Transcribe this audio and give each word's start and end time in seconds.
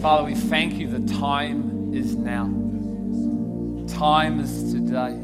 Father, 0.00 0.22
we 0.22 0.34
thank 0.36 0.74
you. 0.74 0.86
The 0.86 1.12
time 1.14 1.92
is 1.92 2.14
now. 2.14 2.44
Time 3.98 4.38
is 4.38 4.72
today. 4.72 5.16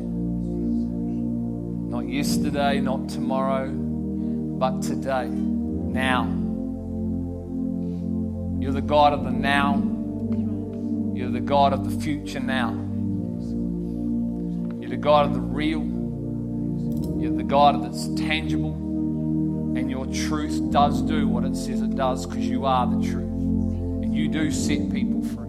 Not 1.90 2.08
yesterday, 2.08 2.80
not 2.80 3.08
tomorrow, 3.08 3.70
but 3.70 4.82
today. 4.82 5.28
Now. 5.28 6.24
You're 8.60 8.72
the 8.72 8.82
God 8.82 9.12
of 9.12 9.22
the 9.22 9.30
now. 9.30 9.76
You're 11.14 11.30
the 11.30 11.40
God 11.40 11.72
of 11.72 11.88
the 11.88 12.00
future 12.02 12.40
now. 12.40 12.72
You're 14.80 14.90
the 14.90 14.96
God 14.96 15.26
of 15.26 15.34
the 15.34 15.40
real. 15.40 15.84
You're 17.22 17.36
the 17.36 17.44
God 17.44 17.84
that's 17.84 18.08
tangible. 18.16 18.72
And 19.76 19.88
your 19.88 20.06
truth 20.06 20.72
does 20.72 21.00
do 21.02 21.28
what 21.28 21.44
it 21.44 21.54
says 21.54 21.80
it 21.80 21.94
does 21.94 22.26
because 22.26 22.44
you 22.44 22.66
are 22.66 22.88
the 22.88 23.06
truth. 23.06 23.23
You 24.14 24.28
do 24.28 24.50
set 24.52 24.92
people 24.92 25.22
free. 25.22 25.48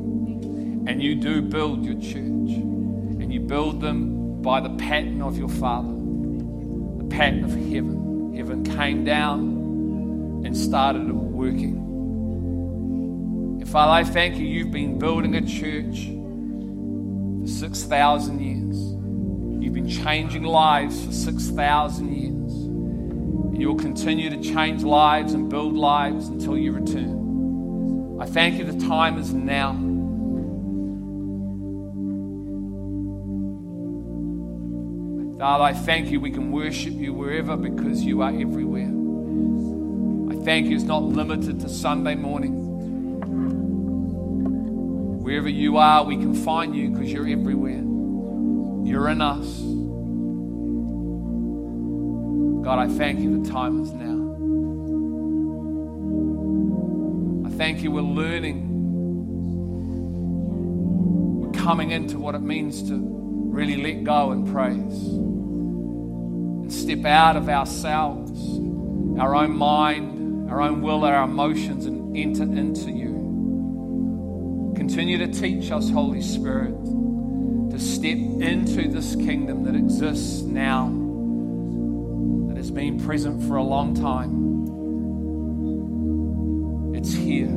And 0.87 1.01
you 1.01 1.13
do 1.15 1.43
build 1.43 1.85
your 1.85 2.01
church. 2.01 2.15
And 2.17 3.31
you 3.31 3.39
build 3.39 3.79
them 3.79 4.41
by 4.41 4.59
the 4.59 4.71
pattern 4.71 5.21
of 5.21 5.37
your 5.37 5.49
Father, 5.49 5.87
the 5.87 7.07
pattern 7.09 7.43
of 7.43 7.51
heaven. 7.51 8.33
Heaven 8.35 8.63
came 8.63 9.03
down 9.05 10.41
and 10.45 10.57
started 10.57 11.11
working. 11.11 11.75
And 13.61 13.69
Father, 13.69 13.91
I 13.91 14.03
thank 14.03 14.37
you. 14.37 14.47
You've 14.47 14.71
been 14.71 14.97
building 14.97 15.35
a 15.35 15.41
church 15.41 16.07
for 17.41 17.47
6,000 17.47 18.39
years. 18.39 18.77
You've 19.63 19.75
been 19.75 19.89
changing 19.89 20.41
lives 20.41 21.05
for 21.05 21.11
6,000 21.11 22.13
years. 22.15 22.51
And 22.53 23.61
you 23.61 23.67
will 23.67 23.77
continue 23.77 24.31
to 24.31 24.41
change 24.41 24.83
lives 24.83 25.33
and 25.33 25.49
build 25.49 25.75
lives 25.75 26.29
until 26.29 26.57
you 26.57 26.71
return. 26.71 27.14
I 28.25 28.27
thank 28.27 28.57
you. 28.57 28.65
The 28.65 28.87
time 28.87 29.19
is 29.19 29.31
now. 29.31 29.73
Father, 35.37 35.63
I 35.63 35.73
thank 35.73 36.09
you. 36.09 36.19
We 36.19 36.31
can 36.31 36.51
worship 36.51 36.95
you 36.95 37.13
wherever 37.13 37.55
because 37.55 38.03
you 38.03 38.23
are 38.23 38.31
everywhere. 38.31 38.89
I 40.31 40.43
thank 40.43 40.65
you. 40.65 40.75
It's 40.75 40.85
not 40.85 41.03
limited 41.03 41.59
to 41.59 41.69
Sunday 41.69 42.15
morning. 42.15 42.53
Wherever 45.21 45.47
you 45.47 45.77
are, 45.77 46.03
we 46.03 46.17
can 46.17 46.33
find 46.33 46.75
you 46.75 46.89
because 46.89 47.11
you're 47.11 47.27
everywhere. 47.27 47.83
You're 48.89 49.09
in 49.09 49.21
us. 49.21 49.59
God, 52.65 52.79
I 52.79 52.87
thank 52.87 53.19
you. 53.19 53.43
The 53.43 53.51
time 53.51 53.83
is 53.83 53.93
now. 53.93 54.14
Thank 57.57 57.81
you. 57.81 57.91
We're 57.91 58.01
learning. 58.01 58.67
We're 61.41 61.51
coming 61.53 61.91
into 61.91 62.19
what 62.19 62.35
it 62.35 62.41
means 62.41 62.83
to 62.89 62.99
really 62.99 63.77
let 63.81 64.03
go 64.03 64.31
and 64.31 64.51
praise 64.51 65.07
and 66.63 66.73
step 66.73 67.05
out 67.05 67.37
of 67.37 67.47
ourselves, 67.47 68.59
our 69.19 69.35
own 69.35 69.55
mind, 69.55 70.49
our 70.49 70.61
own 70.61 70.81
will, 70.81 71.05
our 71.05 71.23
emotions, 71.23 71.85
and 71.85 72.17
enter 72.17 72.43
into 72.43 72.91
you. 72.91 74.73
Continue 74.75 75.17
to 75.19 75.27
teach 75.27 75.71
us, 75.71 75.89
Holy 75.89 76.21
Spirit, 76.21 76.75
to 77.71 77.79
step 77.79 78.17
into 78.17 78.89
this 78.89 79.15
kingdom 79.15 79.63
that 79.63 79.75
exists 79.75 80.41
now, 80.41 80.89
that 82.49 82.57
has 82.57 82.69
been 82.69 82.99
present 82.99 83.41
for 83.47 83.55
a 83.55 83.63
long 83.63 83.95
time. 83.95 84.54
It's 87.05 87.13
here. 87.13 87.55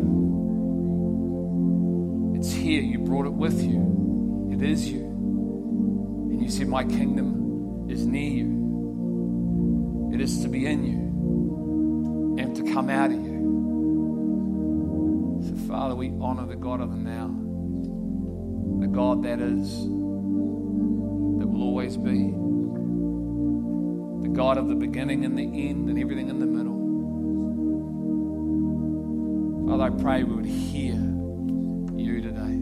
It's 2.35 2.53
here. 2.53 2.83
You 2.83 2.99
brought 2.99 3.25
it 3.25 3.33
with 3.33 3.63
you. 3.63 4.51
It 4.53 4.61
is 4.61 4.91
you. 4.91 5.01
And 5.01 6.43
you 6.43 6.51
said, 6.51 6.69
My 6.69 6.85
kingdom 6.85 7.89
is 7.89 8.07
near 8.07 8.31
you. 8.31 10.11
It 10.13 10.21
is 10.21 10.43
to 10.43 10.49
be 10.49 10.67
in 10.67 10.85
you 10.85 12.37
and 12.39 12.55
to 12.57 12.63
come 12.75 12.91
out 12.91 13.11
of 13.11 13.17
you. 13.17 13.39
So, 15.49 15.55
Father, 15.67 15.95
we 15.95 16.13
honor 16.21 16.45
the 16.45 16.57
God 16.57 16.83
of 16.83 16.91
the 16.91 16.99
now, 16.99 17.29
the 18.81 18.89
God 18.89 19.23
that 19.23 19.41
is, 19.41 19.79
that 19.81 21.47
will 21.49 21.63
always 21.63 21.97
be, 21.97 22.33
the 24.29 24.29
God 24.29 24.59
of 24.59 24.69
the 24.69 24.75
beginning 24.75 25.25
and 25.25 25.39
the 25.39 25.45
end 25.45 25.89
and 25.89 25.99
everything 25.99 26.29
in 26.29 26.39
the 26.39 26.45
middle. 26.45 26.78
Father, 29.69 29.85
I 29.85 29.91
pray 29.91 30.25
we 30.25 30.35
would 30.35 30.47
hear 30.47 30.95
you 30.95 32.23
today. 32.23 32.57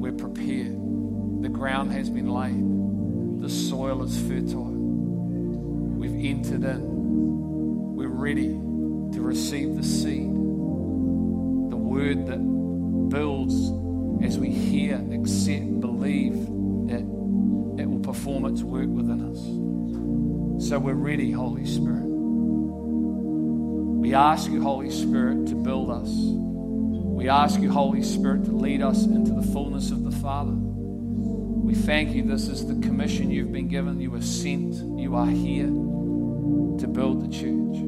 We're 0.00 0.10
prepared. 0.10 0.74
The 1.42 1.48
ground 1.48 1.92
has 1.92 2.10
been 2.10 2.28
laid, 2.28 3.40
the 3.40 3.48
soil 3.48 4.02
is 4.02 4.20
fertile. 4.22 4.64
We've 4.64 6.24
entered 6.24 6.64
in. 6.64 7.94
We're 7.94 8.08
ready 8.08 8.48
to 8.48 9.20
receive 9.20 9.76
the 9.76 9.84
seed, 9.84 10.26
the 10.26 11.76
word 11.76 12.26
that 12.26 12.40
builds 13.08 13.54
as 14.24 14.40
we 14.40 14.50
hear, 14.50 14.96
accept, 15.12 15.78
believe 15.78 16.34
that 16.88 17.02
it 17.80 17.86
will 17.88 18.00
perform 18.02 18.46
its 18.46 18.62
work 18.62 18.88
within 18.88 19.30
us. 19.30 20.68
So 20.68 20.80
we're 20.80 20.94
ready, 20.94 21.30
Holy 21.30 21.64
Spirit. 21.64 22.11
We 24.12 24.16
ask 24.16 24.50
you, 24.50 24.60
Holy 24.60 24.90
Spirit, 24.90 25.46
to 25.46 25.54
build 25.54 25.88
us. 25.88 26.10
We 26.10 27.30
ask 27.30 27.58
you, 27.58 27.72
Holy 27.72 28.02
Spirit, 28.02 28.44
to 28.44 28.52
lead 28.52 28.82
us 28.82 29.04
into 29.04 29.32
the 29.32 29.40
fullness 29.40 29.90
of 29.90 30.04
the 30.04 30.10
Father. 30.10 30.52
We 30.52 31.74
thank 31.74 32.10
you. 32.10 32.22
This 32.22 32.46
is 32.46 32.66
the 32.66 32.74
commission 32.86 33.30
you've 33.30 33.52
been 33.52 33.68
given. 33.68 33.98
You 34.02 34.14
are 34.14 34.20
sent. 34.20 34.74
You 35.00 35.14
are 35.16 35.24
here 35.24 35.64
to 35.64 36.86
build 36.92 37.24
the 37.24 37.28
church, 37.32 37.78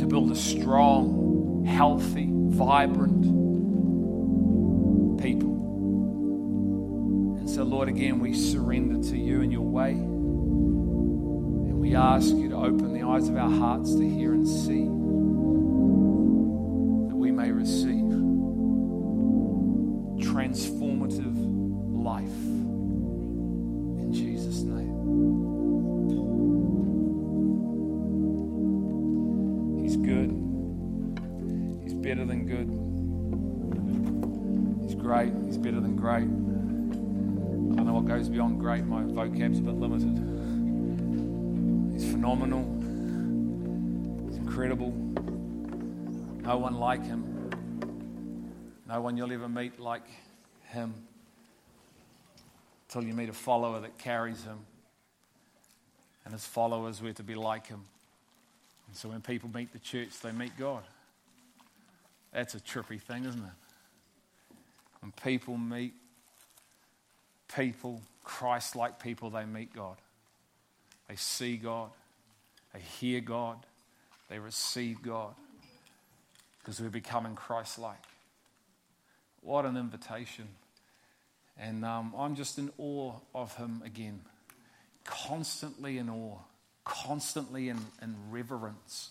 to 0.00 0.06
build 0.08 0.30
a 0.30 0.34
strong, 0.34 1.66
healthy, 1.66 2.30
vibrant 2.32 3.22
people. 5.20 5.52
And 7.38 7.50
so, 7.50 7.64
Lord, 7.64 7.90
again, 7.90 8.18
we 8.18 8.32
surrender 8.32 9.06
to 9.10 9.18
you 9.18 9.42
and 9.42 9.52
your 9.52 9.60
way. 9.60 9.92
We 11.92 11.96
ask 11.96 12.28
you 12.28 12.48
to 12.48 12.56
open 12.56 12.94
the 12.94 13.02
eyes 13.02 13.28
of 13.28 13.36
our 13.36 13.50
hearts 13.50 13.94
to 13.96 14.08
hear 14.08 14.32
and 14.32 14.48
see 14.48 14.86
phenomenal. 42.32 44.26
He's 44.26 44.38
incredible. 44.38 44.90
No 44.90 46.56
one 46.56 46.76
like 46.76 47.04
him. 47.04 47.50
No 48.88 49.00
one 49.02 49.18
you'll 49.18 49.32
ever 49.32 49.48
meet 49.48 49.78
like 49.78 50.02
him 50.68 50.94
till 52.88 53.04
you 53.04 53.12
meet 53.12 53.28
a 53.28 53.34
follower 53.34 53.80
that 53.80 53.98
carries 53.98 54.44
him. 54.44 54.60
And 56.24 56.32
his 56.32 56.46
followers 56.46 57.02
were 57.02 57.12
to 57.12 57.22
be 57.22 57.34
like 57.34 57.66
him. 57.66 57.82
And 58.86 58.96
so 58.96 59.10
when 59.10 59.20
people 59.20 59.50
meet 59.52 59.72
the 59.72 59.78
church, 59.78 60.20
they 60.22 60.32
meet 60.32 60.56
God. 60.58 60.84
That's 62.32 62.54
a 62.54 62.60
trippy 62.60 63.00
thing, 63.00 63.26
isn't 63.26 63.42
it? 63.42 64.56
When 65.00 65.12
people 65.22 65.58
meet 65.58 65.92
people, 67.54 68.00
Christ 68.24 68.74
like 68.74 69.02
people, 69.02 69.28
they 69.28 69.44
meet 69.44 69.74
God. 69.74 69.96
They 71.08 71.16
see 71.16 71.58
God. 71.58 71.90
They 72.72 72.80
hear 72.80 73.20
God. 73.20 73.58
They 74.28 74.38
receive 74.38 75.02
God. 75.02 75.34
Because 76.58 76.80
we're 76.80 76.90
becoming 76.90 77.34
Christ 77.34 77.78
like. 77.78 78.02
What 79.40 79.64
an 79.64 79.76
invitation. 79.76 80.48
And 81.58 81.84
um, 81.84 82.14
I'm 82.16 82.34
just 82.34 82.58
in 82.58 82.70
awe 82.78 83.14
of 83.34 83.54
him 83.56 83.82
again. 83.84 84.20
Constantly 85.04 85.98
in 85.98 86.08
awe, 86.08 86.38
constantly 86.84 87.68
in, 87.68 87.78
in 88.00 88.14
reverence 88.30 89.10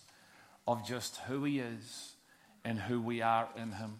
of 0.68 0.88
just 0.88 1.18
who 1.28 1.44
he 1.44 1.60
is 1.60 2.14
and 2.64 2.80
who 2.80 3.02
we 3.02 3.22
are 3.22 3.50
in 3.58 3.74
him 3.74 4.00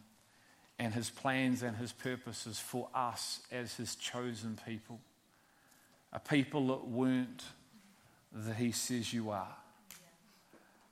and 0.82 0.96
his 0.96 1.12
plans 1.12 1.62
and 1.62 1.78
his 1.78 1.92
purposes 1.92 2.60
for 2.60 2.90
us 2.96 3.42
as 3.52 3.76
his 3.76 3.96
chosen 3.96 4.58
people. 4.66 5.00
A 6.12 6.20
people 6.20 6.68
that 6.68 6.88
weren't 6.88 7.44
that 8.32 8.56
he 8.56 8.72
says 8.72 9.14
you 9.14 9.30
are. 9.30 9.56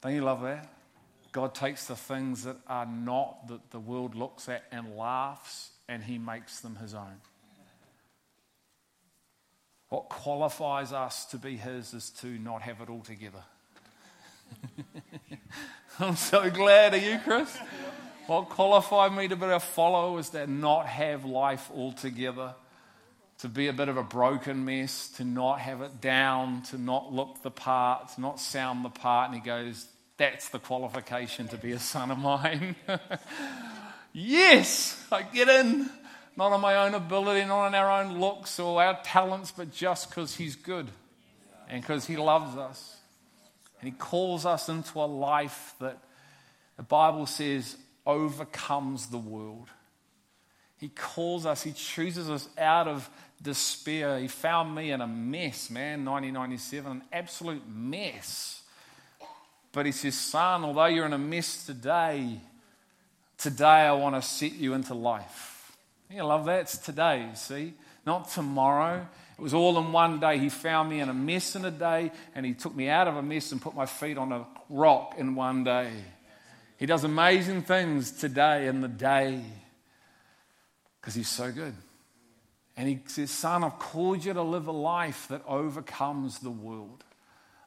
Don't 0.01 0.13
you 0.13 0.21
love 0.21 0.41
that? 0.41 0.69
God 1.31 1.53
takes 1.53 1.85
the 1.85 1.95
things 1.95 2.43
that 2.43 2.57
are 2.67 2.85
not 2.85 3.47
that 3.49 3.71
the 3.71 3.79
world 3.79 4.15
looks 4.15 4.49
at 4.49 4.63
and 4.71 4.95
laughs, 4.95 5.69
and 5.87 6.03
He 6.03 6.17
makes 6.17 6.61
them 6.61 6.75
His 6.77 6.93
own. 6.93 7.21
What 9.89 10.09
qualifies 10.09 10.91
us 10.93 11.25
to 11.25 11.37
be 11.37 11.55
His 11.55 11.93
is 11.93 12.09
to 12.21 12.27
not 12.27 12.61
have 12.63 12.81
it 12.81 12.89
all 12.89 13.01
together. 13.01 13.43
I'm 15.99 16.15
so 16.15 16.49
glad. 16.49 16.93
Are 16.93 16.97
you, 16.97 17.19
Chris? 17.23 17.55
What 18.25 18.49
qualified 18.49 19.13
me 19.13 19.27
to 19.27 19.35
be 19.35 19.47
a 19.47 19.59
follower 19.59 20.19
is 20.19 20.29
to 20.29 20.47
not 20.47 20.85
have 20.85 21.25
life 21.25 21.69
all 21.73 21.91
together, 21.91 22.53
to 23.39 23.47
be 23.47 23.67
a 23.67 23.73
bit 23.73 23.87
of 23.87 23.97
a 23.97 24.03
broken 24.03 24.65
mess, 24.65 25.07
to 25.09 25.23
not 25.23 25.59
have 25.59 25.81
it 25.81 26.01
down, 26.01 26.61
to 26.63 26.77
not 26.77 27.13
look 27.13 27.41
the 27.41 27.51
part, 27.51 28.09
to 28.15 28.21
not 28.21 28.39
sound 28.39 28.83
the 28.83 28.89
part. 28.89 29.29
And 29.29 29.35
he 29.35 29.41
goes, 29.41 29.85
That's 30.17 30.49
the 30.49 30.59
qualification 30.59 31.47
to 31.49 31.57
be 31.57 31.71
a 31.71 31.79
son 31.79 32.11
of 32.11 32.19
mine. 32.19 32.75
yes, 34.13 35.05
I 35.11 35.23
get 35.23 35.47
in. 35.47 35.89
Not 36.35 36.53
on 36.53 36.61
my 36.61 36.75
own 36.85 36.93
ability, 36.93 37.45
not 37.45 37.65
on 37.65 37.75
our 37.75 38.01
own 38.01 38.19
looks 38.19 38.59
or 38.59 38.81
our 38.81 38.99
talents, 39.03 39.51
but 39.51 39.71
just 39.71 40.09
because 40.09 40.35
he's 40.35 40.55
good 40.55 40.87
and 41.69 41.81
because 41.81 42.05
he 42.05 42.17
loves 42.17 42.55
us. 42.55 42.97
And 43.81 43.89
he 43.91 43.97
calls 43.97 44.45
us 44.45 44.69
into 44.69 44.99
a 44.99 45.05
life 45.05 45.75
that 45.79 45.97
the 46.77 46.83
Bible 46.83 47.25
says 47.25 47.77
overcomes 48.05 49.07
the 49.07 49.17
world. 49.17 49.69
He 50.77 50.87
calls 50.87 51.45
us, 51.45 51.61
He 51.61 51.73
chooses 51.73 52.29
us 52.29 52.47
out 52.57 52.87
of 52.87 53.09
despair. 53.41 54.19
He 54.19 54.27
found 54.27 54.75
me 54.75 54.91
in 54.91 55.01
a 55.01 55.07
mess, 55.07 55.69
man, 55.69 56.05
1997, 56.05 56.91
an 56.91 57.01
absolute 57.11 57.63
mess. 57.67 58.61
But 59.71 59.85
He 59.85 59.91
says, 59.91 60.15
Son, 60.15 60.63
although 60.63 60.85
you're 60.85 61.05
in 61.05 61.13
a 61.13 61.17
mess 61.17 61.65
today, 61.65 62.39
today 63.37 63.65
I 63.65 63.91
want 63.93 64.15
to 64.15 64.21
set 64.21 64.53
you 64.53 64.73
into 64.73 64.93
life. 64.93 65.75
You 66.09 66.23
love 66.23 66.45
that? 66.45 66.61
It's 66.61 66.77
today, 66.77 67.29
see? 67.35 67.73
Not 68.05 68.29
tomorrow. 68.29 69.07
It 69.37 69.41
was 69.41 69.53
all 69.53 69.77
in 69.77 69.91
one 69.91 70.19
day. 70.19 70.37
He 70.37 70.49
found 70.49 70.89
me 70.89 70.99
in 70.99 71.07
a 71.07 71.13
mess 71.13 71.55
in 71.55 71.63
a 71.63 71.71
day, 71.71 72.11
and 72.35 72.45
He 72.45 72.53
took 72.53 72.75
me 72.75 72.89
out 72.89 73.07
of 73.07 73.15
a 73.15 73.21
mess 73.21 73.51
and 73.51 73.61
put 73.61 73.75
my 73.75 73.85
feet 73.85 74.17
on 74.17 74.31
a 74.31 74.45
rock 74.69 75.15
in 75.17 75.35
one 75.35 75.63
day. 75.63 75.91
He 76.77 76.85
does 76.85 77.03
amazing 77.03 77.63
things 77.63 78.11
today 78.11 78.67
in 78.67 78.81
the 78.81 78.87
day 78.87 79.43
because 80.99 81.13
He's 81.13 81.29
so 81.29 81.51
good. 81.51 81.73
And 82.79 82.87
He 82.87 83.01
says, 83.07 83.29
Son, 83.29 83.65
I've 83.65 83.77
called 83.77 84.23
you 84.23 84.31
to 84.31 84.41
live 84.41 84.67
a 84.67 84.71
life 84.71 85.27
that 85.27 85.41
overcomes 85.45 86.39
the 86.39 86.49
world, 86.49 87.03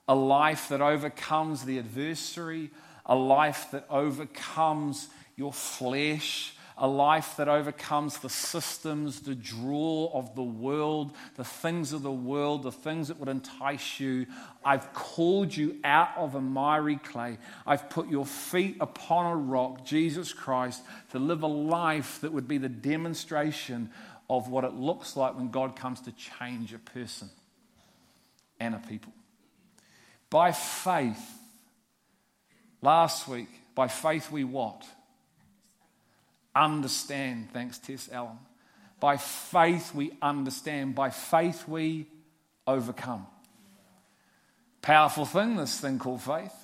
a 0.09 0.15
life 0.15 0.71
that 0.71 0.81
overcomes 0.81 1.67
the 1.67 1.79
adversary, 1.79 2.71
a 3.05 3.15
life 3.15 3.71
that 3.73 3.85
overcomes 3.91 5.09
your 5.37 5.53
flesh, 5.53 6.55
a 6.79 6.89
life 6.89 7.37
that 7.37 7.47
overcomes 7.47 8.21
the 8.21 8.31
systems, 8.31 9.21
the 9.21 9.35
draw 9.35 10.11
of 10.15 10.35
the 10.35 10.43
world, 10.43 11.13
the 11.37 11.45
things 11.45 11.93
of 11.93 12.03
the 12.03 12.11
world, 12.11 12.63
the 12.63 12.73
things 12.73 13.09
that 13.09 13.21
would 13.21 13.29
entice 13.29 14.01
you. 14.01 14.25
I've 14.65 14.95
called 14.95 15.55
you 15.55 15.77
out 15.85 16.17
of 16.17 16.35
a 16.37 16.41
miry 16.41 16.97
clay. 16.97 17.37
I've 17.67 17.91
put 17.91 18.09
your 18.09 18.25
feet 18.25 18.79
upon 18.81 19.31
a 19.31 19.37
rock, 19.37 19.85
Jesus 19.85 20.33
Christ, 20.33 20.83
to 21.11 21.19
live 21.19 21.43
a 21.43 21.49
life 21.49 22.23
that 22.23 22.33
would 22.33 22.49
be 22.49 22.57
the 22.57 22.71
demonstration 22.71 23.91
of 24.37 24.49
what 24.49 24.65
it 24.65 24.75
looks 24.75 25.17
like 25.17 25.37
when 25.37 25.51
God 25.51 25.77
comes 25.77 26.01
to 26.03 26.13
change 26.13 26.73
a 26.73 26.79
person 26.79 27.31
and 28.59 28.75
a 28.75 28.79
people. 28.79 29.13
By 30.31 30.53
faith, 30.53 31.23
last 32.81 33.29
week, 33.29 33.49
by 33.75 33.89
faith 33.89 34.31
we 34.31 34.45
what? 34.45 34.85
understand. 36.55 37.51
Thanks, 37.53 37.79
Tess 37.79 38.09
Allen. 38.13 38.39
By 39.01 39.17
faith 39.17 39.95
we 39.95 40.13
understand. 40.21 40.95
By 40.95 41.11
faith 41.11 41.67
we 41.67 42.07
overcome. 42.67 43.27
Powerful 44.81 45.25
thing, 45.25 45.57
this 45.57 45.81
thing 45.81 45.99
called 45.99 46.23
faith. 46.23 46.55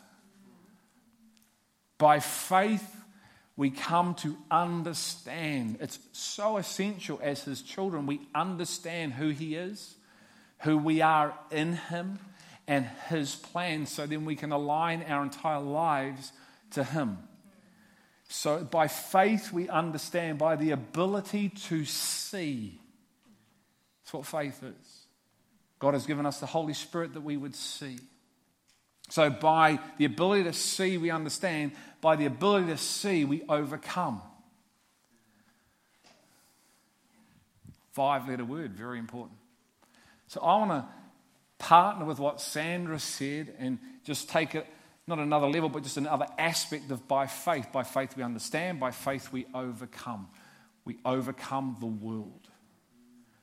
By 1.96 2.20
faith 2.20 2.96
we 3.58 3.70
come 3.70 4.14
to 4.14 4.36
understand. 4.52 5.78
It's 5.80 5.98
so 6.12 6.58
essential 6.58 7.18
as 7.20 7.42
his 7.42 7.60
children. 7.60 8.06
We 8.06 8.20
understand 8.32 9.14
who 9.14 9.30
he 9.30 9.56
is, 9.56 9.96
who 10.60 10.78
we 10.78 11.00
are 11.02 11.36
in 11.50 11.72
him, 11.72 12.20
and 12.68 12.86
his 13.08 13.34
plan, 13.34 13.86
so 13.86 14.06
then 14.06 14.24
we 14.24 14.36
can 14.36 14.52
align 14.52 15.02
our 15.02 15.24
entire 15.24 15.58
lives 15.58 16.30
to 16.70 16.84
him. 16.84 17.18
So, 18.28 18.62
by 18.62 18.86
faith, 18.86 19.52
we 19.52 19.68
understand, 19.68 20.38
by 20.38 20.54
the 20.54 20.70
ability 20.70 21.48
to 21.48 21.84
see. 21.84 22.78
That's 24.04 24.12
what 24.12 24.26
faith 24.26 24.62
is. 24.62 25.06
God 25.80 25.94
has 25.94 26.06
given 26.06 26.26
us 26.26 26.38
the 26.38 26.46
Holy 26.46 26.74
Spirit 26.74 27.14
that 27.14 27.22
we 27.22 27.36
would 27.36 27.56
see. 27.56 27.98
So, 29.08 29.30
by 29.30 29.80
the 29.96 30.04
ability 30.04 30.44
to 30.44 30.52
see, 30.52 30.96
we 30.96 31.10
understand. 31.10 31.72
By 32.00 32.16
the 32.16 32.26
ability 32.26 32.68
to 32.68 32.76
see, 32.76 33.24
we 33.24 33.42
overcome. 33.48 34.22
Five 37.92 38.28
letter 38.28 38.44
word, 38.44 38.72
very 38.72 38.98
important. 38.98 39.38
So, 40.28 40.40
I 40.40 40.56
want 40.58 40.70
to 40.70 40.84
partner 41.58 42.04
with 42.04 42.18
what 42.18 42.40
Sandra 42.40 42.98
said 43.00 43.54
and 43.58 43.78
just 44.04 44.28
take 44.28 44.54
it 44.54 44.66
not 45.08 45.18
another 45.18 45.48
level, 45.48 45.70
but 45.70 45.82
just 45.82 45.96
another 45.96 46.26
aspect 46.38 46.90
of 46.90 47.08
by 47.08 47.26
faith. 47.26 47.72
By 47.72 47.82
faith 47.82 48.14
we 48.16 48.22
understand, 48.22 48.78
by 48.78 48.90
faith 48.90 49.32
we 49.32 49.46
overcome. 49.54 50.28
We 50.84 50.98
overcome 51.04 51.76
the 51.80 51.86
world, 51.86 52.48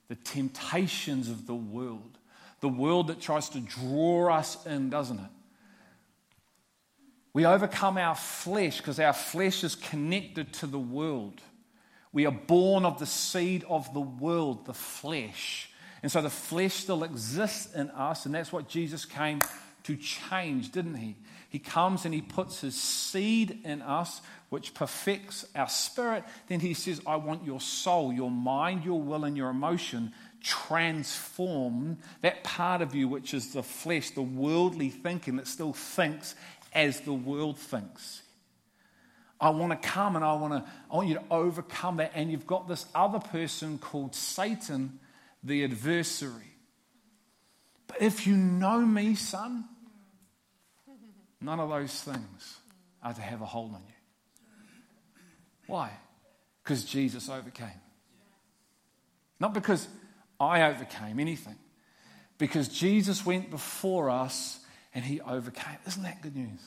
the 0.07 0.15
temptations 0.15 1.29
of 1.29 1.47
the 1.47 1.55
world, 1.55 2.17
the 2.61 2.69
world 2.69 3.07
that 3.07 3.19
tries 3.19 3.49
to 3.49 3.59
draw 3.59 4.33
us 4.33 4.63
in, 4.65 4.89
doesn't 4.89 5.19
it? 5.19 5.31
We 7.35 7.45
overcome 7.45 7.97
our 7.97 8.15
flesh 8.15 8.77
because 8.77 8.97
our 8.97 9.11
flesh 9.11 9.65
is 9.65 9.75
connected 9.75 10.53
to 10.53 10.67
the 10.67 10.79
world. 10.79 11.41
We 12.13 12.25
are 12.25 12.31
born 12.31 12.85
of 12.85 12.97
the 12.97 13.05
seed 13.05 13.65
of 13.67 13.93
the 13.93 13.99
world, 13.99 14.65
the 14.65 14.73
flesh. 14.73 15.69
And 16.01 16.09
so 16.09 16.21
the 16.21 16.29
flesh 16.29 16.75
still 16.75 17.03
exists 17.03 17.75
in 17.75 17.89
us, 17.89 18.25
and 18.25 18.33
that's 18.33 18.53
what 18.53 18.69
Jesus 18.69 19.03
came 19.03 19.41
to 19.83 19.97
change, 19.97 20.71
didn't 20.71 20.95
he? 20.95 21.17
He 21.49 21.59
comes 21.59 22.05
and 22.05 22.13
he 22.13 22.21
puts 22.21 22.61
his 22.61 22.81
seed 22.81 23.59
in 23.65 23.81
us, 23.81 24.21
which 24.47 24.73
perfects 24.73 25.45
our 25.55 25.67
spirit. 25.67 26.23
Then 26.47 26.61
he 26.61 26.73
says, 26.73 27.01
I 27.05 27.17
want 27.17 27.43
your 27.43 27.59
soul, 27.59 28.13
your 28.13 28.31
mind, 28.31 28.85
your 28.85 29.01
will, 29.01 29.25
and 29.25 29.35
your 29.35 29.49
emotion 29.49 30.13
transformed. 30.41 31.97
That 32.21 32.43
part 32.43 32.81
of 32.81 32.93
you, 32.93 33.07
which 33.07 33.33
is 33.33 33.53
the 33.53 33.63
flesh, 33.63 34.11
the 34.11 34.21
worldly 34.21 34.89
thinking 34.89 35.35
that 35.37 35.47
still 35.47 35.73
thinks 35.73 36.35
as 36.75 36.99
the 37.01 37.13
world 37.13 37.57
thinks. 37.57 38.21
I 39.39 39.49
want 39.49 39.71
to 39.81 39.87
come 39.87 40.15
and 40.15 40.23
I 40.23 40.33
want 40.33 40.53
to 40.53 40.71
I 40.91 40.95
want 40.95 41.07
you 41.07 41.15
to 41.15 41.23
overcome 41.31 41.97
that. 41.97 42.11
And 42.13 42.31
you've 42.31 42.47
got 42.47 42.67
this 42.67 42.85
other 42.93 43.19
person 43.19 43.79
called 43.79 44.13
Satan, 44.15 44.99
the 45.43 45.63
adversary. 45.63 46.53
But 47.87 48.01
if 48.01 48.27
you 48.27 48.35
know 48.35 48.79
me, 48.79 49.15
son, 49.15 49.65
None 51.45 51.59
of 51.59 51.69
those 51.69 52.01
things 52.01 52.57
are 53.03 53.13
to 53.13 53.21
have 53.21 53.41
a 53.41 53.45
hold 53.45 53.75
on 53.75 53.81
you. 53.85 53.93
Why? 55.67 55.91
Because 56.63 56.83
Jesus 56.83 57.29
overcame. 57.29 57.81
Not 59.39 59.53
because 59.53 59.87
I 60.39 60.63
overcame 60.63 61.19
anything, 61.19 61.57
because 62.39 62.67
Jesus 62.67 63.25
went 63.25 63.51
before 63.51 64.09
us 64.09 64.59
and 64.95 65.03
he 65.03 65.21
overcame. 65.21 65.77
Isn't 65.85 66.03
that 66.03 66.21
good 66.21 66.35
news? 66.35 66.59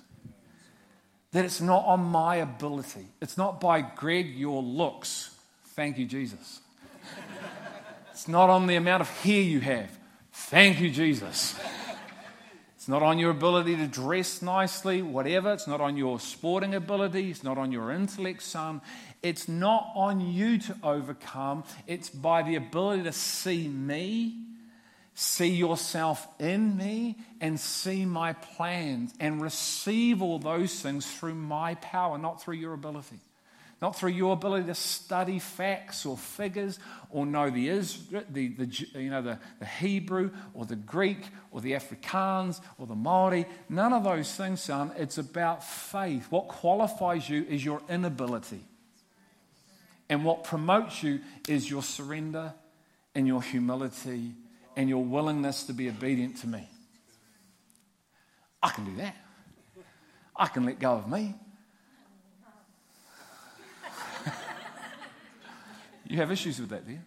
That 1.32 1.44
it's 1.44 1.60
not 1.60 1.84
on 1.84 2.00
my 2.00 2.36
ability, 2.36 3.06
it's 3.20 3.36
not 3.36 3.60
by 3.60 3.80
Greg, 3.80 4.34
your 4.36 4.62
looks. 4.62 5.34
Thank 5.74 5.98
you, 5.98 6.06
Jesus. 6.06 6.60
it's 8.12 8.28
not 8.28 8.50
on 8.50 8.66
the 8.66 8.76
amount 8.76 9.00
of 9.00 9.10
hair 9.22 9.42
you 9.42 9.60
have. 9.60 9.90
Thank 10.32 10.80
you, 10.80 10.90
Jesus. 10.90 11.58
It's 12.76 12.88
not 12.88 13.02
on 13.02 13.18
your 13.18 13.30
ability 13.30 13.76
to 13.76 13.86
dress 13.86 14.40
nicely, 14.40 15.02
whatever. 15.02 15.52
It's 15.52 15.66
not 15.66 15.80
on 15.80 15.96
your 15.96 16.18
sporting 16.18 16.74
ability. 16.74 17.30
It's 17.30 17.44
not 17.44 17.58
on 17.58 17.70
your 17.70 17.92
intellect, 17.92 18.42
son. 18.42 18.80
It's 19.22 19.46
not 19.46 19.92
on 19.94 20.20
you 20.20 20.58
to 20.58 20.76
overcome. 20.82 21.64
It's 21.86 22.08
by 22.08 22.42
the 22.42 22.54
ability 22.54 23.02
to 23.02 23.12
see 23.12 23.68
me, 23.68 24.36
see 25.20 25.48
yourself 25.48 26.28
in 26.38 26.76
me, 26.76 27.16
and 27.40 27.58
see 27.58 28.04
my 28.04 28.34
plans 28.34 29.12
and 29.18 29.42
receive 29.42 30.22
all 30.22 30.38
those 30.38 30.80
things 30.80 31.04
through 31.10 31.34
my 31.34 31.74
power, 31.74 32.16
not 32.18 32.40
through 32.40 32.54
your 32.54 32.72
ability. 32.72 33.18
not 33.82 33.96
through 33.96 34.10
your 34.10 34.32
ability 34.32 34.66
to 34.66 34.74
study 34.74 35.40
facts 35.40 36.06
or 36.06 36.16
figures 36.16 36.78
or 37.10 37.26
know 37.26 37.50
the, 37.50 37.68
Israel, 37.68 38.22
the, 38.30 38.48
the, 38.48 38.86
you 38.94 39.10
know, 39.10 39.22
the, 39.22 39.38
the 39.58 39.66
Hebrew 39.66 40.30
or 40.54 40.64
the 40.64 40.76
Greek 40.76 41.18
or 41.50 41.60
the 41.60 41.72
Afrikaans 41.72 42.60
or 42.78 42.86
the 42.86 42.94
Maori. 42.94 43.46
None 43.68 43.92
of 43.92 44.04
those 44.04 44.32
things, 44.34 44.62
son. 44.62 44.92
It's 44.96 45.18
about 45.18 45.64
faith. 45.64 46.26
What 46.30 46.46
qualifies 46.48 47.28
you 47.28 47.44
is 47.48 47.64
your 47.64 47.80
inability. 47.88 48.64
And 50.08 50.24
what 50.24 50.44
promotes 50.44 51.02
you 51.02 51.20
is 51.48 51.68
your 51.68 51.82
surrender 51.82 52.54
and 53.14 53.26
your 53.26 53.42
humility 53.42 54.34
and 54.78 54.88
your 54.88 55.04
willingness 55.04 55.64
to 55.64 55.72
be 55.72 55.88
obedient 55.88 56.36
to 56.36 56.46
me. 56.46 56.68
I 58.62 58.70
can 58.70 58.84
do 58.84 58.94
that. 58.98 59.16
I 60.36 60.46
can 60.46 60.64
let 60.64 60.78
go 60.78 60.92
of 60.92 61.10
me. 61.10 61.34
you 66.06 66.18
have 66.18 66.30
issues 66.30 66.60
with 66.60 66.70
that, 66.70 66.86
do 66.86 66.92
you? 66.92 67.00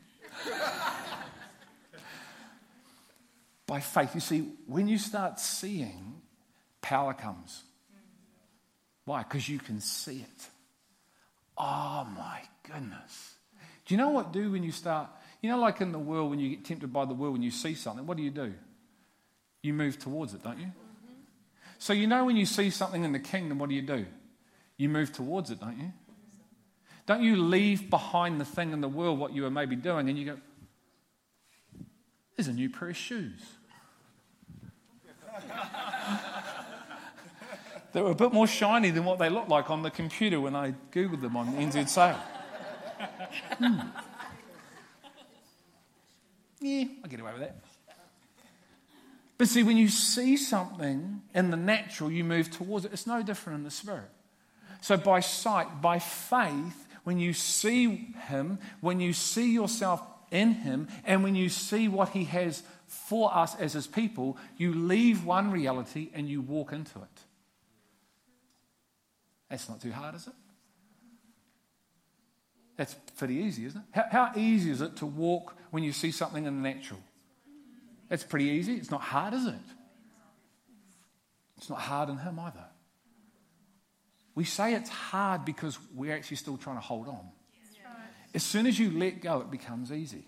By 3.65 3.79
faith. 3.79 4.15
You 4.15 4.19
see, 4.19 4.49
when 4.67 4.89
you 4.89 4.97
start 4.97 5.39
seeing, 5.39 6.15
power 6.81 7.13
comes. 7.13 7.63
Why? 9.05 9.23
Because 9.23 9.47
you 9.47 9.59
can 9.59 9.79
see 9.79 10.17
it. 10.17 10.49
Oh 11.57 12.05
my 12.17 12.41
goodness. 12.63 13.35
Do 13.85 13.93
you 13.93 13.97
know 13.97 14.09
what 14.09 14.33
do 14.33 14.51
when 14.51 14.63
you 14.63 14.73
start? 14.73 15.09
You 15.41 15.49
know, 15.49 15.57
like 15.57 15.81
in 15.81 15.91
the 15.91 15.99
world, 15.99 16.29
when 16.29 16.39
you 16.39 16.49
get 16.49 16.63
tempted 16.65 16.93
by 16.93 17.05
the 17.05 17.13
world, 17.13 17.33
when 17.33 17.41
you 17.41 17.51
see 17.51 17.73
something, 17.73 18.05
what 18.05 18.15
do 18.15 18.23
you 18.23 18.29
do? 18.29 18.53
You 19.63 19.73
move 19.73 19.97
towards 19.97 20.33
it, 20.33 20.43
don't 20.43 20.59
you? 20.59 20.71
So, 21.79 21.93
you 21.93 22.05
know, 22.05 22.25
when 22.25 22.37
you 22.37 22.45
see 22.45 22.69
something 22.69 23.03
in 23.03 23.11
the 23.11 23.19
kingdom, 23.19 23.57
what 23.57 23.69
do 23.69 23.75
you 23.75 23.81
do? 23.81 24.05
You 24.77 24.87
move 24.89 25.11
towards 25.11 25.49
it, 25.49 25.59
don't 25.59 25.79
you? 25.79 25.91
Don't 27.07 27.23
you 27.23 27.35
leave 27.35 27.89
behind 27.89 28.39
the 28.39 28.45
thing 28.45 28.71
in 28.71 28.81
the 28.81 28.87
world, 28.87 29.17
what 29.17 29.33
you 29.33 29.41
were 29.41 29.49
maybe 29.49 29.75
doing, 29.75 30.07
and 30.07 30.17
you 30.17 30.25
go, 30.25 30.37
there's 32.35 32.47
a 32.47 32.53
new 32.53 32.69
pair 32.69 32.89
of 32.89 32.97
shoes. 32.97 33.41
they 37.93 38.01
were 38.01 38.11
a 38.11 38.15
bit 38.15 38.31
more 38.31 38.45
shiny 38.47 38.91
than 38.91 39.03
what 39.05 39.17
they 39.17 39.29
looked 39.29 39.49
like 39.49 39.71
on 39.71 39.81
the 39.81 39.91
computer 39.91 40.39
when 40.39 40.55
I 40.55 40.75
Googled 40.91 41.21
them 41.21 41.35
on 41.35 41.53
NZ 41.55 41.89
sale. 41.89 42.19
Hmm. 43.57 43.79
Yeah, 46.61 46.85
I'll 47.03 47.09
get 47.09 47.19
away 47.19 47.33
with 47.33 47.41
that. 47.41 47.55
But 49.37 49.47
see, 49.47 49.63
when 49.63 49.75
you 49.75 49.89
see 49.89 50.37
something 50.37 51.23
in 51.33 51.49
the 51.49 51.57
natural, 51.57 52.11
you 52.11 52.23
move 52.23 52.51
towards 52.51 52.85
it. 52.85 52.93
It's 52.93 53.07
no 53.07 53.23
different 53.23 53.57
in 53.57 53.63
the 53.63 53.71
spirit. 53.71 54.09
So, 54.81 54.97
by 54.97 55.19
sight, 55.19 55.81
by 55.81 55.97
faith, 55.97 56.87
when 57.03 57.17
you 57.17 57.33
see 57.33 58.13
Him, 58.27 58.59
when 58.81 58.99
you 58.99 59.13
see 59.13 59.51
yourself 59.51 60.03
in 60.29 60.53
Him, 60.53 60.87
and 61.05 61.23
when 61.23 61.33
you 61.35 61.49
see 61.49 61.87
what 61.87 62.09
He 62.09 62.25
has 62.25 62.61
for 62.85 63.35
us 63.35 63.55
as 63.55 63.73
His 63.73 63.87
people, 63.87 64.37
you 64.57 64.73
leave 64.75 65.25
one 65.25 65.49
reality 65.49 66.09
and 66.13 66.29
you 66.29 66.41
walk 66.41 66.71
into 66.71 66.99
it. 66.99 67.21
That's 69.49 69.67
not 69.67 69.81
too 69.81 69.91
hard, 69.91 70.15
is 70.15 70.27
it? 70.27 70.33
That's 72.81 72.95
pretty 73.15 73.35
easy, 73.35 73.65
isn't 73.65 73.79
it? 73.79 73.85
How, 73.91 74.05
how 74.09 74.31
easy 74.35 74.71
is 74.71 74.81
it 74.81 74.95
to 74.95 75.05
walk 75.05 75.55
when 75.69 75.83
you 75.83 75.91
see 75.91 76.09
something 76.09 76.47
in 76.47 76.63
the 76.63 76.67
natural? 76.67 76.99
That's 78.09 78.23
pretty 78.23 78.45
easy. 78.45 78.73
It's 78.73 78.89
not 78.89 79.01
hard, 79.01 79.35
is 79.35 79.45
it? 79.45 79.53
It's 81.57 81.69
not 81.69 81.77
hard 81.77 82.09
in 82.09 82.17
Him 82.17 82.39
either. 82.39 82.65
We 84.33 84.45
say 84.45 84.73
it's 84.73 84.89
hard 84.89 85.45
because 85.45 85.77
we're 85.93 86.15
actually 86.15 86.37
still 86.37 86.57
trying 86.57 86.77
to 86.77 86.81
hold 86.81 87.07
on. 87.07 87.29
As 88.33 88.41
soon 88.41 88.65
as 88.65 88.79
you 88.79 88.89
let 88.97 89.21
go, 89.21 89.41
it 89.41 89.51
becomes 89.51 89.91
easy. 89.91 90.25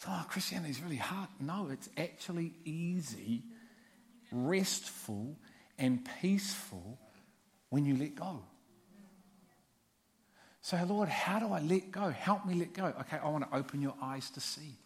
So, 0.00 0.10
oh, 0.10 0.26
Christianity 0.28 0.72
is 0.72 0.82
really 0.82 0.96
hard. 0.96 1.30
No, 1.40 1.70
it's 1.72 1.88
actually 1.96 2.52
easy, 2.66 3.42
restful, 4.30 5.34
and 5.78 6.06
peaceful 6.20 6.98
when 7.70 7.86
you 7.86 7.96
let 7.96 8.16
go. 8.16 8.42
So, 10.68 10.76
Lord, 10.86 11.08
how 11.08 11.38
do 11.38 11.50
I 11.54 11.60
let 11.60 11.90
go? 11.90 12.10
Help 12.10 12.44
me 12.44 12.52
let 12.52 12.74
go. 12.74 12.84
Okay, 12.84 13.16
I 13.16 13.30
want 13.30 13.50
to 13.50 13.56
open 13.56 13.80
your 13.80 13.94
eyes 14.02 14.28
to 14.32 14.40
see. 14.40 14.76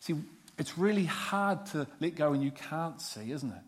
See, 0.00 0.16
it's 0.58 0.76
really 0.76 1.04
hard 1.04 1.64
to 1.66 1.86
let 2.00 2.16
go 2.16 2.32
when 2.32 2.42
you 2.42 2.50
can't 2.50 3.00
see, 3.00 3.30
isn't 3.30 3.52
it? 3.52 3.62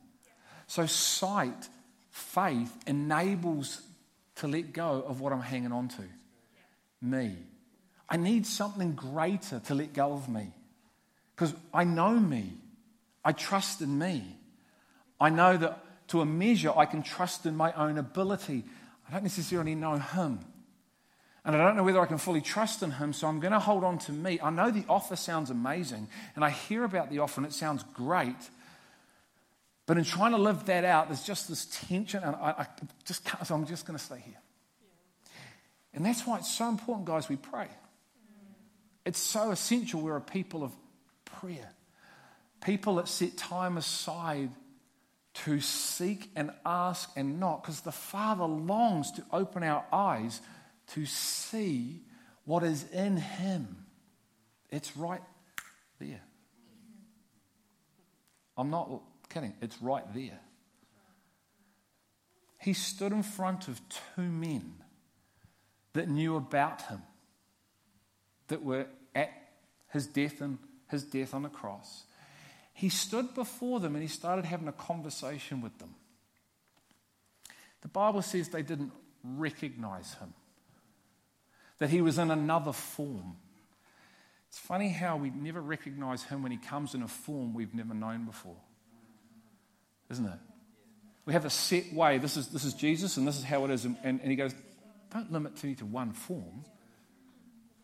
So, 0.67 0.85
sight, 0.87 1.69
faith 2.11 2.77
enables 2.89 3.83
to 4.35 4.49
let 4.49 4.73
go 4.73 5.05
of 5.07 5.21
what 5.21 5.33
I'm 5.33 5.43
hanging 5.43 5.71
on 5.71 5.87
to 5.91 6.03
me. 7.01 7.37
I 8.09 8.17
need 8.17 8.45
something 8.45 8.95
greater 8.95 9.61
to 9.67 9.77
let 9.77 9.93
go 9.93 10.15
of 10.15 10.29
me 10.29 10.51
because 11.37 11.55
I 11.73 11.85
know 11.85 12.19
me. 12.19 12.51
I 13.25 13.31
trust 13.31 13.81
in 13.81 13.97
me. 13.97 14.25
I 15.21 15.31
know 15.31 15.57
that 15.57 16.09
to 16.09 16.21
a 16.21 16.27
measure 16.27 16.73
I 16.77 16.87
can 16.87 17.05
trust 17.05 17.47
in 17.47 17.57
my 17.57 17.73
own 17.75 17.97
ability. 17.97 18.65
I 19.09 19.13
don't 19.13 19.23
necessarily 19.23 19.77
know 19.77 19.99
Him. 19.99 20.41
And 21.45 21.57
I 21.57 21.59
don't 21.59 21.77
know 21.77 21.83
whether 21.83 22.01
I 22.01 22.07
can 22.07 22.19
fully 22.19 22.41
trust 22.41 22.83
in 22.83 22.93
him, 22.93 23.13
so 23.13 23.27
I'm 23.27 23.41
going 23.41 23.53
to 23.53 23.59
hold 23.59 23.83
on 23.83 23.99
to 24.01 24.13
me. 24.13 24.39
I 24.41 24.51
know 24.51 24.71
the 24.71 24.85
offer 24.89 25.17
sounds 25.17 25.51
amazing, 25.51 26.07
and 26.37 26.45
I 26.45 26.51
hear 26.51 26.85
about 26.85 27.11
the 27.11 27.19
offer, 27.19 27.41
and 27.41 27.47
it 27.47 27.53
sounds 27.53 27.83
great. 27.95 28.37
But 29.87 29.99
in 29.99 30.05
trying 30.05 30.31
to 30.31 30.39
live 30.39 30.67
that 30.67 30.85
out, 30.85 31.09
there's 31.09 31.25
just 31.25 31.49
this 31.49 31.67
tension, 31.89 32.23
and 32.23 32.37
I, 32.37 32.55
I 32.59 32.67
just 33.05 33.25
can't, 33.25 33.45
so 33.45 33.57
I'm 33.57 33.67
just 33.67 33.87
going 33.87 33.99
to 33.99 34.05
stay 34.05 34.23
here. 34.25 34.39
And 35.95 36.07
that's 36.07 36.25
why 36.25 36.39
it's 36.39 36.55
so 36.55 36.69
important, 36.69 37.07
guys, 37.07 37.29
we 37.29 37.37
pray. 37.37 37.67
It's 39.05 39.19
so 39.19 39.51
essential 39.51 40.01
we're 40.01 40.17
a 40.17 40.21
people 40.21 40.63
of 40.63 40.73
prayer, 41.25 41.71
people 42.65 42.95
that 42.97 43.09
set 43.09 43.37
time 43.37 43.77
aside 43.77 44.51
to 45.35 45.61
seek 45.61 46.31
and 46.37 46.53
ask 46.65 47.11
and 47.17 47.41
knock, 47.41 47.63
because 47.63 47.81
the 47.81 47.91
Father 47.91 48.45
longs 48.45 49.11
to 49.13 49.25
open 49.33 49.65
our 49.65 49.85
eyes 49.93 50.41
to 50.95 51.07
see 51.07 52.01
what 52.45 52.63
is 52.63 52.85
in 52.93 53.17
him. 53.17 53.85
It's 54.71 54.97
right 54.97 55.23
there. 55.99 56.23
I'm 58.57 58.71
not 58.71 58.91
kidding, 59.29 59.55
it's 59.61 59.81
right 59.81 60.05
there. 60.15 60.41
He 62.59 62.75
stood 62.75 63.13
in 63.13 63.23
front 63.23 63.69
of 63.69 63.81
two 63.89 64.23
men 64.23 64.75
that 65.95 66.09
knew 66.09 66.37
about 66.37 66.83
him, 66.83 67.03
that 68.49 68.63
were 68.63 68.87
at 69.15 69.31
his 69.89 70.07
death 70.07 70.41
and 70.41 70.59
his 70.89 71.03
death 71.03 71.35
on 71.35 71.43
the 71.43 71.49
cross. 71.49 72.05
He 72.75 72.89
stood 72.89 73.35
before 73.35 73.81
them 73.81 73.95
and 73.95 74.03
he 74.03 74.09
started 74.09 74.45
having 74.45 74.69
a 74.69 74.73
conversation 74.73 75.61
with 75.61 75.77
them. 75.79 75.95
The 77.81 77.89
Bible 77.89 78.23
says 78.23 78.49
they 78.49 78.63
didn't 78.63 78.93
recognize 79.25 80.15
him 80.15 80.35
that 81.83 81.91
he 81.91 82.01
was 82.01 82.17
in 82.17 82.31
another 82.31 82.73
form. 82.73 83.35
It's 84.49 84.59
funny 84.59 84.89
how 84.89 85.17
we 85.17 85.31
never 85.31 85.61
recognize 85.61 86.23
him 86.23 86.45
when 86.45 86.53
he 86.53 86.59
comes 86.59 86.95
in 86.95 87.03
a 87.03 87.09
form 87.09 87.55
we've 87.55 87.75
never 87.75 87.93
known 87.93 88.25
before. 88.25 88.55
Isn't 90.09 90.27
it? 90.27 90.39
We 91.25 91.33
have 91.33 91.45
a 91.45 91.51
set 91.51 91.93
way. 91.93 92.19
This 92.19 92.37
is, 92.37 92.47
this 92.51 92.63
is 92.63 92.75
Jesus, 92.75 93.17
and 93.17 93.27
this 93.27 93.37
is 93.37 93.43
how 93.43 93.65
it 93.65 93.73
is. 93.73 93.85
And, 93.85 93.97
and, 94.05 94.21
he 94.23 94.37
goes, 94.37 94.55
Don't 95.13 95.33
limit 95.33 95.63
me 95.65 95.75
to 95.75 95.85
one 95.85 96.13
form 96.13 96.65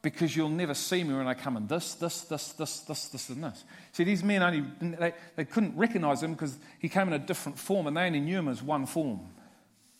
because 0.00 0.36
you'll 0.36 0.48
never 0.48 0.74
see 0.74 1.02
me 1.02 1.14
when 1.14 1.26
I 1.26 1.34
come 1.34 1.56
in 1.56 1.66
this, 1.66 1.94
this, 1.94 2.20
this, 2.20 2.52
this, 2.52 2.80
this, 2.82 3.08
this, 3.08 3.28
and 3.30 3.42
this. 3.42 3.64
See, 3.90 4.04
these 4.04 4.22
men 4.22 4.44
only, 4.44 4.64
they, 4.80 5.12
they 5.34 5.44
couldn't 5.44 5.76
recognize 5.76 6.22
him 6.22 6.34
because 6.34 6.56
he 6.78 6.88
came 6.88 7.08
in 7.08 7.14
a 7.14 7.18
different 7.18 7.58
form 7.58 7.88
and 7.88 7.96
they 7.96 8.06
only 8.06 8.20
knew 8.20 8.38
him 8.38 8.46
as 8.46 8.62
one 8.62 8.86
form. 8.86 9.22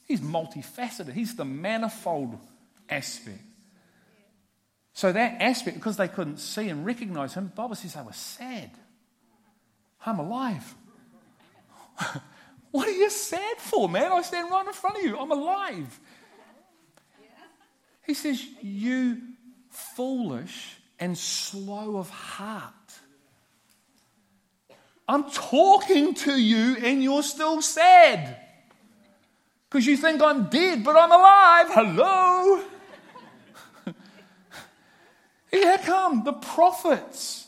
He's 0.06 0.20
multifaceted, 0.20 1.14
he's 1.14 1.34
the 1.34 1.44
manifold 1.44 2.38
aspect. 2.88 3.40
So 4.98 5.12
that 5.12 5.40
aspect, 5.40 5.76
because 5.76 5.96
they 5.96 6.08
couldn't 6.08 6.38
see 6.38 6.68
and 6.68 6.84
recognize 6.84 7.34
him, 7.34 7.52
Bible 7.54 7.76
says 7.76 7.94
they 7.94 8.02
were 8.02 8.12
sad. 8.12 8.68
I'm 10.04 10.18
alive. 10.18 10.74
what 12.72 12.88
are 12.88 12.90
you 12.90 13.08
sad 13.08 13.58
for, 13.58 13.88
man? 13.88 14.10
I 14.10 14.22
stand 14.22 14.50
right 14.50 14.66
in 14.66 14.72
front 14.72 14.96
of 14.96 15.04
you. 15.04 15.16
I'm 15.16 15.30
alive. 15.30 16.00
He 18.08 18.14
says, 18.14 18.44
You 18.60 19.22
foolish 19.70 20.78
and 20.98 21.16
slow 21.16 21.98
of 21.98 22.10
heart. 22.10 22.74
I'm 25.06 25.30
talking 25.30 26.14
to 26.14 26.32
you 26.32 26.76
and 26.82 27.04
you're 27.04 27.22
still 27.22 27.62
sad. 27.62 28.36
Because 29.70 29.86
you 29.86 29.96
think 29.96 30.20
I'm 30.20 30.48
dead, 30.48 30.82
but 30.82 30.96
I'm 30.96 31.12
alive. 31.12 31.66
Hello. 31.70 32.64
Here 35.50 35.78
come 35.78 36.24
the 36.24 36.32
prophets. 36.32 37.46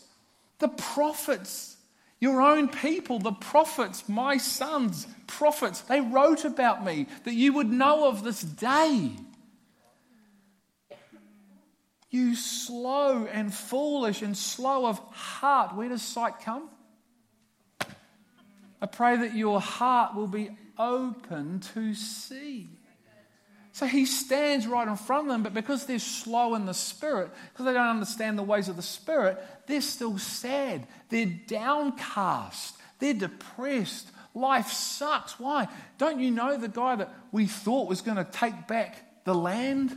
The 0.59 0.69
prophets, 0.69 1.76
your 2.21 2.42
own 2.42 2.69
people, 2.69 3.19
the 3.19 3.33
prophets, 3.33 4.09
my 4.09 4.37
sons, 4.37 5.07
prophets, 5.26 5.80
they 5.80 6.02
wrote 6.02 6.45
about 6.45 6.85
me 6.85 7.07
that 7.25 7.33
you 7.35 7.54
would 7.54 7.71
know 7.71 8.09
of 8.09 8.23
this 8.23 8.42
day. 8.42 9.12
You 12.11 12.35
slow 12.35 13.26
and 13.26 13.54
foolish 13.54 14.21
and 14.21 14.37
slow 14.37 14.87
of 14.87 14.99
heart. 15.12 15.75
Where 15.75 15.88
does 15.88 16.02
sight 16.02 16.40
come? 16.45 16.69
I 18.83 18.87
pray 18.87 19.16
that 19.16 19.35
your 19.35 19.61
heart 19.61 20.14
will 20.14 20.26
be 20.26 20.50
open 20.78 21.61
to 21.75 21.95
see. 21.95 22.69
So 23.80 23.87
he 23.87 24.04
stands 24.04 24.66
right 24.66 24.87
in 24.87 24.96
front 24.96 25.26
of 25.26 25.32
them, 25.32 25.42
but 25.42 25.54
because 25.54 25.87
they're 25.87 25.99
slow 25.99 26.54
in 26.54 26.66
the 26.66 26.75
spirit, 26.75 27.30
because 27.50 27.64
they 27.64 27.72
don't 27.72 27.88
understand 27.88 28.38
the 28.38 28.42
ways 28.42 28.68
of 28.68 28.76
the 28.76 28.82
spirit, 28.82 29.42
they're 29.66 29.80
still 29.80 30.18
sad. 30.18 30.87
They're 31.08 31.32
downcast. 31.46 32.76
They're 32.99 33.14
depressed. 33.14 34.10
Life 34.34 34.68
sucks. 34.68 35.40
Why? 35.40 35.66
Don't 35.96 36.20
you 36.20 36.30
know 36.30 36.58
the 36.58 36.68
guy 36.68 36.96
that 36.96 37.10
we 37.32 37.46
thought 37.46 37.88
was 37.88 38.02
going 38.02 38.18
to 38.18 38.25
take 38.30 38.68
back 38.68 39.25
the 39.25 39.34
land? 39.34 39.96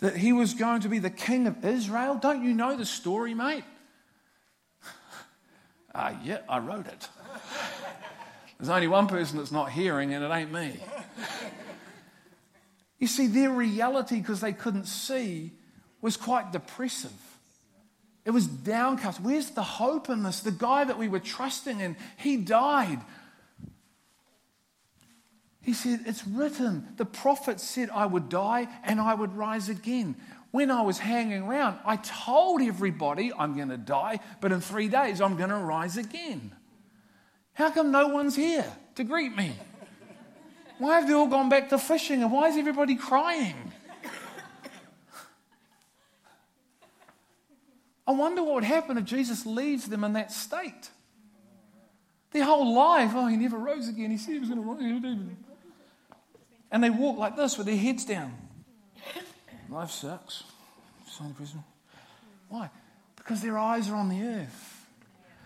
That 0.00 0.16
he 0.16 0.32
was 0.32 0.54
going 0.54 0.80
to 0.80 0.88
be 0.88 0.98
the 0.98 1.08
king 1.08 1.46
of 1.46 1.64
Israel? 1.64 2.16
Don't 2.16 2.42
you 2.42 2.52
know 2.52 2.76
the 2.76 2.84
story, 2.84 3.32
mate? 3.32 3.62
Uh, 5.94 6.12
yeah, 6.24 6.40
I 6.48 6.58
wrote 6.58 6.88
it. 6.88 7.08
There's 8.58 8.68
only 8.68 8.88
one 8.88 9.06
person 9.06 9.38
that's 9.38 9.52
not 9.52 9.70
hearing, 9.70 10.12
and 10.12 10.24
it 10.24 10.30
ain't 10.30 10.52
me. 10.52 10.78
You 12.98 13.06
see, 13.06 13.26
their 13.26 13.50
reality, 13.50 14.16
because 14.16 14.40
they 14.40 14.52
couldn't 14.52 14.86
see, 14.86 15.52
was 16.00 16.16
quite 16.16 16.52
depressive. 16.52 17.12
It 18.24 18.30
was 18.30 18.46
downcast. 18.46 19.20
Where's 19.20 19.50
the 19.50 19.62
hope 19.62 20.08
in 20.08 20.22
this? 20.22 20.40
The 20.40 20.50
guy 20.50 20.84
that 20.84 20.98
we 20.98 21.08
were 21.08 21.20
trusting 21.20 21.80
in, 21.80 21.96
he 22.16 22.36
died. 22.36 23.00
He 25.62 25.74
said, 25.74 26.00
It's 26.06 26.26
written. 26.26 26.88
The 26.96 27.04
prophet 27.04 27.60
said, 27.60 27.90
I 27.90 28.06
would 28.06 28.28
die 28.28 28.66
and 28.84 29.00
I 29.00 29.14
would 29.14 29.36
rise 29.36 29.68
again. 29.68 30.16
When 30.50 30.70
I 30.70 30.82
was 30.82 30.98
hanging 30.98 31.42
around, 31.42 31.78
I 31.84 31.96
told 31.96 32.62
everybody 32.62 33.32
I'm 33.36 33.56
going 33.56 33.68
to 33.68 33.76
die, 33.76 34.20
but 34.40 34.52
in 34.52 34.60
three 34.60 34.88
days 34.88 35.20
I'm 35.20 35.36
going 35.36 35.50
to 35.50 35.56
rise 35.56 35.96
again. 35.96 36.52
How 37.52 37.70
come 37.70 37.90
no 37.90 38.08
one's 38.08 38.36
here 38.36 38.66
to 38.94 39.04
greet 39.04 39.36
me? 39.36 39.52
Why 40.78 41.00
have 41.00 41.08
they 41.08 41.14
all 41.14 41.26
gone 41.26 41.48
back 41.48 41.70
to 41.70 41.78
fishing 41.78 42.22
and 42.22 42.30
why 42.30 42.48
is 42.48 42.56
everybody 42.56 42.96
crying? 42.96 43.72
I 48.06 48.12
wonder 48.12 48.42
what 48.42 48.54
would 48.54 48.64
happen 48.64 48.98
if 48.98 49.04
Jesus 49.04 49.44
leaves 49.44 49.86
them 49.86 50.04
in 50.04 50.12
that 50.12 50.30
state. 50.30 50.90
Their 52.30 52.44
whole 52.44 52.74
life, 52.74 53.12
oh, 53.14 53.26
he 53.26 53.36
never 53.36 53.58
rose 53.58 53.88
again. 53.88 54.10
He 54.10 54.18
said 54.18 54.34
he 54.34 54.38
was 54.38 54.48
going 54.48 54.62
to 54.62 55.08
rise. 55.08 55.36
And 56.70 56.84
they 56.84 56.90
walk 56.90 57.18
like 57.18 57.36
this 57.36 57.56
with 57.56 57.66
their 57.66 57.76
heads 57.76 58.04
down. 58.04 58.34
Life 59.68 59.90
sucks. 59.90 60.44
Why? 62.48 62.70
Because 63.16 63.40
their 63.40 63.58
eyes 63.58 63.88
are 63.88 63.96
on 63.96 64.08
the 64.08 64.22
earth. 64.22 64.86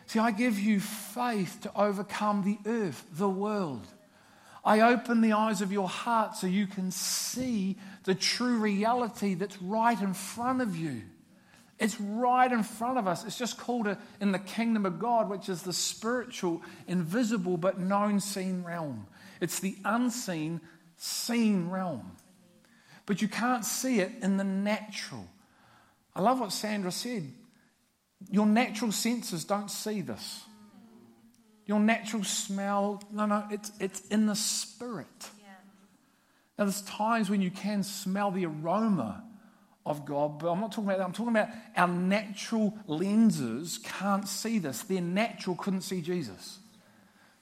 See, 0.06 0.18
I 0.18 0.32
give 0.32 0.58
you 0.58 0.80
faith 0.80 1.60
to 1.62 1.70
overcome 1.74 2.42
the 2.42 2.58
earth, 2.68 3.06
the 3.12 3.28
world. 3.28 3.86
I 4.64 4.80
open 4.80 5.20
the 5.20 5.32
eyes 5.32 5.62
of 5.62 5.72
your 5.72 5.88
heart 5.88 6.36
so 6.36 6.46
you 6.46 6.66
can 6.66 6.90
see 6.90 7.78
the 8.04 8.14
true 8.14 8.58
reality 8.58 9.34
that's 9.34 9.60
right 9.62 10.00
in 10.00 10.12
front 10.12 10.60
of 10.60 10.76
you. 10.76 11.02
It's 11.78 11.98
right 11.98 12.52
in 12.52 12.62
front 12.62 12.98
of 12.98 13.08
us. 13.08 13.24
It's 13.24 13.38
just 13.38 13.56
called 13.56 13.86
a, 13.86 13.98
in 14.20 14.32
the 14.32 14.38
kingdom 14.38 14.84
of 14.84 14.98
God, 14.98 15.30
which 15.30 15.48
is 15.48 15.62
the 15.62 15.72
spiritual, 15.72 16.60
invisible, 16.86 17.56
but 17.56 17.80
known 17.80 18.20
seen 18.20 18.62
realm. 18.62 19.06
It's 19.40 19.60
the 19.60 19.76
unseen, 19.86 20.60
seen 20.98 21.70
realm. 21.70 22.16
But 23.06 23.22
you 23.22 23.28
can't 23.28 23.64
see 23.64 24.00
it 24.00 24.12
in 24.20 24.36
the 24.36 24.44
natural. 24.44 25.26
I 26.14 26.20
love 26.20 26.38
what 26.38 26.52
Sandra 26.52 26.92
said. 26.92 27.32
Your 28.30 28.44
natural 28.44 28.92
senses 28.92 29.46
don't 29.46 29.70
see 29.70 30.02
this. 30.02 30.44
Your 31.70 31.78
natural 31.78 32.24
smell, 32.24 33.00
no, 33.12 33.26
no, 33.26 33.44
it's, 33.48 33.70
it's 33.78 34.00
in 34.08 34.26
the 34.26 34.34
spirit. 34.34 35.06
Yeah. 35.38 35.52
Now, 36.58 36.64
there's 36.64 36.82
times 36.82 37.30
when 37.30 37.40
you 37.40 37.52
can 37.52 37.84
smell 37.84 38.32
the 38.32 38.44
aroma 38.44 39.22
of 39.86 40.04
God, 40.04 40.40
but 40.40 40.50
I'm 40.50 40.58
not 40.58 40.72
talking 40.72 40.86
about 40.86 40.98
that. 40.98 41.04
I'm 41.04 41.12
talking 41.12 41.30
about 41.30 41.50
our 41.76 41.86
natural 41.86 42.76
lenses 42.88 43.78
can't 43.84 44.26
see 44.26 44.58
this. 44.58 44.82
Their 44.82 45.00
natural 45.00 45.54
couldn't 45.54 45.82
see 45.82 46.00
Jesus. 46.00 46.58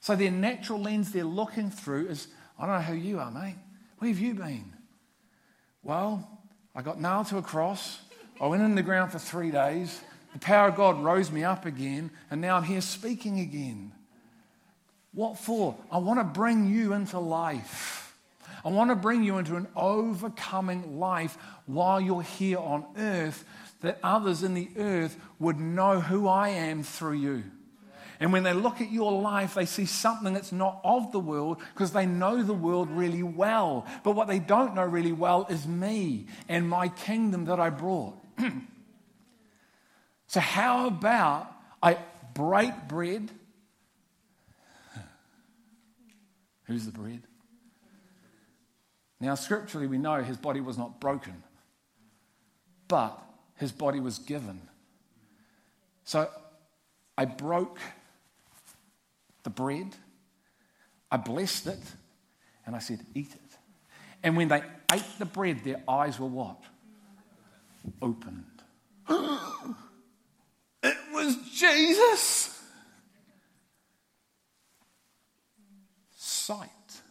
So, 0.00 0.14
their 0.14 0.30
natural 0.30 0.82
lens 0.82 1.10
they're 1.10 1.24
looking 1.24 1.70
through 1.70 2.08
is 2.08 2.28
I 2.58 2.66
don't 2.66 2.74
know 2.74 2.82
who 2.82 2.96
you 2.96 3.20
are, 3.20 3.30
mate. 3.30 3.56
Where 3.96 4.10
have 4.10 4.18
you 4.18 4.34
been? 4.34 4.74
Well, 5.82 6.38
I 6.76 6.82
got 6.82 7.00
nailed 7.00 7.28
to 7.28 7.38
a 7.38 7.42
cross. 7.42 7.98
I 8.38 8.46
went 8.46 8.62
in 8.62 8.74
the 8.74 8.82
ground 8.82 9.10
for 9.10 9.18
three 9.18 9.50
days. 9.50 10.02
The 10.34 10.38
power 10.38 10.68
of 10.68 10.76
God 10.76 11.02
rose 11.02 11.32
me 11.32 11.44
up 11.44 11.64
again, 11.64 12.10
and 12.30 12.42
now 12.42 12.58
I'm 12.58 12.64
here 12.64 12.82
speaking 12.82 13.40
again. 13.40 13.94
What 15.12 15.38
for? 15.38 15.76
I 15.90 15.98
want 15.98 16.20
to 16.20 16.24
bring 16.24 16.72
you 16.72 16.92
into 16.92 17.18
life. 17.18 18.16
I 18.64 18.68
want 18.68 18.90
to 18.90 18.96
bring 18.96 19.22
you 19.22 19.38
into 19.38 19.56
an 19.56 19.68
overcoming 19.76 20.98
life 20.98 21.38
while 21.66 22.00
you're 22.00 22.22
here 22.22 22.58
on 22.58 22.84
earth, 22.96 23.44
that 23.80 23.98
others 24.02 24.42
in 24.42 24.54
the 24.54 24.68
earth 24.76 25.16
would 25.38 25.58
know 25.58 26.00
who 26.00 26.26
I 26.26 26.48
am 26.50 26.82
through 26.82 27.14
you. 27.14 27.44
And 28.20 28.32
when 28.32 28.42
they 28.42 28.52
look 28.52 28.80
at 28.80 28.90
your 28.90 29.12
life, 29.12 29.54
they 29.54 29.66
see 29.66 29.86
something 29.86 30.34
that's 30.34 30.50
not 30.50 30.80
of 30.82 31.12
the 31.12 31.20
world 31.20 31.58
because 31.72 31.92
they 31.92 32.04
know 32.04 32.42
the 32.42 32.54
world 32.54 32.90
really 32.90 33.22
well. 33.22 33.86
But 34.02 34.12
what 34.12 34.26
they 34.26 34.40
don't 34.40 34.74
know 34.74 34.82
really 34.84 35.12
well 35.12 35.46
is 35.48 35.68
me 35.68 36.26
and 36.48 36.68
my 36.68 36.88
kingdom 36.88 37.44
that 37.44 37.60
I 37.60 37.70
brought. 37.70 38.16
so, 40.26 40.40
how 40.40 40.88
about 40.88 41.52
I 41.80 41.98
break 42.34 42.88
bread 42.88 43.30
Who's 46.68 46.84
the 46.84 46.92
bread? 46.92 47.22
Now, 49.20 49.34
scripturally, 49.34 49.86
we 49.86 49.98
know 49.98 50.22
his 50.22 50.36
body 50.36 50.60
was 50.60 50.78
not 50.78 51.00
broken, 51.00 51.42
but 52.86 53.20
his 53.56 53.72
body 53.72 54.00
was 54.00 54.18
given. 54.18 54.60
So 56.04 56.28
I 57.16 57.24
broke 57.24 57.80
the 59.42 59.50
bread, 59.50 59.96
I 61.10 61.16
blessed 61.16 61.68
it, 61.68 61.82
and 62.66 62.76
I 62.76 62.78
said, 62.78 63.00
Eat 63.14 63.32
it. 63.32 63.58
And 64.22 64.36
when 64.36 64.48
they 64.48 64.62
ate 64.92 65.18
the 65.18 65.24
bread, 65.24 65.64
their 65.64 65.82
eyes 65.88 66.20
were 66.20 66.26
what? 66.26 66.62
Opened. 68.02 68.44
it 69.08 70.96
was 71.12 71.36
Jesus. 71.54 72.57
Sight 76.48 77.02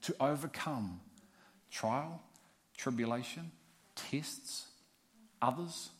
to 0.00 0.12
overcome 0.18 1.00
trial, 1.70 2.20
tribulation, 2.76 3.52
tests, 3.94 4.66
others, 5.40 5.90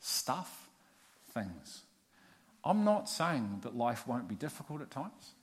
stuff, 0.00 0.68
things. 1.32 1.82
I'm 2.64 2.82
not 2.84 3.08
saying 3.08 3.60
that 3.62 3.76
life 3.76 4.08
won't 4.08 4.26
be 4.26 4.34
difficult 4.34 4.82
at 4.82 4.90
times. 4.90 5.34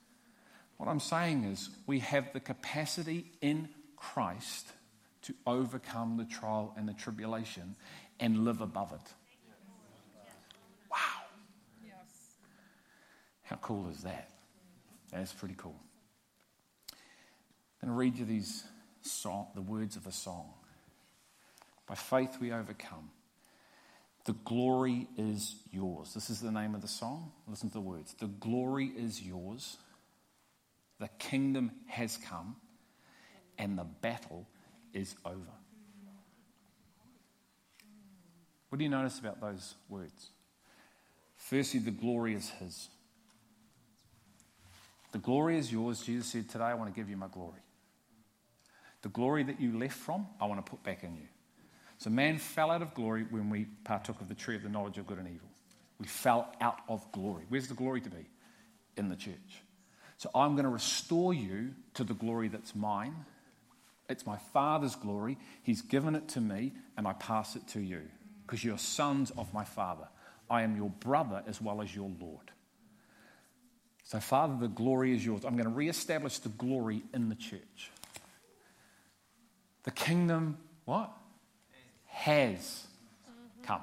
What 0.76 0.90
I'm 0.90 1.00
saying 1.00 1.46
is 1.46 1.70
we 1.88 2.00
have 2.00 2.34
the 2.34 2.42
capacity 2.42 3.32
in 3.40 3.70
Christ 3.96 4.68
to 5.22 5.34
overcome 5.48 6.18
the 6.18 6.26
trial 6.26 6.74
and 6.76 6.86
the 6.86 6.94
tribulation 6.94 7.78
and 8.20 8.44
live 8.44 8.60
above 8.60 8.92
it. 8.92 9.14
Wow. 10.92 10.98
How 13.44 13.56
cool 13.56 13.90
is 13.90 14.04
that? 14.04 14.32
That's 15.14 15.32
pretty 15.32 15.56
cool. 15.58 15.80
To 17.84 17.92
read 17.92 18.18
you 18.18 18.26
these 18.26 18.66
song, 19.02 19.48
the 19.56 19.62
words 19.62 19.96
of 19.96 20.04
the 20.04 20.12
song. 20.12 20.54
By 21.88 21.96
faith 21.96 22.38
we 22.40 22.52
overcome. 22.52 23.10
The 24.26 24.34
glory 24.34 25.08
is 25.18 25.56
yours. 25.72 26.14
This 26.14 26.30
is 26.30 26.40
the 26.40 26.52
name 26.52 26.76
of 26.76 26.82
the 26.82 26.88
song. 26.88 27.32
Listen 27.48 27.70
to 27.70 27.74
the 27.74 27.82
words. 27.82 28.14
The 28.20 28.28
glory 28.28 28.88
is 28.96 29.22
yours. 29.22 29.78
The 31.00 31.08
kingdom 31.18 31.72
has 31.88 32.18
come, 32.18 32.58
and 33.58 33.78
the 33.78 33.86
battle 33.86 34.46
is 34.94 35.16
over. 35.26 35.40
What 38.68 38.78
do 38.78 38.84
you 38.84 38.90
notice 38.90 39.18
about 39.18 39.42
those 39.42 39.76
words? 39.88 40.30
Firstly, 41.38 41.80
the 41.80 41.92
glory 41.92 42.36
is 42.36 42.50
His. 42.50 42.90
The 45.12 45.18
glory 45.18 45.58
is 45.58 45.72
yours. 45.72 46.02
Jesus 46.02 46.28
said, 46.28 46.50
Today 46.50 46.66
I 46.66 46.74
want 46.76 46.94
to 46.94 47.00
give 47.00 47.10
you 47.10 47.18
my 47.18 47.30
glory. 47.30 47.62
The 49.02 49.10
glory 49.10 49.44
that 49.44 49.60
you 49.62 49.78
left 49.78 49.96
from, 49.96 50.28
I 50.40 50.46
want 50.46 50.64
to 50.64 50.70
put 50.70 50.84
back 50.84 51.04
in 51.04 51.16
you. 51.16 51.28
So 51.98 52.10
man 52.10 52.38
fell 52.38 52.72
out 52.72 52.82
of 52.82 52.94
glory 52.94 53.26
when 53.30 53.50
we 53.50 53.66
partook 53.84 54.22
of 54.22 54.30
the 54.30 54.36
tree 54.36 54.56
of 54.56 54.64
the 54.64 54.70
knowledge 54.70 54.98
of 54.98 55.08
good 55.08 55.18
and 55.18 55.28
evil. 55.28 55.50
We 56.00 56.08
fell 56.08 56.54
out 56.62 56.80
of 56.88 57.10
glory. 57.12 57.44
Where's 57.50 57.68
the 57.68 57.74
glory 57.74 58.02
to 58.02 58.10
be? 58.10 58.26
In 58.96 59.10
the 59.10 59.16
church. 59.16 59.64
So 60.18 60.30
I'm 60.34 60.54
going 60.54 60.64
to 60.64 60.70
restore 60.70 61.34
you 61.34 61.72
to 61.96 62.04
the 62.04 62.14
glory 62.14 62.48
that's 62.48 62.76
mine. 62.76 63.26
It's 64.10 64.26
my 64.26 64.38
Father's 64.54 64.96
glory. 64.96 65.38
He's 65.64 65.82
given 65.82 66.16
it 66.16 66.30
to 66.30 66.42
me, 66.42 66.74
and 66.98 67.08
I 67.08 67.14
pass 67.14 67.56
it 67.56 67.68
to 67.70 67.80
you. 67.80 68.02
because 68.50 68.64
you're 68.64 68.80
sons 68.80 69.32
of 69.38 69.54
my 69.54 69.64
Father. 69.64 70.08
I 70.50 70.64
am 70.64 70.76
your 70.76 70.90
brother 70.90 71.44
as 71.46 71.62
well 71.62 71.84
as 71.84 71.96
your 71.96 72.10
Lord. 72.20 72.52
So, 74.06 74.20
Father, 74.20 74.58
the 74.60 74.68
glory 74.68 75.14
is 75.14 75.24
yours. 75.24 75.46
I'm 75.46 75.54
going 75.54 75.70
to 75.70 75.76
reestablish 75.76 76.40
the 76.40 76.50
glory 76.50 77.04
in 77.14 77.30
the 77.30 77.36
church. 77.36 77.92
The 79.90 79.96
kingdom, 79.96 80.60
what? 80.86 81.12
Has 82.06 82.86
come. 83.64 83.82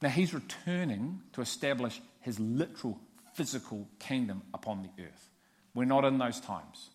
Now, 0.00 0.10
he's 0.10 0.32
returning 0.32 1.22
to 1.32 1.40
establish 1.40 2.00
his 2.20 2.38
literal 2.38 3.00
physical 3.32 3.88
kingdom 3.98 4.42
upon 4.54 4.84
the 4.84 5.02
earth. 5.02 5.28
We're 5.74 5.86
not 5.86 6.04
in 6.04 6.18
those 6.18 6.38
times. 6.38 6.90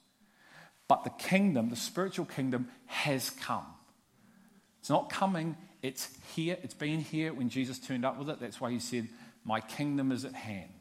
But 0.87 1.03
the 1.03 1.09
kingdom, 1.09 1.69
the 1.69 1.75
spiritual 1.75 2.23
kingdom, 2.23 2.69
has 2.85 3.29
come. 3.29 3.65
It's 4.79 4.89
not 4.89 5.09
coming, 5.09 5.57
it's 5.81 6.07
here. 6.33 6.57
It's 6.63 6.73
been 6.73 7.01
here 7.01 7.33
when 7.33 7.49
Jesus 7.49 7.77
turned 7.77 8.05
up 8.05 8.17
with 8.17 8.29
it. 8.29 8.39
That's 8.39 8.61
why 8.61 8.71
he 8.71 8.79
said, 8.79 9.09
My 9.43 9.59
kingdom 9.59 10.13
is 10.13 10.23
at 10.23 10.33
hand. 10.33 10.78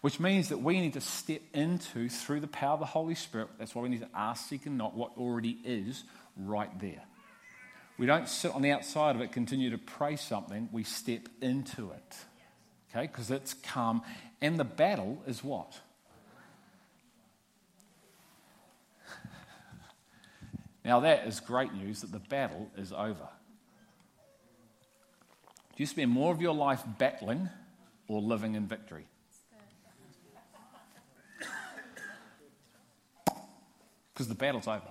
Which 0.00 0.18
means 0.18 0.48
that 0.48 0.58
we 0.58 0.80
need 0.80 0.94
to 0.94 1.00
step 1.00 1.42
into, 1.52 2.08
through 2.08 2.40
the 2.40 2.46
power 2.46 2.72
of 2.72 2.80
the 2.80 2.86
Holy 2.86 3.14
Spirit, 3.14 3.48
that's 3.58 3.74
why 3.74 3.82
we 3.82 3.90
need 3.90 4.00
to 4.00 4.08
ask, 4.14 4.48
seek, 4.48 4.64
and 4.64 4.78
knock 4.78 4.96
what 4.96 5.12
already 5.18 5.58
is 5.64 6.04
right 6.36 6.70
there. 6.80 7.02
We 7.98 8.06
don't 8.06 8.26
sit 8.26 8.54
on 8.54 8.62
the 8.62 8.70
outside 8.70 9.14
of 9.14 9.20
it, 9.20 9.30
continue 9.30 9.68
to 9.70 9.78
pray 9.78 10.16
something, 10.16 10.70
we 10.72 10.84
step 10.84 11.28
into 11.42 11.90
it. 11.90 12.16
Okay? 12.90 13.06
Because 13.06 13.30
it's 13.30 13.52
come. 13.52 14.00
And 14.40 14.58
the 14.58 14.64
battle 14.64 15.22
is 15.26 15.44
what? 15.44 15.78
Now, 20.82 21.00
that 21.00 21.26
is 21.26 21.40
great 21.40 21.74
news 21.74 22.00
that 22.00 22.10
the 22.10 22.20
battle 22.20 22.70
is 22.74 22.90
over. 22.90 23.28
Do 25.76 25.76
you 25.76 25.84
spend 25.84 26.10
more 26.10 26.32
of 26.32 26.40
your 26.40 26.54
life 26.54 26.82
battling 26.98 27.50
or 28.08 28.22
living 28.22 28.54
in 28.54 28.66
victory? 28.66 29.04
Because 34.20 34.28
the 34.28 34.34
battle's 34.34 34.68
over. 34.68 34.82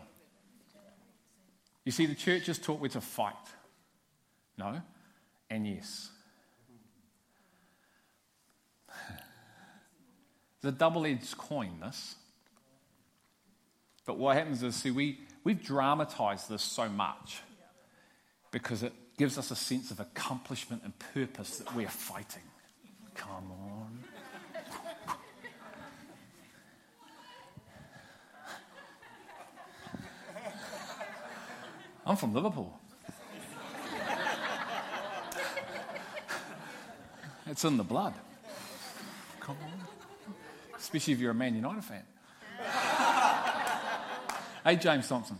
You 1.85 1.91
see, 1.91 2.07
the 2.07 2.15
church 2.15 2.47
has 2.47 2.57
taught 2.57 2.79
we're 2.79 2.87
to 2.87 2.99
fight. 2.99 3.35
No, 4.57 4.81
and 5.51 5.67
yes. 5.67 6.09
It's 10.55 10.65
a 10.65 10.71
double 10.71 11.05
edged 11.05 11.37
coin, 11.37 11.79
this. 11.79 12.15
But 14.03 14.17
what 14.17 14.35
happens 14.35 14.63
is, 14.63 14.75
see, 14.75 14.89
we, 14.89 15.19
we've 15.43 15.63
dramatized 15.63 16.49
this 16.49 16.63
so 16.63 16.89
much 16.89 17.41
because 18.49 18.81
it 18.81 18.93
gives 19.15 19.37
us 19.37 19.51
a 19.51 19.55
sense 19.55 19.91
of 19.91 19.99
accomplishment 19.99 20.81
and 20.83 20.97
purpose 21.13 21.57
that 21.57 21.75
we're 21.75 21.87
fighting. 21.87 22.41
Come 23.13 23.51
on. 23.51 23.68
I'm 32.09 32.15
from 32.15 32.33
Liverpool. 32.33 32.73
It's 37.45 37.63
in 37.63 37.77
the 37.77 37.83
blood. 37.83 38.15
Come 39.39 39.57
on. 39.63 39.87
Especially 40.75 41.13
if 41.13 41.19
you're 41.19 41.29
a 41.29 41.35
Man 41.35 41.53
United 41.53 41.83
fan. 41.83 42.01
hey, 44.63 44.75
James 44.77 45.07
Thompson. 45.07 45.37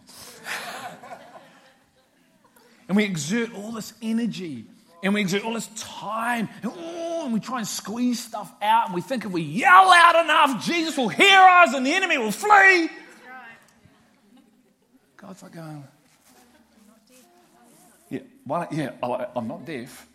And 2.87 2.95
we 2.95 3.03
exert 3.03 3.51
all 3.55 3.71
this 3.71 3.93
energy 4.03 4.65
and 5.01 5.15
we 5.15 5.21
exert 5.21 5.43
all 5.43 5.53
this 5.53 5.69
time 5.75 6.49
and, 6.61 6.71
oh, 6.75 7.25
and 7.25 7.33
we 7.33 7.39
try 7.39 7.57
and 7.57 7.67
squeeze 7.67 8.23
stuff 8.23 8.51
out 8.61 8.85
and 8.85 8.93
we 8.93 9.01
think 9.01 9.25
if 9.25 9.31
we 9.31 9.41
yell 9.41 9.91
out 9.91 10.23
enough, 10.23 10.63
Jesus 10.63 10.95
will 10.97 11.09
hear 11.09 11.39
us 11.39 11.73
and 11.73 11.83
the 11.83 11.93
enemy 11.93 12.19
will 12.19 12.31
flee. 12.31 12.89
God's 15.17 15.41
like 15.41 15.53
going, 15.53 15.83
yeah, 18.49 18.91
yeah, 19.01 19.25
I'm 19.35 19.47
not 19.47 19.65
deaf. 19.65 20.07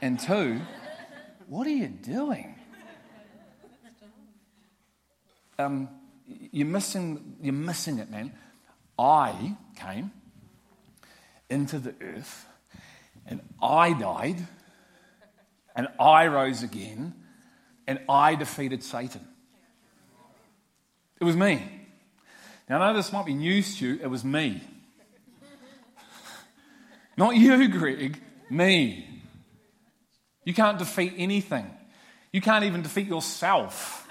And 0.00 0.18
two, 0.18 0.60
what 1.46 1.66
are 1.66 1.70
you 1.70 1.88
doing? 1.88 2.54
Um, 5.58 5.88
you're 6.26 6.66
missing, 6.66 7.36
you're 7.42 7.52
missing 7.52 7.98
it, 7.98 8.10
man. 8.10 8.32
I 8.98 9.56
came 9.76 10.10
into 11.50 11.78
the 11.78 11.94
earth 12.00 12.46
and 13.26 13.40
I 13.60 13.92
died 13.92 14.46
and 15.76 15.88
I 16.00 16.26
rose 16.28 16.62
again 16.62 17.14
and 17.86 18.00
I 18.08 18.34
defeated 18.34 18.82
Satan. 18.82 19.26
It 21.20 21.24
was 21.24 21.36
me. 21.36 21.62
Now, 22.68 22.80
I 22.80 22.90
know 22.90 22.96
this 22.96 23.12
might 23.12 23.26
be 23.26 23.34
news 23.34 23.78
to 23.78 23.86
you, 23.86 24.00
it 24.02 24.08
was 24.08 24.24
me. 24.24 24.62
Not 27.16 27.36
you, 27.36 27.68
Greg, 27.68 28.20
me. 28.50 29.08
You 30.44 30.54
can't 30.54 30.78
defeat 30.78 31.14
anything. 31.16 31.70
You 32.32 32.40
can't 32.40 32.64
even 32.64 32.82
defeat 32.82 33.06
yourself. 33.06 34.08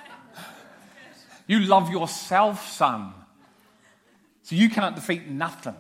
You 1.48 1.60
love 1.62 1.90
yourself, 1.90 2.70
son. 2.70 3.14
So 4.44 4.56
you 4.56 4.70
can't 4.70 4.96
defeat 4.96 5.28
nothing. 5.28 5.76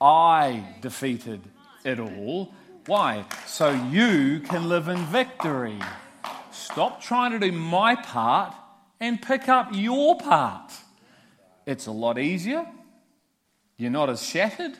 I 0.00 0.74
defeated 0.80 1.40
it 1.84 1.98
all. 1.98 2.52
Why? 2.86 3.24
So 3.46 3.70
you 3.70 4.40
can 4.40 4.68
live 4.68 4.88
in 4.88 4.98
victory. 5.06 5.78
Stop 6.50 7.00
trying 7.00 7.32
to 7.32 7.38
do 7.38 7.52
my 7.52 7.94
part 7.94 8.54
and 9.00 9.20
pick 9.20 9.48
up 9.48 9.68
your 9.72 10.18
part. 10.18 10.72
It's 11.66 11.86
a 11.86 11.92
lot 11.92 12.18
easier. 12.18 12.66
You're 13.76 13.90
not 13.90 14.10
as 14.10 14.22
shattered. 14.22 14.76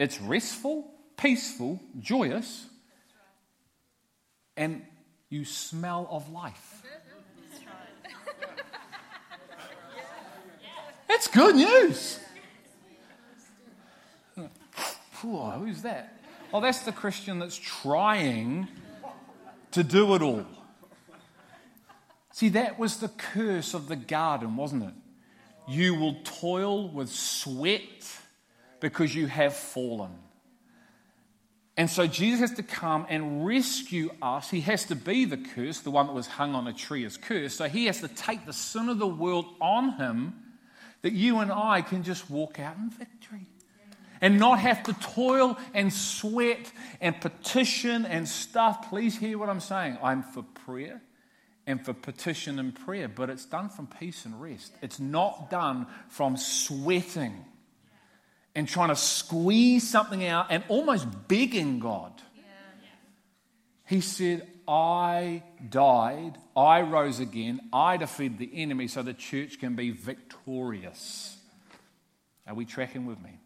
It's 0.00 0.18
restful, 0.18 0.90
peaceful, 1.18 1.78
joyous, 2.00 2.66
and 4.56 4.82
you 5.28 5.44
smell 5.44 6.08
of 6.10 6.32
life. 6.32 6.82
It's 11.10 11.28
good 11.28 11.54
news. 11.54 12.18
Who's 15.20 15.82
that? 15.82 16.18
Oh, 16.54 16.62
that's 16.62 16.80
the 16.80 16.92
Christian 16.92 17.38
that's 17.38 17.58
trying 17.58 18.68
to 19.72 19.84
do 19.84 20.14
it 20.14 20.22
all. 20.22 20.46
See, 22.32 22.48
that 22.48 22.78
was 22.78 22.96
the 22.96 23.08
curse 23.08 23.74
of 23.74 23.88
the 23.88 23.96
garden, 23.96 24.56
wasn't 24.56 24.84
it? 24.84 24.94
You 25.68 25.94
will 25.94 26.16
toil 26.24 26.88
with 26.88 27.10
sweat 27.10 28.19
because 28.80 29.14
you 29.14 29.26
have 29.26 29.54
fallen. 29.54 30.10
And 31.76 31.88
so 31.88 32.06
Jesus 32.06 32.40
has 32.40 32.52
to 32.54 32.62
come 32.62 33.06
and 33.08 33.46
rescue 33.46 34.10
us. 34.20 34.50
He 34.50 34.60
has 34.62 34.84
to 34.86 34.94
be 34.94 35.24
the 35.24 35.38
curse, 35.38 35.80
the 35.80 35.90
one 35.90 36.08
that 36.08 36.12
was 36.12 36.26
hung 36.26 36.54
on 36.54 36.66
a 36.66 36.72
tree 36.72 37.04
as 37.04 37.16
cursed. 37.16 37.56
So 37.56 37.68
he 37.68 37.86
has 37.86 38.00
to 38.00 38.08
take 38.08 38.44
the 38.44 38.52
sin 38.52 38.88
of 38.88 38.98
the 38.98 39.06
world 39.06 39.46
on 39.60 39.92
him 39.92 40.34
that 41.02 41.12
you 41.12 41.38
and 41.38 41.50
I 41.50 41.80
can 41.80 42.02
just 42.02 42.28
walk 42.28 42.58
out 42.58 42.76
in 42.76 42.90
victory 42.90 43.46
and 44.20 44.38
not 44.38 44.58
have 44.58 44.82
to 44.82 44.92
toil 44.92 45.56
and 45.72 45.90
sweat 45.90 46.70
and 47.00 47.18
petition 47.18 48.04
and 48.04 48.28
stuff. 48.28 48.90
Please 48.90 49.16
hear 49.16 49.38
what 49.38 49.48
I'm 49.48 49.60
saying. 49.60 49.96
I'm 50.02 50.22
for 50.22 50.42
prayer 50.42 51.00
and 51.66 51.82
for 51.82 51.94
petition 51.94 52.58
and 52.58 52.74
prayer, 52.74 53.08
but 53.08 53.30
it's 53.30 53.46
done 53.46 53.70
from 53.70 53.86
peace 53.86 54.26
and 54.26 54.38
rest. 54.40 54.72
It's 54.82 55.00
not 55.00 55.48
done 55.50 55.86
from 56.08 56.36
sweating 56.36 57.46
and 58.54 58.68
trying 58.68 58.88
to 58.88 58.96
squeeze 58.96 59.88
something 59.88 60.24
out 60.24 60.46
and 60.50 60.64
almost 60.68 61.06
begging 61.28 61.78
God. 61.78 62.12
He 63.86 64.00
said, 64.00 64.46
I 64.68 65.42
died, 65.68 66.38
I 66.56 66.82
rose 66.82 67.18
again, 67.18 67.60
I 67.72 67.96
defeated 67.96 68.38
the 68.38 68.50
enemy 68.54 68.86
so 68.86 69.02
the 69.02 69.12
church 69.12 69.58
can 69.58 69.74
be 69.74 69.90
victorious. 69.90 71.36
Are 72.46 72.54
we 72.54 72.64
tracking 72.64 73.04
with 73.04 73.20
me? 73.20 73.40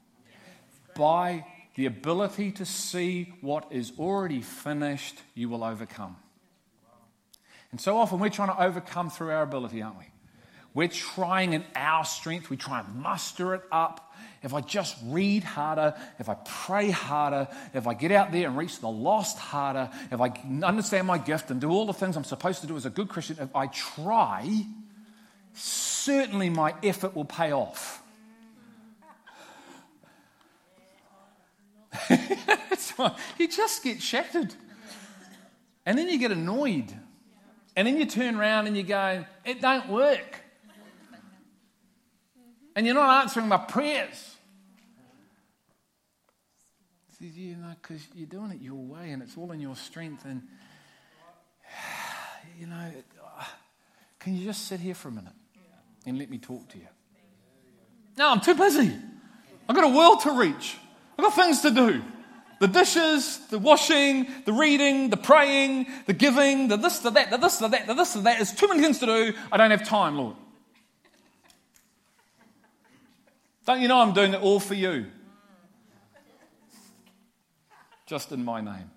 By 0.94 1.46
the 1.76 1.86
ability 1.86 2.52
to 2.52 2.66
see 2.66 3.32
what 3.40 3.66
is 3.70 3.92
already 3.98 4.42
finished, 4.42 5.18
you 5.34 5.48
will 5.48 5.64
overcome. 5.64 6.16
And 7.70 7.80
so 7.80 7.96
often 7.96 8.20
we're 8.20 8.28
trying 8.28 8.48
to 8.48 8.62
overcome 8.62 9.10
through 9.10 9.30
our 9.30 9.42
ability, 9.42 9.82
aren't 9.82 9.98
we? 9.98 10.04
We're 10.74 10.88
trying 10.88 11.54
in 11.54 11.64
our 11.74 12.04
strength, 12.04 12.50
we 12.50 12.56
try 12.56 12.80
and 12.80 12.96
muster 12.96 13.54
it 13.54 13.62
up. 13.72 14.13
If 14.44 14.52
I 14.52 14.61
just 14.61 14.96
read 15.07 15.42
harder, 15.42 15.94
if 16.18 16.28
I 16.28 16.35
pray 16.44 16.90
harder, 16.90 17.48
if 17.72 17.87
I 17.87 17.94
get 17.94 18.12
out 18.12 18.30
there 18.30 18.46
and 18.46 18.59
reach 18.59 18.78
the 18.78 18.90
lost 18.90 19.38
harder, 19.38 19.88
if 20.12 20.20
I 20.20 20.28
understand 20.62 21.07
my 21.07 21.16
gift 21.16 21.50
and 21.50 21.62
do 21.62 21.70
all 21.70 21.87
the 21.87 21.94
things 21.94 22.14
I'm 22.14 22.24
supposed 22.24 22.61
to 22.61 22.66
do 22.66 22.76
as 22.76 22.85
a 22.85 22.90
good 22.90 23.09
Christian, 23.09 23.38
if 23.40 23.57
I 23.57 23.68
try, 23.68 24.66
certainly 25.54 26.50
my 26.50 26.74
effort 26.83 27.16
will 27.16 27.24
pay 27.24 27.52
off. 27.52 28.02
you 33.38 33.48
just 33.48 33.83
get 33.83 34.02
shattered. 34.02 34.54
And 35.87 35.96
then 35.96 36.11
you 36.11 36.18
get 36.18 36.33
annoyed. 36.33 36.92
And 37.76 37.87
then 37.87 37.96
you 37.96 38.04
turn 38.04 38.37
around 38.37 38.66
and 38.66 38.76
you 38.76 38.83
go, 38.83 39.24
it 39.44 39.62
don't 39.62 39.88
work. 39.88 40.42
And 42.76 42.85
you're 42.85 42.94
not 42.94 43.22
answering 43.22 43.48
my 43.48 43.57
prayers. 43.57 44.33
Says, 47.24 47.37
know, 47.37 47.74
because 47.80 48.06
you're 48.14 48.26
doing 48.26 48.50
it 48.50 48.60
your 48.60 48.74
way 48.74 49.10
and 49.10 49.22
it's 49.22 49.38
all 49.38 49.50
in 49.52 49.60
your 49.60 49.76
strength. 49.76 50.26
And, 50.26 50.42
you 52.58 52.66
know, 52.66 52.92
uh, 53.24 53.44
can 54.18 54.37
you 54.37 54.44
just 54.44 54.66
sit 54.66 54.78
here 54.78 54.94
for 54.94 55.08
a 55.08 55.12
minute 55.12 55.32
and 56.04 56.18
let 56.18 56.28
me 56.28 56.37
talk 56.37 56.68
to 56.68 56.78
you? 56.78 56.88
No, 58.18 58.30
I'm 58.30 58.40
too 58.40 58.54
busy. 58.54 58.92
I've 59.66 59.74
got 59.74 59.84
a 59.84 59.96
world 59.96 60.20
to 60.22 60.32
reach. 60.32 60.76
I've 61.18 61.24
got 61.24 61.34
things 61.34 61.62
to 61.62 61.70
do. 61.70 62.02
The 62.60 62.68
dishes, 62.68 63.38
the 63.48 63.58
washing, 63.58 64.26
the 64.44 64.52
reading, 64.52 65.08
the 65.08 65.16
praying, 65.16 65.87
the 66.04 66.12
giving, 66.12 66.68
the 66.68 66.76
this, 66.76 66.98
the 66.98 67.10
that, 67.10 67.30
the 67.30 67.38
this, 67.38 67.56
the 67.56 67.68
that, 67.68 67.87
the 67.87 67.94
this, 67.94 68.12
the 68.12 68.20
that. 68.20 68.37
There's 68.37 68.52
too 68.52 68.68
many 68.68 68.82
things 68.82 68.98
to 68.98 69.06
do. 69.06 69.32
I 69.50 69.56
don't 69.56 69.70
have 69.70 69.87
time, 69.88 70.18
Lord. 70.18 70.37
Don't 73.64 73.80
you 73.80 73.88
know 73.88 74.00
I'm 74.00 74.12
doing 74.12 74.34
it 74.34 74.42
all 74.42 74.60
for 74.60 74.74
you? 74.74 75.06
Just 78.06 78.32
in 78.32 78.44
my 78.44 78.60
name. 78.60 78.90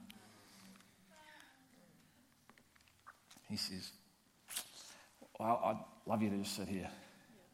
He 3.49 3.55
says, 3.55 3.91
well, 5.39 5.61
I'd 5.63 6.09
love 6.09 6.21
you 6.21 6.29
to 6.29 6.37
just 6.37 6.55
sit 6.55 6.67
here 6.67 6.89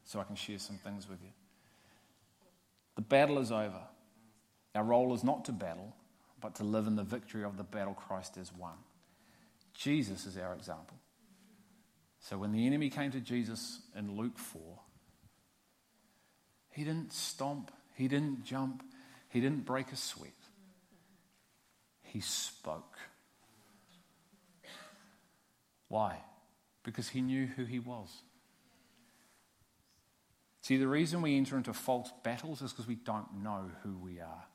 so 0.06 0.20
I 0.20 0.24
can 0.24 0.36
share 0.36 0.58
some 0.58 0.78
things 0.78 1.08
with 1.08 1.22
you. 1.22 1.30
The 2.96 3.02
battle 3.02 3.40
is 3.40 3.52
over. 3.52 3.82
Our 4.76 4.84
role 4.84 5.14
is 5.14 5.24
not 5.24 5.46
to 5.46 5.52
battle, 5.52 5.96
but 6.42 6.56
to 6.56 6.64
live 6.64 6.88
in 6.88 6.96
the 6.96 7.04
victory 7.04 7.44
of 7.44 7.58
the 7.58 7.64
battle 7.64 7.94
Christ 7.94 8.36
has 8.36 8.52
won. 8.54 8.74
Jesus 9.74 10.26
is 10.26 10.38
our 10.38 10.54
example. 10.54 10.98
So 12.20 12.38
when 12.38 12.52
the 12.52 12.66
enemy 12.66 12.90
came 12.90 13.12
to 13.12 13.20
Jesus 13.20 13.82
in 13.98 14.16
Luke 14.16 14.38
4, 14.38 14.62
he 16.72 16.84
didn't 16.84 17.12
stomp, 17.14 17.72
he 17.96 18.08
didn't 18.08 18.46
jump, 18.46 18.84
he 19.30 19.40
didn't 19.40 19.66
break 19.66 19.92
a 19.92 19.96
sweat. 19.96 20.32
He 22.14 22.22
spoke. 22.22 23.00
Why? 25.88 26.18
Because 26.84 27.10
he 27.10 27.22
knew 27.22 27.48
who 27.48 27.66
he 27.66 27.80
was. 27.80 28.10
See, 30.62 30.78
the 30.78 30.88
reason 30.88 31.24
we 31.24 31.36
enter 31.36 31.58
into 31.58 31.74
false 31.74 32.12
battles 32.24 32.62
is 32.62 32.72
because 32.72 32.88
we 32.88 32.96
don't 32.96 33.42
know 33.44 33.72
who 33.82 33.98
we 33.98 34.20
are. 34.20 34.46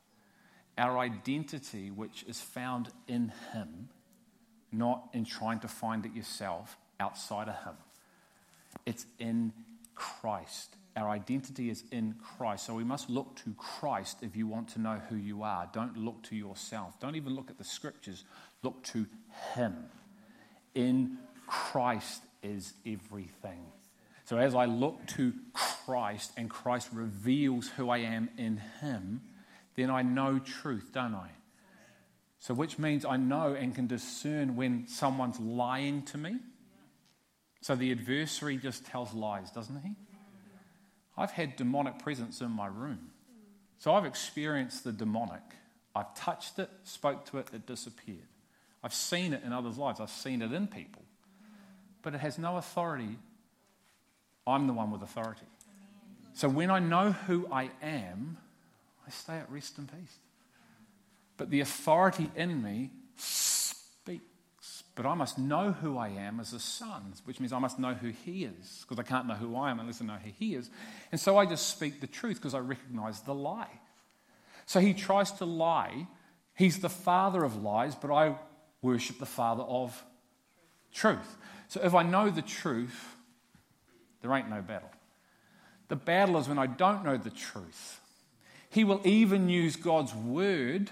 Our 0.79 0.99
identity, 0.99 1.91
which 1.91 2.25
is 2.29 2.41
found 2.41 2.91
in 3.09 3.33
Him, 3.53 3.89
not 4.71 5.09
in 5.13 5.25
trying 5.25 5.59
to 5.61 5.69
find 5.69 6.07
it 6.07 6.15
yourself 6.15 6.79
outside 7.01 7.49
of 7.49 7.57
Him, 7.65 7.75
it's 8.87 9.05
in 9.19 9.53
Christ. 9.97 10.77
Our 10.99 11.11
identity 11.11 11.71
is 11.71 11.85
in 11.93 12.17
Christ. 12.21 12.67
So 12.67 12.75
we 12.75 12.83
must 12.83 13.09
look 13.09 13.37
to 13.45 13.55
Christ 13.57 14.19
if 14.23 14.35
you 14.35 14.49
want 14.49 14.69
to 14.71 14.81
know 14.81 15.01
who 15.09 15.15
you 15.15 15.45
are. 15.45 15.71
Don't 15.73 15.97
look 15.97 16.25
to 16.25 16.35
yourself. 16.35 16.99
Don't 16.99 17.15
even 17.15 17.37
look 17.37 17.51
at 17.51 17.59
the 17.59 17.65
scriptures. 17.65 18.25
Look 18.65 18.83
to 18.85 19.07
Him. 19.55 19.77
In 20.75 21.19
Christ 21.47 22.23
is 22.43 22.73
everything. 22.85 23.65
So 24.25 24.39
as 24.39 24.57
I 24.57 24.65
look 24.65 25.07
to 25.09 25.33
Christ 25.53 26.33
and 26.37 26.51
Christ 26.51 26.89
reveals 26.93 27.69
who 27.69 27.91
I 27.91 27.99
am 27.99 28.29
in 28.37 28.61
Him, 28.81 29.21
then 29.77 29.91
I 29.91 30.03
know 30.03 30.41
truth, 30.41 30.91
don't 30.93 31.15
I? 31.15 31.31
So, 32.41 32.55
which 32.55 32.79
means 32.79 33.05
I 33.05 33.17
know 33.17 33.55
and 33.55 33.75
can 33.75 33.87
discern 33.87 34.57
when 34.57 34.87
someone's 34.87 35.41
lying 35.41 36.03
to 36.07 36.19
me. 36.19 36.37
So, 37.63 37.75
the 37.75 37.91
adversary 37.91 38.57
just 38.57 38.87
tells 38.87 39.13
lies, 39.13 39.51
doesn't 39.51 39.81
he? 39.83 39.95
I've 41.19 41.33
had 41.33 41.57
demonic 41.57 41.99
presence 41.99 42.41
in 42.41 42.51
my 42.51 42.69
room. 42.69 43.11
So, 43.79 43.93
I've 43.93 44.07
experienced 44.07 44.85
the 44.85 44.93
demonic. 44.93 45.43
I've 45.95 46.15
touched 46.15 46.59
it, 46.59 46.71
spoke 46.85 47.27
to 47.27 47.39
it, 47.39 47.49
it 47.53 47.67
disappeared. 47.67 48.29
I've 48.83 48.95
seen 48.95 49.33
it 49.33 49.43
in 49.45 49.53
others' 49.53 49.77
lives, 49.77 50.01
I've 50.01 50.11
seen 50.11 50.43
it 50.43 50.53
in 50.53 50.67
people. 50.67 51.03
But 52.03 52.15
it 52.15 52.19
has 52.21 52.39
no 52.39 52.57
authority 52.57 53.19
I'm 54.49 54.67
the 54.67 54.73
one 54.73 54.91
with 54.91 55.03
authority. 55.03 55.47
So 56.33 56.49
when 56.49 56.71
I 56.71 56.79
know 56.79 57.13
who 57.13 57.47
I 57.53 57.71
am, 57.83 58.39
I 59.07 59.11
stay 59.11 59.35
at 59.35 59.51
rest 59.51 59.77
and 59.77 59.87
peace. 59.87 60.17
But 61.37 61.51
the 61.51 61.61
authority 61.61 62.31
in 62.35 62.63
me. 62.63 62.91
But 64.99 65.07
I 65.07 65.15
must 65.15 65.39
know 65.39 65.71
who 65.71 65.97
I 65.97 66.09
am 66.09 66.41
as 66.41 66.53
a 66.53 66.59
son, 66.59 67.13
which 67.25 67.39
means 67.39 67.53
I 67.53 67.61
must 67.61 67.79
know 67.79 67.95
who 67.95 68.09
he 68.09 68.43
is, 68.43 68.83
because 68.83 68.99
I 68.99 69.05
can't 69.05 69.29
know 69.29 69.35
who 69.35 69.55
I 69.55 69.71
am 69.71 69.79
unless 69.79 70.03
I 70.03 70.05
know 70.05 70.17
who 70.17 70.33
he 70.37 70.57
is. 70.57 70.71
And 71.13 71.21
so 71.21 71.39
I 71.39 71.47
just 71.47 71.69
speak 71.69 72.01
the 72.01 72.09
truth 72.09 72.39
because 72.39 72.53
I 72.53 72.59
recognize 72.59 73.21
the 73.21 73.33
lie. 73.33 73.71
So 74.67 74.81
he 74.81 74.95
tries 74.95 75.31
to 75.35 75.45
lie. 75.45 76.09
He's 76.57 76.81
the 76.81 76.89
father 76.89 77.45
of 77.45 77.63
lies, 77.63 77.95
but 77.95 78.13
I 78.13 78.35
worship 78.83 79.21
the 79.21 79.25
father 79.25 79.63
of 79.63 80.05
truth. 80.93 81.37
So 81.69 81.81
if 81.85 81.95
I 81.95 82.03
know 82.03 82.29
the 82.29 82.43
truth, 82.43 83.15
there 84.21 84.33
ain't 84.33 84.51
no 84.51 84.63
battle. 84.63 84.91
The 85.87 85.95
battle 85.95 86.39
is 86.39 86.49
when 86.49 86.59
I 86.59 86.67
don't 86.67 87.05
know 87.05 87.17
the 87.17 87.31
truth. 87.31 88.01
He 88.69 88.83
will 88.83 89.03
even 89.05 89.49
use 89.49 89.77
God's 89.77 90.13
word 90.13 90.91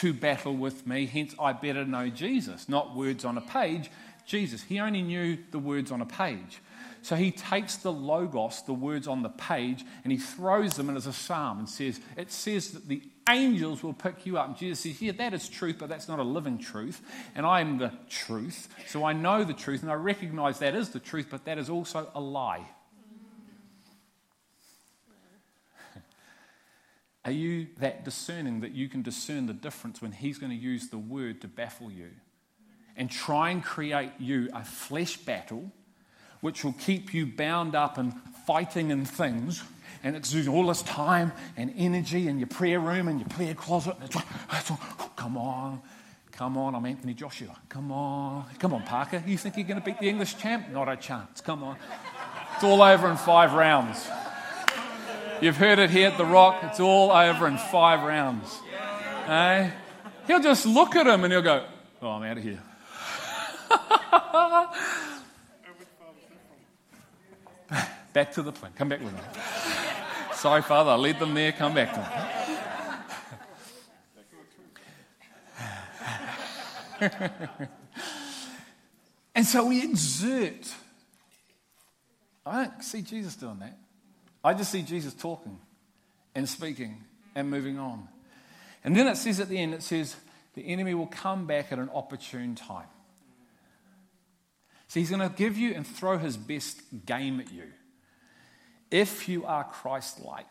to 0.00 0.14
battle 0.14 0.56
with 0.56 0.86
me, 0.86 1.04
hence, 1.04 1.34
I 1.38 1.52
better 1.52 1.84
know 1.84 2.08
Jesus, 2.08 2.70
not 2.70 2.96
words 2.96 3.26
on 3.26 3.36
a 3.36 3.42
page. 3.42 3.90
Jesus, 4.24 4.62
he 4.62 4.80
only 4.80 5.02
knew 5.02 5.36
the 5.50 5.58
words 5.58 5.92
on 5.92 6.00
a 6.00 6.06
page. 6.06 6.62
So 7.02 7.16
he 7.16 7.30
takes 7.30 7.76
the 7.76 7.92
logos, 7.92 8.62
the 8.62 8.72
words 8.72 9.06
on 9.06 9.22
the 9.22 9.28
page, 9.28 9.84
and 10.02 10.10
he 10.10 10.18
throws 10.18 10.76
them 10.76 10.88
in 10.88 10.96
as 10.96 11.06
a 11.06 11.12
psalm 11.12 11.58
and 11.58 11.68
says, 11.68 12.00
It 12.16 12.32
says 12.32 12.70
that 12.72 12.88
the 12.88 13.02
angels 13.28 13.82
will 13.82 13.92
pick 13.92 14.24
you 14.24 14.38
up. 14.38 14.48
And 14.48 14.56
Jesus 14.56 14.80
says, 14.80 15.02
Yeah, 15.02 15.12
that 15.12 15.34
is 15.34 15.50
truth, 15.50 15.76
but 15.78 15.90
that's 15.90 16.08
not 16.08 16.18
a 16.18 16.22
living 16.22 16.56
truth. 16.56 17.02
And 17.34 17.44
I 17.44 17.60
am 17.60 17.76
the 17.76 17.92
truth. 18.08 18.68
So 18.86 19.04
I 19.04 19.12
know 19.12 19.44
the 19.44 19.52
truth, 19.52 19.82
and 19.82 19.90
I 19.90 19.94
recognize 19.94 20.60
that 20.60 20.74
is 20.74 20.90
the 20.90 21.00
truth, 21.00 21.26
but 21.30 21.44
that 21.44 21.58
is 21.58 21.68
also 21.68 22.10
a 22.14 22.20
lie. 22.20 22.66
Are 27.30 27.32
you 27.32 27.68
that 27.78 28.04
discerning 28.04 28.62
that 28.62 28.72
you 28.72 28.88
can 28.88 29.02
discern 29.02 29.46
the 29.46 29.52
difference 29.52 30.02
when 30.02 30.10
he's 30.10 30.36
going 30.36 30.50
to 30.50 30.58
use 30.58 30.88
the 30.88 30.98
word 30.98 31.40
to 31.42 31.46
baffle 31.46 31.88
you 31.88 32.08
and 32.96 33.08
try 33.08 33.50
and 33.50 33.62
create 33.62 34.10
you 34.18 34.48
a 34.52 34.64
flesh 34.64 35.16
battle 35.16 35.70
which 36.40 36.64
will 36.64 36.72
keep 36.72 37.14
you 37.14 37.26
bound 37.26 37.76
up 37.76 37.98
and 37.98 38.12
fighting 38.48 38.90
in 38.90 39.04
things? 39.04 39.62
and 40.02 40.16
it's 40.16 40.34
all 40.48 40.66
this 40.66 40.82
time 40.82 41.30
and 41.56 41.72
energy 41.76 42.26
in 42.26 42.40
your 42.40 42.48
prayer 42.48 42.80
room 42.80 43.06
and 43.06 43.20
your 43.20 43.28
prayer 43.28 43.54
closet. 43.54 43.94
It's 44.02 44.16
like, 44.16 44.26
it's 44.54 44.70
like, 44.70 44.80
come 45.14 45.36
on, 45.36 45.82
come 46.32 46.56
on, 46.56 46.74
I'm 46.74 46.84
Anthony 46.84 47.14
Joshua. 47.14 47.56
Come 47.68 47.92
on, 47.92 48.44
come 48.58 48.74
on, 48.74 48.82
Parker. 48.82 49.22
You 49.24 49.38
think 49.38 49.56
you're 49.56 49.68
going 49.68 49.78
to 49.78 49.84
beat 49.84 50.00
the 50.00 50.08
English 50.08 50.36
champ? 50.38 50.68
Not 50.70 50.88
a 50.88 50.96
chance. 50.96 51.40
Come 51.40 51.62
on. 51.62 51.76
It's 52.56 52.64
all 52.64 52.82
over 52.82 53.08
in 53.08 53.16
five 53.16 53.52
rounds. 53.52 54.08
You've 55.40 55.56
heard 55.56 55.78
it 55.78 55.90
here 55.90 56.08
at 56.08 56.18
The 56.18 56.24
Rock. 56.24 56.62
It's 56.64 56.80
all 56.80 57.10
over 57.10 57.46
in 57.46 57.56
five 57.56 58.02
rounds. 58.02 58.60
Eh? 59.26 59.70
He'll 60.26 60.42
just 60.42 60.66
look 60.66 60.94
at 60.96 61.06
him 61.06 61.24
and 61.24 61.32
he'll 61.32 61.40
go, 61.40 61.64
Oh, 62.02 62.08
I'm 62.08 62.22
out 62.22 62.36
of 62.36 62.42
here. 62.42 62.60
Back 68.12 68.32
to 68.32 68.42
the 68.42 68.52
plane. 68.52 68.72
Come 68.76 68.88
back 68.88 69.00
with 69.00 69.12
me. 69.12 69.20
Sorry, 70.34 70.62
Father, 70.62 70.90
I 70.90 70.96
lead 70.96 71.18
them 71.18 71.32
there, 71.34 71.52
come 71.52 71.74
back 71.74 71.94
to 71.94 72.00
them. 77.00 77.10
and 79.34 79.46
so 79.46 79.66
we 79.66 79.82
exert. 79.84 80.74
I 82.44 82.64
don't 82.64 82.82
see 82.82 83.02
Jesus 83.02 83.36
doing 83.36 83.58
that. 83.60 83.78
I 84.42 84.54
just 84.54 84.72
see 84.72 84.82
Jesus 84.82 85.14
talking 85.14 85.58
and 86.34 86.48
speaking 86.48 87.04
and 87.34 87.50
moving 87.50 87.78
on. 87.78 88.08
And 88.82 88.96
then 88.96 89.06
it 89.06 89.16
says 89.16 89.40
at 89.40 89.48
the 89.48 89.58
end, 89.58 89.74
it 89.74 89.82
says, 89.82 90.16
the 90.54 90.66
enemy 90.66 90.94
will 90.94 91.06
come 91.06 91.46
back 91.46 91.70
at 91.72 91.78
an 91.78 91.90
opportune 91.94 92.54
time. 92.54 92.88
So 94.88 94.98
he's 94.98 95.10
going 95.10 95.28
to 95.28 95.34
give 95.34 95.56
you 95.56 95.74
and 95.74 95.86
throw 95.86 96.18
his 96.18 96.36
best 96.36 96.80
game 97.06 97.38
at 97.38 97.52
you 97.52 97.64
if 98.90 99.28
you 99.28 99.44
are 99.44 99.62
Christ 99.62 100.24
like. 100.24 100.46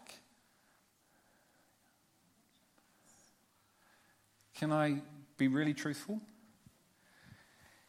Can 4.56 4.72
I 4.72 5.02
be 5.38 5.48
really 5.48 5.74
truthful? 5.74 6.22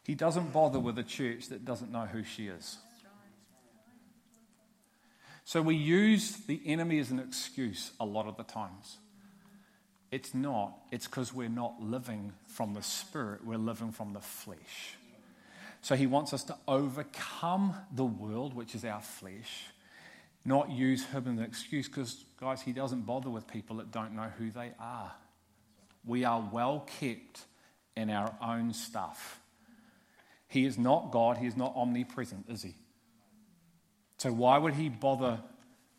He 0.03 0.15
doesn't 0.15 0.51
bother 0.51 0.79
with 0.79 0.97
a 0.97 1.03
church 1.03 1.47
that 1.49 1.63
doesn't 1.63 1.91
know 1.91 2.05
who 2.05 2.23
she 2.23 2.47
is. 2.47 2.77
So 5.43 5.61
we 5.61 5.75
use 5.75 6.37
the 6.47 6.61
enemy 6.65 6.99
as 6.99 7.11
an 7.11 7.19
excuse 7.19 7.91
a 7.99 8.05
lot 8.05 8.27
of 8.27 8.37
the 8.37 8.43
times. 8.43 8.97
It's 10.11 10.33
not. 10.33 10.73
It's 10.91 11.07
because 11.07 11.33
we're 11.33 11.49
not 11.49 11.81
living 11.81 12.33
from 12.47 12.73
the 12.73 12.83
Spirit, 12.83 13.45
we're 13.45 13.57
living 13.57 13.91
from 13.91 14.13
the 14.13 14.19
flesh. 14.19 14.95
So 15.81 15.95
he 15.95 16.05
wants 16.05 16.33
us 16.33 16.43
to 16.43 16.55
overcome 16.67 17.75
the 17.91 18.05
world, 18.05 18.53
which 18.53 18.75
is 18.75 18.85
our 18.85 19.01
flesh, 19.01 19.65
not 20.45 20.69
use 20.69 21.05
him 21.05 21.23
as 21.23 21.27
an 21.27 21.39
excuse 21.39 21.87
because, 21.87 22.23
guys, 22.39 22.61
he 22.61 22.71
doesn't 22.71 23.01
bother 23.01 23.29
with 23.29 23.47
people 23.47 23.77
that 23.77 23.91
don't 23.91 24.15
know 24.15 24.29
who 24.37 24.51
they 24.51 24.73
are. 24.79 25.11
We 26.05 26.23
are 26.23 26.47
well 26.51 26.87
kept 26.99 27.45
in 27.95 28.09
our 28.09 28.35
own 28.41 28.73
stuff. 28.73 29.39
He 30.47 30.65
is 30.65 30.77
not 30.77 31.11
God, 31.11 31.37
he 31.37 31.47
is 31.47 31.55
not 31.55 31.73
omnipresent, 31.75 32.45
is 32.49 32.63
he? 32.63 32.75
So, 34.21 34.31
why 34.31 34.59
would 34.59 34.75
he 34.75 34.87
bother 34.87 35.39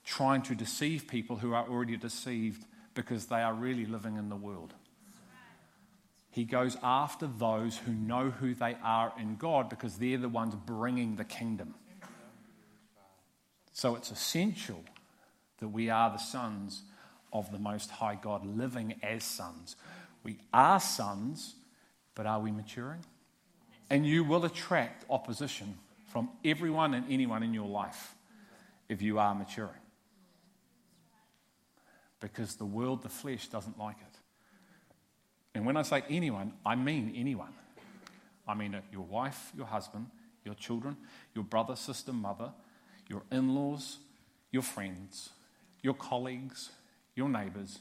trying 0.04 0.42
to 0.42 0.54
deceive 0.54 1.08
people 1.08 1.35
who 1.35 1.54
are 1.54 1.68
already 1.68 1.96
deceived 1.96 2.64
because 2.94 3.26
they 3.26 3.42
are 3.42 3.52
really 3.52 3.85
living 3.85 4.16
in 4.16 4.28
the 4.28 4.37
world? 4.37 4.74
He 6.30 6.44
goes 6.44 6.76
after 6.85 7.26
those 7.26 7.78
who 7.78 7.90
know 7.90 8.30
who 8.30 8.54
they 8.54 8.76
are 8.80 9.12
in 9.18 9.35
God 9.35 9.68
because 9.68 9.96
they're 9.96 10.18
the 10.18 10.28
ones 10.28 10.54
bringing 10.54 11.16
the 11.16 11.24
kingdom. 11.24 11.74
So 13.72 13.96
it's 13.96 14.12
essential 14.12 14.85
that 15.58 15.70
we 15.70 15.90
are 15.90 16.11
the 16.11 16.18
sons 16.18 16.85
of 17.32 17.50
the 17.50 17.58
Most 17.58 17.90
High 17.90 18.20
God, 18.22 18.46
living 18.46 19.00
as 19.02 19.24
sons. 19.24 19.74
We 20.22 20.38
are 20.54 20.78
sons, 20.78 21.56
but 22.14 22.26
are 22.26 22.38
we 22.38 22.52
maturing? 22.52 23.04
And 23.90 24.06
you 24.06 24.22
will 24.22 24.44
attract 24.44 25.06
opposition 25.11 25.76
from 26.12 26.29
everyone 26.44 26.92
and 26.92 27.07
anyone 27.09 27.42
in 27.42 27.55
your 27.55 27.66
life 27.66 28.14
if 28.87 29.01
you 29.01 29.18
are 29.18 29.35
maturing. 29.35 29.70
Because 32.20 32.57
the 32.57 32.66
world, 32.66 33.03
the 33.03 33.09
flesh, 33.09 33.48
doesn't 33.48 33.79
like 33.79 33.96
it. 33.96 34.18
And 35.55 35.64
when 35.64 35.79
I 35.79 35.83
say 35.83 36.05
anyone, 36.11 36.53
I 36.66 36.75
mean 36.75 37.14
anyone. 37.16 37.55
I 38.46 38.55
mean 38.55 38.77
your 38.92 39.05
wife, 39.05 39.53
your 39.57 39.64
husband, 39.64 40.07
your 40.44 40.55
children, 40.55 40.98
your 41.35 41.44
brother, 41.44 41.77
sister, 41.77 42.12
mother, 42.12 42.53
your 43.09 43.22
in 43.33 43.55
laws, 43.55 43.96
your 44.51 44.62
friends, 44.62 45.31
your 45.81 45.94
colleagues, 45.94 46.70
your 47.14 47.31
neighbors, 47.31 47.79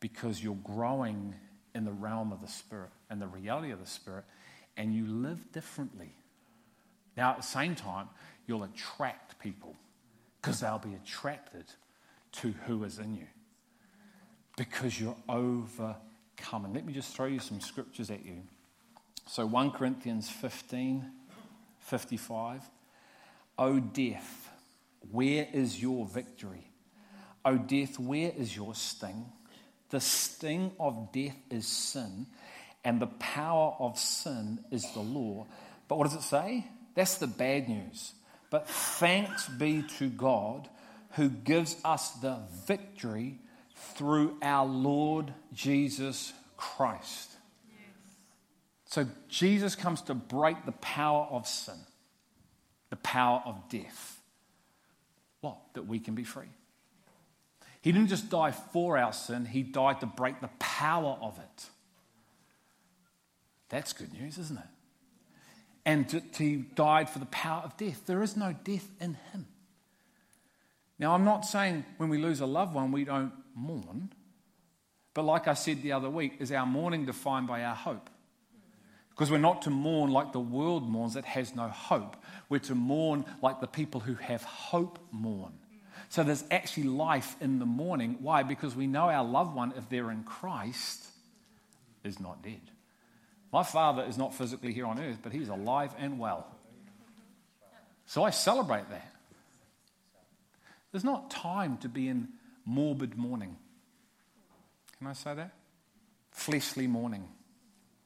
because 0.00 0.42
you're 0.42 0.58
growing 0.64 1.36
in 1.72 1.84
the 1.84 1.92
realm 1.92 2.32
of 2.32 2.40
the 2.40 2.48
Spirit 2.48 2.90
and 3.08 3.22
the 3.22 3.28
reality 3.28 3.70
of 3.70 3.78
the 3.78 3.86
Spirit, 3.86 4.24
and 4.76 4.92
you 4.92 5.06
live 5.06 5.52
differently. 5.52 6.14
Now, 7.20 7.32
at 7.32 7.36
the 7.36 7.42
same 7.42 7.74
time, 7.74 8.08
you'll 8.46 8.62
attract 8.62 9.38
people 9.40 9.76
because 10.40 10.60
they'll 10.60 10.78
be 10.78 10.94
attracted 10.94 11.66
to 12.32 12.54
who 12.66 12.82
is 12.84 12.98
in 12.98 13.14
you 13.14 13.26
because 14.56 14.98
you're 14.98 15.18
overcoming. 15.28 16.72
Let 16.72 16.86
me 16.86 16.94
just 16.94 17.14
throw 17.14 17.26
you 17.26 17.38
some 17.38 17.60
scriptures 17.60 18.10
at 18.10 18.24
you. 18.24 18.38
So, 19.26 19.44
1 19.44 19.72
Corinthians 19.72 20.30
15 20.30 21.10
55. 21.80 22.62
O 23.58 23.80
death, 23.80 24.50
where 25.10 25.46
is 25.52 25.82
your 25.82 26.06
victory? 26.06 26.70
O 27.44 27.58
death, 27.58 27.98
where 27.98 28.32
is 28.34 28.56
your 28.56 28.74
sting? 28.74 29.26
The 29.90 30.00
sting 30.00 30.72
of 30.80 31.12
death 31.12 31.36
is 31.50 31.66
sin, 31.66 32.28
and 32.82 32.98
the 32.98 33.08
power 33.08 33.76
of 33.78 33.98
sin 33.98 34.64
is 34.70 34.90
the 34.94 35.00
law. 35.00 35.46
But 35.86 35.98
what 35.98 36.04
does 36.04 36.16
it 36.16 36.22
say? 36.22 36.64
That's 36.94 37.16
the 37.18 37.26
bad 37.26 37.68
news. 37.68 38.12
But 38.50 38.68
thanks 38.68 39.48
be 39.48 39.84
to 39.98 40.08
God 40.08 40.68
who 41.12 41.28
gives 41.28 41.76
us 41.84 42.10
the 42.12 42.38
victory 42.66 43.38
through 43.94 44.36
our 44.42 44.66
Lord 44.66 45.32
Jesus 45.52 46.32
Christ. 46.56 47.30
So 48.86 49.06
Jesus 49.28 49.76
comes 49.76 50.02
to 50.02 50.14
break 50.14 50.66
the 50.66 50.72
power 50.72 51.26
of 51.30 51.46
sin, 51.46 51.78
the 52.90 52.96
power 52.96 53.40
of 53.46 53.68
death. 53.68 54.20
What? 55.40 55.58
That 55.74 55.86
we 55.86 56.00
can 56.00 56.14
be 56.14 56.24
free. 56.24 56.48
He 57.82 57.92
didn't 57.92 58.08
just 58.08 58.28
die 58.28 58.50
for 58.50 58.98
our 58.98 59.12
sin, 59.12 59.46
He 59.46 59.62
died 59.62 60.00
to 60.00 60.06
break 60.06 60.40
the 60.40 60.50
power 60.58 61.16
of 61.22 61.38
it. 61.38 61.66
That's 63.68 63.92
good 63.92 64.12
news, 64.12 64.36
isn't 64.36 64.58
it? 64.58 64.64
And 65.84 66.22
He 66.36 66.56
died 66.56 67.08
for 67.08 67.18
the 67.18 67.26
power 67.26 67.62
of 67.64 67.76
death. 67.76 68.06
There 68.06 68.22
is 68.22 68.36
no 68.36 68.54
death 68.64 68.88
in 69.00 69.14
Him. 69.32 69.46
Now, 70.98 71.14
I'm 71.14 71.24
not 71.24 71.46
saying 71.46 71.84
when 71.96 72.10
we 72.10 72.18
lose 72.18 72.40
a 72.40 72.46
loved 72.46 72.74
one, 72.74 72.92
we 72.92 73.04
don't 73.04 73.32
mourn. 73.54 74.12
But 75.14 75.22
like 75.22 75.48
I 75.48 75.54
said 75.54 75.82
the 75.82 75.92
other 75.92 76.10
week, 76.10 76.36
is 76.38 76.52
our 76.52 76.66
mourning 76.66 77.06
defined 77.06 77.46
by 77.46 77.64
our 77.64 77.74
hope? 77.74 78.10
Because 79.10 79.30
we're 79.30 79.38
not 79.38 79.62
to 79.62 79.70
mourn 79.70 80.10
like 80.10 80.32
the 80.32 80.40
world 80.40 80.88
mourns 80.88 81.14
that 81.14 81.24
has 81.24 81.54
no 81.54 81.68
hope. 81.68 82.16
We're 82.48 82.58
to 82.60 82.74
mourn 82.74 83.24
like 83.42 83.60
the 83.60 83.66
people 83.66 84.00
who 84.00 84.14
have 84.14 84.42
hope 84.44 84.98
mourn. 85.10 85.52
So 86.08 86.22
there's 86.22 86.44
actually 86.50 86.84
life 86.84 87.36
in 87.40 87.58
the 87.58 87.66
morning. 87.66 88.18
Why? 88.20 88.42
Because 88.42 88.74
we 88.74 88.86
know 88.86 89.08
our 89.08 89.24
loved 89.24 89.54
one, 89.54 89.72
if 89.76 89.88
they're 89.88 90.10
in 90.10 90.24
Christ, 90.24 91.06
is 92.04 92.18
not 92.18 92.42
dead. 92.42 92.60
My 93.52 93.62
father 93.62 94.04
is 94.04 94.16
not 94.16 94.34
physically 94.34 94.72
here 94.72 94.86
on 94.86 95.00
earth, 95.00 95.18
but 95.22 95.32
he's 95.32 95.48
alive 95.48 95.92
and 95.98 96.18
well. 96.18 96.46
So 98.06 98.22
I 98.22 98.30
celebrate 98.30 98.88
that. 98.90 99.12
There's 100.92 101.04
not 101.04 101.30
time 101.30 101.78
to 101.78 101.88
be 101.88 102.08
in 102.08 102.28
morbid 102.64 103.16
mourning. 103.16 103.56
Can 104.98 105.06
I 105.06 105.12
say 105.12 105.34
that? 105.34 105.52
Fleshly 106.32 106.86
mourning. 106.86 107.28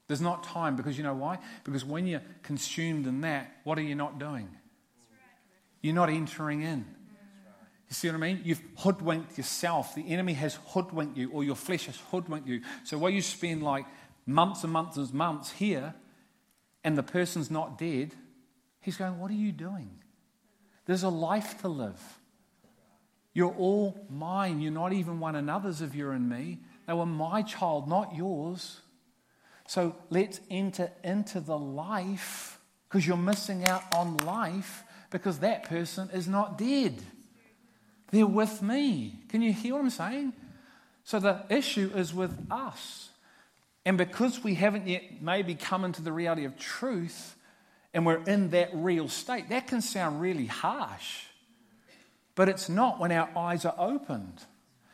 There's 0.06 0.20
not 0.20 0.44
time 0.44 0.76
because 0.76 0.98
you 0.98 1.04
know 1.04 1.14
why? 1.14 1.38
Because 1.64 1.84
when 1.84 2.06
you're 2.06 2.22
consumed 2.42 3.06
in 3.06 3.22
that, 3.22 3.50
what 3.64 3.78
are 3.78 3.82
you 3.82 3.94
not 3.94 4.18
doing? 4.18 4.48
You're 5.80 5.94
not 5.94 6.10
entering 6.10 6.62
in. 6.62 6.84
You 7.88 7.94
see 7.94 8.08
what 8.08 8.14
I 8.14 8.18
mean? 8.18 8.40
You've 8.44 8.62
hoodwinked 8.78 9.36
yourself. 9.36 9.94
The 9.94 10.08
enemy 10.08 10.32
has 10.34 10.58
hoodwinked 10.68 11.16
you, 11.16 11.30
or 11.30 11.44
your 11.44 11.56
flesh 11.56 11.86
has 11.86 11.98
hoodwinked 12.10 12.48
you. 12.48 12.62
So 12.84 12.98
while 12.98 13.10
you 13.10 13.22
spend 13.22 13.62
like 13.62 13.86
months 14.26 14.64
and 14.64 14.72
months 14.72 14.96
and 14.96 15.12
months 15.12 15.52
here, 15.52 15.94
and 16.82 16.96
the 16.96 17.02
person's 17.02 17.50
not 17.50 17.78
dead, 17.78 18.12
he's 18.80 18.96
going, 18.96 19.18
What 19.18 19.30
are 19.30 19.34
you 19.34 19.52
doing? 19.52 19.90
There's 20.86 21.02
a 21.02 21.08
life 21.08 21.60
to 21.62 21.68
live. 21.68 22.00
You're 23.32 23.54
all 23.54 24.06
mine. 24.08 24.60
You're 24.60 24.72
not 24.72 24.92
even 24.92 25.18
one 25.18 25.34
another's 25.34 25.82
if 25.82 25.94
you're 25.94 26.12
in 26.12 26.28
me. 26.28 26.60
They 26.86 26.92
were 26.92 27.06
my 27.06 27.42
child, 27.42 27.88
not 27.88 28.14
yours. 28.14 28.80
So 29.66 29.96
let's 30.10 30.40
enter 30.50 30.92
into 31.02 31.40
the 31.40 31.58
life 31.58 32.60
because 32.88 33.06
you're 33.06 33.16
missing 33.16 33.64
out 33.64 33.82
on 33.92 34.18
life 34.18 34.84
because 35.10 35.38
that 35.38 35.64
person 35.64 36.10
is 36.12 36.28
not 36.28 36.58
dead. 36.58 37.02
They're 38.10 38.26
with 38.26 38.62
me. 38.62 39.20
Can 39.28 39.42
you 39.42 39.52
hear 39.52 39.74
what 39.74 39.80
I'm 39.80 39.90
saying? 39.90 40.32
So 41.02 41.18
the 41.18 41.44
issue 41.48 41.90
is 41.94 42.14
with 42.14 42.46
us. 42.50 43.08
And 43.84 43.98
because 43.98 44.42
we 44.42 44.54
haven't 44.54 44.86
yet 44.86 45.20
maybe 45.20 45.54
come 45.54 45.84
into 45.84 46.02
the 46.02 46.12
reality 46.12 46.44
of 46.44 46.58
truth 46.58 47.36
and 47.92 48.06
we're 48.06 48.22
in 48.24 48.50
that 48.50 48.70
real 48.72 49.08
state, 49.08 49.50
that 49.50 49.66
can 49.66 49.80
sound 49.80 50.20
really 50.20 50.46
harsh. 50.46 51.24
But 52.34 52.48
it's 52.48 52.68
not 52.68 52.98
when 52.98 53.12
our 53.12 53.28
eyes 53.36 53.64
are 53.64 53.74
opened. 53.78 54.42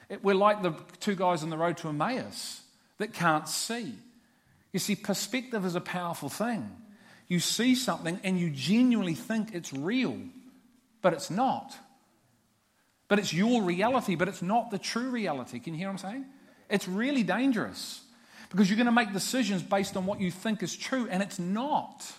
It, 0.08 0.22
we're 0.22 0.34
like 0.34 0.62
the 0.62 0.74
two 0.98 1.14
guys 1.14 1.42
on 1.42 1.50
the 1.50 1.56
road 1.56 1.78
to 1.78 1.88
Emmaus 1.88 2.62
that 2.98 3.14
can't 3.14 3.48
see. 3.48 3.94
You 4.72 4.78
see, 4.78 4.96
perspective 4.96 5.64
is 5.64 5.74
a 5.74 5.80
powerful 5.80 6.28
thing. 6.28 6.68
You 7.28 7.40
see 7.40 7.74
something 7.76 8.18
and 8.24 8.38
you 8.38 8.50
genuinely 8.50 9.14
think 9.14 9.54
it's 9.54 9.72
real, 9.72 10.18
but 11.00 11.14
it's 11.14 11.30
not. 11.30 11.74
But 13.08 13.18
it's 13.18 13.32
your 13.32 13.62
reality, 13.62 14.16
but 14.16 14.28
it's 14.28 14.42
not 14.42 14.70
the 14.70 14.78
true 14.78 15.10
reality. 15.10 15.60
Can 15.60 15.74
you 15.74 15.78
hear 15.78 15.88
what 15.88 16.04
I'm 16.04 16.10
saying? 16.10 16.24
It's 16.68 16.86
really 16.86 17.22
dangerous 17.22 18.02
because 18.50 18.68
you're 18.68 18.76
going 18.76 18.86
to 18.86 18.92
make 18.92 19.12
decisions 19.12 19.62
based 19.62 19.96
on 19.96 20.06
what 20.06 20.20
you 20.20 20.30
think 20.30 20.62
is 20.62 20.76
true, 20.76 21.08
and 21.10 21.22
it's 21.22 21.38
not. 21.38 22.12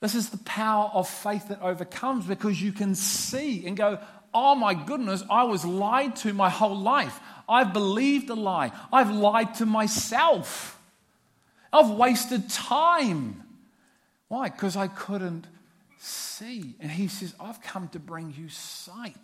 This 0.00 0.14
is 0.14 0.30
the 0.30 0.38
power 0.38 0.90
of 0.94 1.08
faith 1.08 1.48
that 1.48 1.60
overcomes 1.60 2.26
because 2.26 2.62
you 2.62 2.72
can 2.72 2.94
see 2.94 3.66
and 3.66 3.76
go, 3.76 3.98
Oh 4.32 4.54
my 4.54 4.74
goodness, 4.74 5.24
I 5.28 5.44
was 5.44 5.64
lied 5.64 6.16
to 6.16 6.32
my 6.32 6.48
whole 6.48 6.76
life. 6.76 7.18
I've 7.48 7.72
believed 7.72 8.30
a 8.30 8.34
lie. 8.34 8.70
I've 8.92 9.10
lied 9.10 9.54
to 9.56 9.66
myself. 9.66 10.80
I've 11.72 11.90
wasted 11.90 12.48
time. 12.48 13.42
Why? 14.28 14.48
Because 14.48 14.76
I 14.76 14.86
couldn't 14.86 15.46
see. 15.98 16.76
And 16.78 16.90
he 16.90 17.08
says, 17.08 17.34
I've 17.40 17.60
come 17.60 17.88
to 17.88 17.98
bring 17.98 18.32
you 18.38 18.48
sight. 18.48 19.16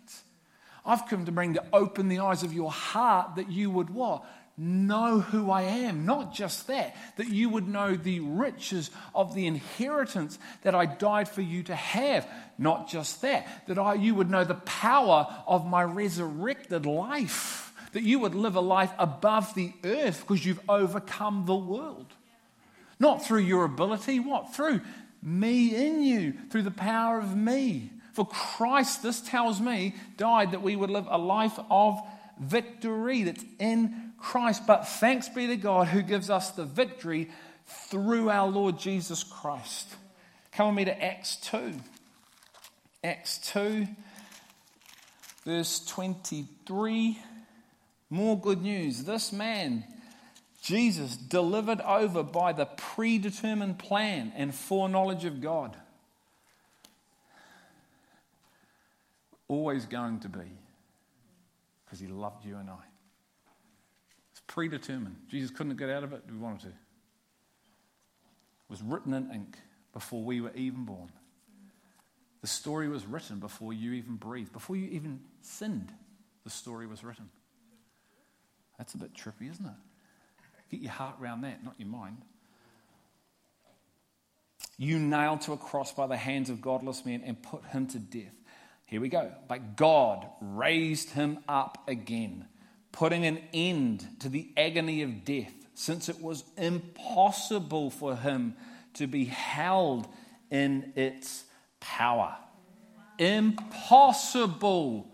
I've 0.85 1.07
come 1.07 1.25
to 1.25 1.31
bring 1.31 1.53
to 1.53 1.63
open 1.71 2.09
the 2.09 2.19
eyes 2.19 2.43
of 2.43 2.53
your 2.53 2.71
heart 2.71 3.35
that 3.35 3.49
you 3.49 3.69
would 3.71 3.89
what? 3.89 4.25
Know 4.57 5.19
who 5.19 5.51
I 5.51 5.61
am. 5.61 6.05
Not 6.05 6.33
just 6.33 6.67
that, 6.67 6.95
that 7.17 7.29
you 7.29 7.49
would 7.49 7.67
know 7.67 7.95
the 7.95 8.21
riches 8.21 8.89
of 9.13 9.35
the 9.35 9.45
inheritance 9.45 10.39
that 10.63 10.73
I 10.73 10.87
died 10.87 11.29
for 11.29 11.41
you 11.41 11.61
to 11.63 11.75
have. 11.75 12.27
Not 12.57 12.89
just 12.89 13.21
that, 13.21 13.47
that 13.67 13.77
I, 13.77 13.93
you 13.93 14.15
would 14.15 14.31
know 14.31 14.43
the 14.43 14.55
power 14.55 15.27
of 15.45 15.67
my 15.67 15.83
resurrected 15.83 16.87
life 16.87 17.67
that 17.93 18.03
you 18.03 18.19
would 18.19 18.35
live 18.35 18.55
a 18.55 18.61
life 18.61 18.91
above 18.99 19.53
the 19.55 19.73
earth 19.83 20.21
because 20.21 20.45
you've 20.45 20.61
overcome 20.69 21.45
the 21.45 21.55
world. 21.55 22.13
Not 22.99 23.25
through 23.25 23.41
your 23.41 23.63
ability, 23.63 24.19
what? 24.19 24.55
Through 24.55 24.81
me 25.21 25.75
in 25.75 26.03
you, 26.03 26.33
through 26.49 26.63
the 26.63 26.71
power 26.71 27.19
of 27.19 27.35
me. 27.35 27.91
For 28.13 28.27
Christ, 28.27 29.03
this 29.03 29.21
tells 29.21 29.59
me, 29.59 29.95
died 30.17 30.51
that 30.51 30.61
we 30.61 30.75
would 30.75 30.89
live 30.89 31.07
a 31.09 31.17
life 31.17 31.59
of 31.69 31.99
victory 32.39 33.23
that's 33.23 33.43
in 33.59 34.06
Christ. 34.17 34.67
But 34.67 34.87
thanks 34.87 35.29
be 35.29 35.47
to 35.47 35.57
God 35.57 35.87
who 35.87 36.01
gives 36.01 36.29
us 36.29 36.51
the 36.51 36.65
victory 36.65 37.29
through 37.65 38.29
our 38.29 38.47
Lord 38.47 38.79
Jesus 38.79 39.23
Christ. 39.23 39.87
Come 40.51 40.75
with 40.75 40.75
me 40.75 40.85
to 40.85 41.03
Acts 41.03 41.35
2. 41.37 41.73
Acts 43.03 43.37
2, 43.53 43.87
verse 45.45 45.85
23. 45.85 47.17
More 48.09 48.39
good 48.39 48.61
news. 48.61 49.03
This 49.03 49.31
man, 49.31 49.83
Jesus, 50.61 51.15
delivered 51.15 51.81
over 51.81 52.23
by 52.23 52.53
the 52.53 52.65
predetermined 52.65 53.79
plan 53.79 54.33
and 54.35 54.53
foreknowledge 54.53 55.25
of 55.25 55.41
God. 55.41 55.75
Always 59.47 59.85
going 59.85 60.19
to 60.21 60.29
be 60.29 60.39
because 61.85 61.99
he 61.99 62.07
loved 62.07 62.45
you 62.45 62.57
and 62.57 62.69
I. 62.69 62.96
Predetermined. 64.47 65.17
Jesus 65.29 65.51
couldn't 65.51 65.77
get 65.77 65.89
out 65.89 66.03
of 66.03 66.13
it 66.13 66.23
if 66.25 66.33
he 66.33 66.37
wanted 66.37 66.61
to. 66.61 66.67
It 66.67 66.73
was 68.69 68.81
written 68.81 69.13
in 69.13 69.31
ink 69.31 69.57
before 69.93 70.23
we 70.23 70.41
were 70.41 70.53
even 70.55 70.85
born. 70.85 71.11
The 72.41 72.47
story 72.47 72.87
was 72.87 73.05
written 73.05 73.39
before 73.39 73.73
you 73.73 73.93
even 73.93 74.15
breathed, 74.15 74.53
before 74.53 74.75
you 74.75 74.87
even 74.89 75.21
sinned. 75.41 75.91
The 76.43 76.49
story 76.49 76.87
was 76.87 77.03
written. 77.03 77.29
That's 78.77 78.93
a 78.93 78.97
bit 78.97 79.13
trippy, 79.13 79.49
isn't 79.51 79.65
it? 79.65 79.71
Get 80.69 80.81
your 80.81 80.91
heart 80.91 81.15
around 81.21 81.41
that, 81.41 81.63
not 81.63 81.75
your 81.77 81.87
mind. 81.87 82.17
You 84.77 84.99
nailed 84.99 85.41
to 85.41 85.53
a 85.53 85.57
cross 85.57 85.91
by 85.91 86.07
the 86.07 86.17
hands 86.17 86.49
of 86.49 86.61
godless 86.61 87.05
men 87.05 87.23
and 87.25 87.41
put 87.41 87.65
him 87.65 87.87
to 87.87 87.99
death. 87.99 88.35
Here 88.85 89.01
we 89.01 89.09
go. 89.09 89.31
But 89.47 89.75
God 89.75 90.27
raised 90.39 91.09
him 91.09 91.39
up 91.49 91.83
again, 91.87 92.45
putting 92.91 93.25
an 93.25 93.39
end 93.53 94.07
to 94.19 94.29
the 94.29 94.49
agony 94.57 95.01
of 95.01 95.23
death, 95.23 95.53
since 95.73 96.09
it 96.09 96.21
was 96.21 96.43
impossible 96.57 97.89
for 97.89 98.15
him 98.15 98.55
to 98.95 99.07
be 99.07 99.25
held 99.25 100.07
in 100.49 100.93
its 100.95 101.43
power. 101.79 102.35
Impossible 103.19 105.07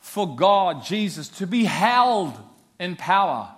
for 0.00 0.36
God, 0.36 0.84
Jesus, 0.84 1.28
to 1.28 1.46
be 1.46 1.64
held 1.64 2.34
in 2.78 2.96
power. 2.96 3.48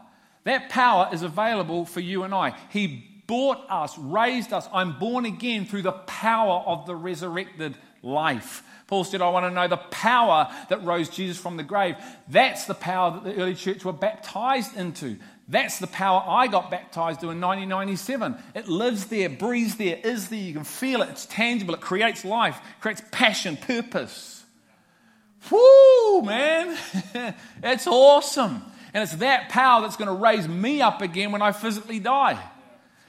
That 0.45 0.69
power 0.69 1.09
is 1.13 1.23
available 1.23 1.85
for 1.85 2.01
you 2.01 2.23
and 2.23 2.33
I. 2.33 2.57
He 2.71 3.23
bought 3.27 3.69
us, 3.69 3.99
raised 3.99 4.53
us. 4.53 4.69
I'm 4.73 4.99
born 4.99 5.27
again 5.27 5.67
through 5.67 5.83
the 5.83 5.93
power 5.93 6.63
of 6.65 6.87
the 6.87 6.95
resurrected 6.95 7.77
life. 8.03 8.63
Paul 8.87 9.03
said, 9.03 9.21
I 9.21 9.29
want 9.31 9.45
to 9.47 9.51
know 9.51 9.67
the 9.67 9.77
power 9.77 10.49
that 10.69 10.85
rose 10.85 11.09
Jesus 11.09 11.37
from 11.37 11.57
the 11.57 11.65
grave. 11.65 11.97
That's 12.29 12.67
the 12.67 12.75
power 12.75 13.11
that 13.13 13.25
the 13.25 13.43
early 13.43 13.55
church 13.55 13.85
were 13.85 13.93
baptized 13.93 14.77
into. 14.77 15.17
That's 15.49 15.79
the 15.79 15.89
power 15.89 16.23
I 16.27 16.47
got 16.47 16.71
baptized 16.71 17.21
to 17.21 17.31
in 17.31 17.41
1997. 17.41 18.37
It 18.55 18.69
lives 18.69 19.07
there, 19.07 19.29
breathes 19.29 19.77
there, 19.77 19.99
is 20.03 20.29
there. 20.29 20.39
You 20.39 20.53
can 20.53 20.65
feel 20.65 21.03
it. 21.03 21.09
It's 21.11 21.27
tangible. 21.27 21.75
It 21.75 21.81
creates 21.81 22.25
life, 22.25 22.61
creates 22.81 23.03
passion, 23.11 23.57
purpose. 23.57 24.45
Whoo, 25.51 26.23
man. 26.23 26.77
it's 27.63 27.87
awesome. 27.87 28.63
And 28.95 29.03
it's 29.03 29.17
that 29.17 29.49
power 29.49 29.83
that's 29.83 29.97
going 29.97 30.09
to 30.09 30.15
raise 30.15 30.49
me 30.49 30.81
up 30.81 31.03
again 31.03 31.33
when 31.33 31.43
I 31.43 31.53
physically 31.53 31.99
die. 31.99 32.41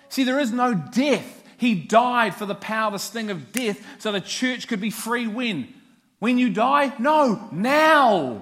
See, 0.09 0.23
there 0.23 0.39
is 0.39 0.51
no 0.51 0.73
death 0.73 1.36
he 1.57 1.75
died 1.75 2.35
for 2.35 2.45
the 2.45 2.55
power, 2.55 2.97
sting 2.97 3.29
of 3.29 3.51
death, 3.51 3.83
so 3.99 4.11
the 4.11 4.21
church 4.21 4.67
could 4.67 4.79
be 4.79 4.91
free 4.91 5.27
when? 5.27 5.73
When 6.19 6.37
you 6.37 6.49
die? 6.49 6.93
No, 6.99 7.49
now. 7.51 8.41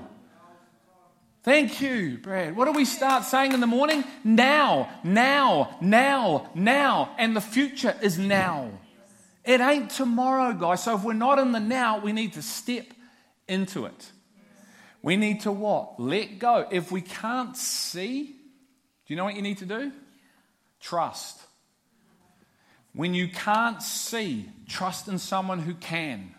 Thank 1.44 1.80
you, 1.80 2.18
Brad. 2.18 2.56
What 2.56 2.66
do 2.66 2.72
we 2.72 2.86
start 2.86 3.24
saying 3.24 3.52
in 3.52 3.60
the 3.60 3.68
morning? 3.68 4.04
Now, 4.24 4.90
now, 5.04 5.78
now, 5.80 6.50
now. 6.56 7.16
And 7.20 7.36
the 7.36 7.42
future 7.42 7.96
is 8.02 8.18
now. 8.18 8.72
It 9.44 9.62
ain't 9.62 9.92
tomorrow, 9.92 10.54
guys. 10.54 10.84
So 10.84 10.96
if 10.96 11.04
we're 11.04 11.14
not 11.14 11.38
in 11.38 11.52
the 11.52 11.60
now, 11.60 12.00
we 12.00 12.14
need 12.14 12.34
to 12.34 12.42
step 12.42 12.86
into 13.48 13.86
it. 13.86 14.12
We 15.04 15.18
need 15.18 15.42
to 15.42 15.52
what? 15.52 16.00
Let 16.00 16.40
go. 16.40 16.68
If 16.72 16.92
we 16.92 17.02
can't 17.02 17.56
see, 17.56 18.24
do 18.24 18.34
you 19.14 19.16
know 19.16 19.26
what 19.26 19.36
you 19.36 19.44
need 19.44 19.60
to 19.60 19.68
do? 19.68 19.92
Trust. 20.80 21.40
When 22.96 23.14
you 23.14 23.28
can't 23.28 23.82
see, 23.84 24.50
trust 24.70 25.10
in 25.10 25.20
someone 25.20 25.60
who 25.60 25.74
can. 25.74 26.34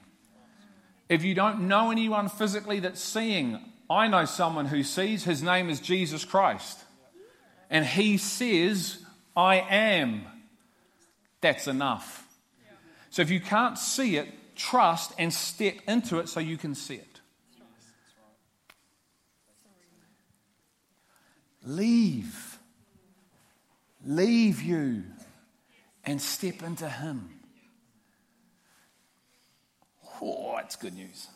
If 1.08 1.22
you 1.22 1.34
don't 1.34 1.68
know 1.68 1.90
anyone 1.90 2.30
physically 2.30 2.80
that's 2.80 3.00
seeing, 3.00 3.60
I 3.90 4.08
know 4.08 4.24
someone 4.24 4.64
who 4.64 4.82
sees. 4.82 5.22
His 5.22 5.42
name 5.42 5.68
is 5.68 5.80
Jesus 5.80 6.24
Christ. 6.24 6.82
And 7.68 7.84
he 7.84 8.16
says, 8.16 9.04
I 9.36 9.56
am. 9.56 10.22
That's 11.42 11.66
enough. 11.66 12.26
So 13.10 13.20
if 13.20 13.30
you 13.30 13.40
can't 13.40 13.76
see 13.78 14.16
it, 14.16 14.28
trust 14.56 15.12
and 15.18 15.32
step 15.32 15.74
into 15.86 16.18
it 16.20 16.28
so 16.30 16.40
you 16.40 16.56
can 16.56 16.74
see 16.74 16.94
it. 16.94 17.20
Leave. 21.62 22.58
Leave 24.04 24.62
you 24.62 25.04
and 26.06 26.22
step 26.22 26.62
into 26.62 26.88
Him. 26.88 27.28
Oh, 30.22 30.56
it's 30.58 30.76
good 30.76 30.94
news. 30.94 31.26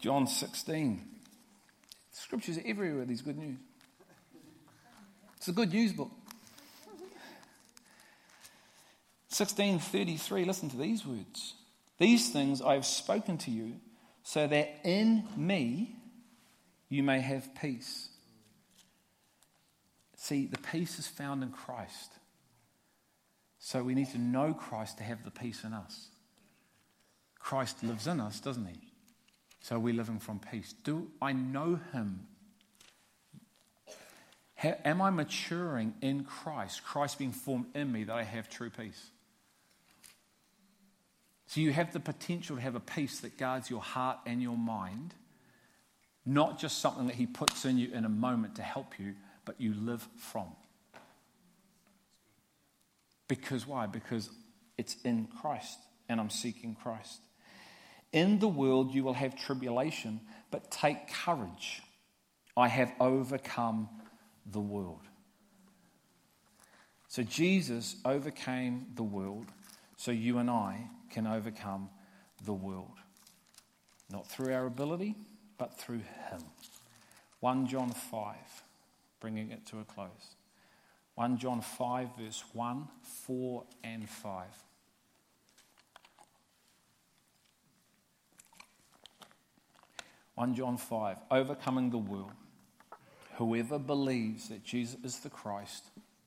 John 0.00 0.26
16. 0.26 1.02
Scriptures 2.12 2.58
everywhere, 2.64 3.04
these 3.04 3.22
good 3.22 3.36
news. 3.36 3.58
It's 5.36 5.48
a 5.48 5.52
good 5.52 5.72
news 5.72 5.92
book. 5.92 6.10
1633, 9.28 10.44
listen 10.44 10.70
to 10.70 10.76
these 10.76 11.04
words. 11.06 11.54
These 11.98 12.30
things 12.30 12.62
I 12.62 12.74
have 12.74 12.84
spoken 12.84 13.38
to 13.38 13.50
you, 13.50 13.74
so 14.22 14.46
that 14.46 14.80
in 14.84 15.24
me 15.36 15.96
you 16.88 17.02
may 17.02 17.20
have 17.20 17.54
peace. 17.54 18.08
See, 20.16 20.46
the 20.46 20.58
peace 20.58 20.98
is 20.98 21.08
found 21.08 21.42
in 21.42 21.50
Christ. 21.50 22.12
So 23.64 23.84
we 23.84 23.94
need 23.94 24.10
to 24.10 24.18
know 24.18 24.54
Christ 24.54 24.98
to 24.98 25.04
have 25.04 25.22
the 25.22 25.30
peace 25.30 25.62
in 25.62 25.72
us. 25.72 26.08
Christ 27.38 27.84
lives 27.84 28.08
in 28.08 28.20
us, 28.20 28.40
doesn't 28.40 28.66
he? 28.66 28.80
So 29.60 29.78
we're 29.78 29.94
living 29.94 30.18
from 30.18 30.40
peace. 30.40 30.74
Do 30.82 31.06
I 31.22 31.32
know 31.32 31.78
him? 31.92 32.26
am 34.64 35.00
I 35.00 35.10
maturing 35.10 35.94
in 36.02 36.24
Christ? 36.24 36.82
Christ 36.82 37.18
being 37.18 37.30
formed 37.30 37.66
in 37.74 37.90
me 37.90 38.02
that 38.04 38.12
I 38.12 38.24
have 38.24 38.50
true 38.50 38.70
peace. 38.70 39.10
So 41.46 41.60
you 41.60 41.72
have 41.72 41.92
the 41.92 42.00
potential 42.00 42.56
to 42.56 42.62
have 42.62 42.74
a 42.74 42.80
peace 42.80 43.20
that 43.20 43.38
guards 43.38 43.70
your 43.70 43.80
heart 43.80 44.18
and 44.26 44.42
your 44.42 44.56
mind, 44.56 45.14
not 46.26 46.58
just 46.58 46.78
something 46.78 47.06
that 47.06 47.14
he 47.14 47.26
puts 47.26 47.64
in 47.64 47.78
you 47.78 47.92
in 47.92 48.04
a 48.04 48.08
moment 48.08 48.56
to 48.56 48.62
help 48.62 48.98
you, 48.98 49.14
but 49.44 49.60
you 49.60 49.72
live 49.74 50.06
from. 50.16 50.46
Because 53.32 53.66
why? 53.66 53.86
Because 53.86 54.28
it's 54.76 54.98
in 55.04 55.26
Christ 55.40 55.78
and 56.06 56.20
I'm 56.20 56.28
seeking 56.28 56.74
Christ. 56.74 57.18
In 58.12 58.40
the 58.40 58.48
world 58.48 58.92
you 58.92 59.04
will 59.04 59.14
have 59.14 59.34
tribulation, 59.34 60.20
but 60.50 60.70
take 60.70 61.10
courage. 61.10 61.80
I 62.58 62.68
have 62.68 62.92
overcome 63.00 63.88
the 64.44 64.60
world. 64.60 65.00
So 67.08 67.22
Jesus 67.22 67.96
overcame 68.04 68.88
the 68.96 69.02
world, 69.02 69.46
so 69.96 70.10
you 70.10 70.36
and 70.36 70.50
I 70.50 70.90
can 71.08 71.26
overcome 71.26 71.88
the 72.44 72.52
world. 72.52 72.98
Not 74.10 74.28
through 74.28 74.52
our 74.52 74.66
ability, 74.66 75.14
but 75.56 75.78
through 75.78 76.02
Him. 76.28 76.42
1 77.40 77.66
John 77.66 77.92
5, 77.92 78.36
bringing 79.20 79.52
it 79.52 79.64
to 79.68 79.78
a 79.78 79.84
close. 79.84 80.36
1 81.22 81.38
John 81.38 81.60
5, 81.60 82.16
verse 82.18 82.42
1, 82.52 82.88
4, 83.00 83.64
and 83.84 84.08
5. 84.10 84.44
One 90.34 90.52
John 90.56 90.76
5, 90.76 91.18
overcoming 91.30 91.90
the 91.90 91.98
world. 91.98 92.32
Whoever 93.36 93.78
believes 93.78 94.48
that 94.48 94.64
Jesus 94.64 94.96
is 95.04 95.20
the 95.20 95.30
Christ 95.30 95.84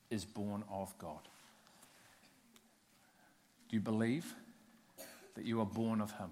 is 0.08 0.24
born 0.24 0.64
of 0.72 0.96
God. 0.96 1.28
Do 3.68 3.76
you 3.76 3.80
believe 3.80 4.34
that 5.34 5.44
you 5.44 5.60
are 5.60 5.66
born 5.66 6.00
of 6.00 6.12
Him? 6.12 6.30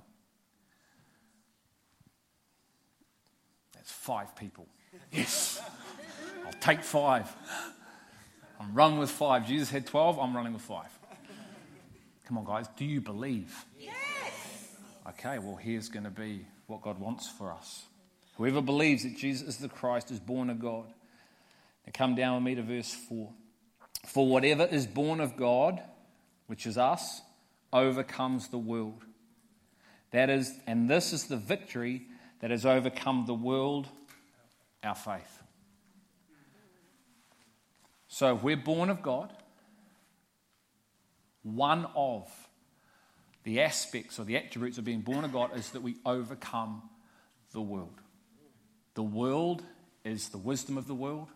That's 3.74 3.92
five 3.92 4.34
people. 4.34 4.66
Yes, 5.12 5.60
I'll 6.46 6.52
take 6.60 6.82
five. 6.82 7.30
I'm 8.64 8.74
running 8.74 8.98
with 8.98 9.10
five. 9.10 9.46
Jesus 9.46 9.70
had 9.70 9.86
12, 9.86 10.18
I'm 10.18 10.34
running 10.34 10.54
with 10.54 10.62
five. 10.62 10.88
Come 12.26 12.38
on, 12.38 12.44
guys, 12.44 12.66
do 12.76 12.86
you 12.86 13.02
believe? 13.02 13.54
Yes. 13.78 13.92
Okay, 15.10 15.38
well, 15.38 15.56
here's 15.56 15.90
going 15.90 16.04
to 16.04 16.10
be 16.10 16.46
what 16.66 16.80
God 16.80 16.98
wants 16.98 17.28
for 17.28 17.52
us. 17.52 17.84
Whoever 18.36 18.62
believes 18.62 19.02
that 19.02 19.16
Jesus 19.16 19.46
is 19.46 19.56
the 19.58 19.68
Christ 19.68 20.10
is 20.10 20.18
born 20.18 20.48
of 20.48 20.60
God. 20.60 20.86
Now 21.86 21.92
come 21.92 22.14
down 22.14 22.36
with 22.36 22.44
me 22.44 22.54
to 22.54 22.62
verse 22.62 22.94
4. 23.08 23.30
For 24.06 24.26
whatever 24.26 24.64
is 24.64 24.86
born 24.86 25.20
of 25.20 25.36
God, 25.36 25.82
which 26.46 26.66
is 26.66 26.78
us, 26.78 27.20
overcomes 27.70 28.48
the 28.48 28.58
world. 28.58 29.04
That 30.12 30.30
is, 30.30 30.58
and 30.66 30.88
this 30.88 31.12
is 31.12 31.26
the 31.26 31.36
victory 31.36 32.06
that 32.40 32.50
has 32.50 32.64
overcome 32.64 33.24
the 33.26 33.34
world, 33.34 33.88
our 34.82 34.94
faith. 34.94 35.42
So 38.14 38.36
if 38.36 38.44
we're 38.44 38.56
born 38.56 38.90
of 38.90 39.02
God, 39.02 39.32
one 41.42 41.88
of 41.96 42.30
the 43.42 43.60
aspects 43.60 44.20
or 44.20 44.24
the 44.24 44.36
attributes 44.36 44.78
of 44.78 44.84
being 44.84 45.00
born 45.00 45.24
of 45.24 45.32
God 45.32 45.56
is 45.56 45.70
that 45.70 45.82
we 45.82 45.96
overcome 46.06 46.88
the 47.50 47.60
world. 47.60 48.00
The 48.94 49.02
world 49.02 49.64
is 50.04 50.28
the 50.28 50.38
wisdom 50.38 50.78
of 50.78 50.86
the 50.86 50.94
world, 50.94 51.26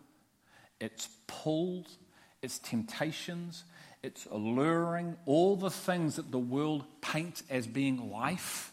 its 0.79 1.09
pulls, 1.27 1.97
its 2.41 2.59
temptations, 2.59 3.65
its 4.01 4.25
alluring, 4.31 5.17
all 5.25 5.57
the 5.57 5.69
things 5.69 6.15
that 6.15 6.31
the 6.31 6.39
world 6.39 6.85
paints 7.01 7.43
as 7.49 7.67
being 7.67 8.09
life, 8.09 8.71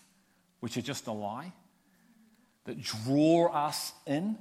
which 0.61 0.77
are 0.77 0.83
just 0.83 1.09
a 1.09 1.13
lie, 1.13 1.53
that 2.67 2.81
draw 2.81 3.49
us 3.49 3.93
in. 4.07 4.39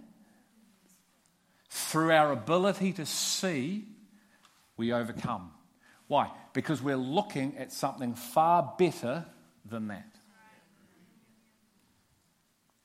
Through 1.76 2.12
our 2.12 2.32
ability 2.32 2.94
to 2.94 3.06
see, 3.06 3.84
we 4.78 4.94
overcome. 4.94 5.52
Why? 6.08 6.32
Because 6.54 6.82
we're 6.82 6.96
looking 6.96 7.58
at 7.58 7.74
something 7.74 8.16
far 8.16 8.76
better 8.78 9.26
than 9.66 9.90
that. 9.90 10.08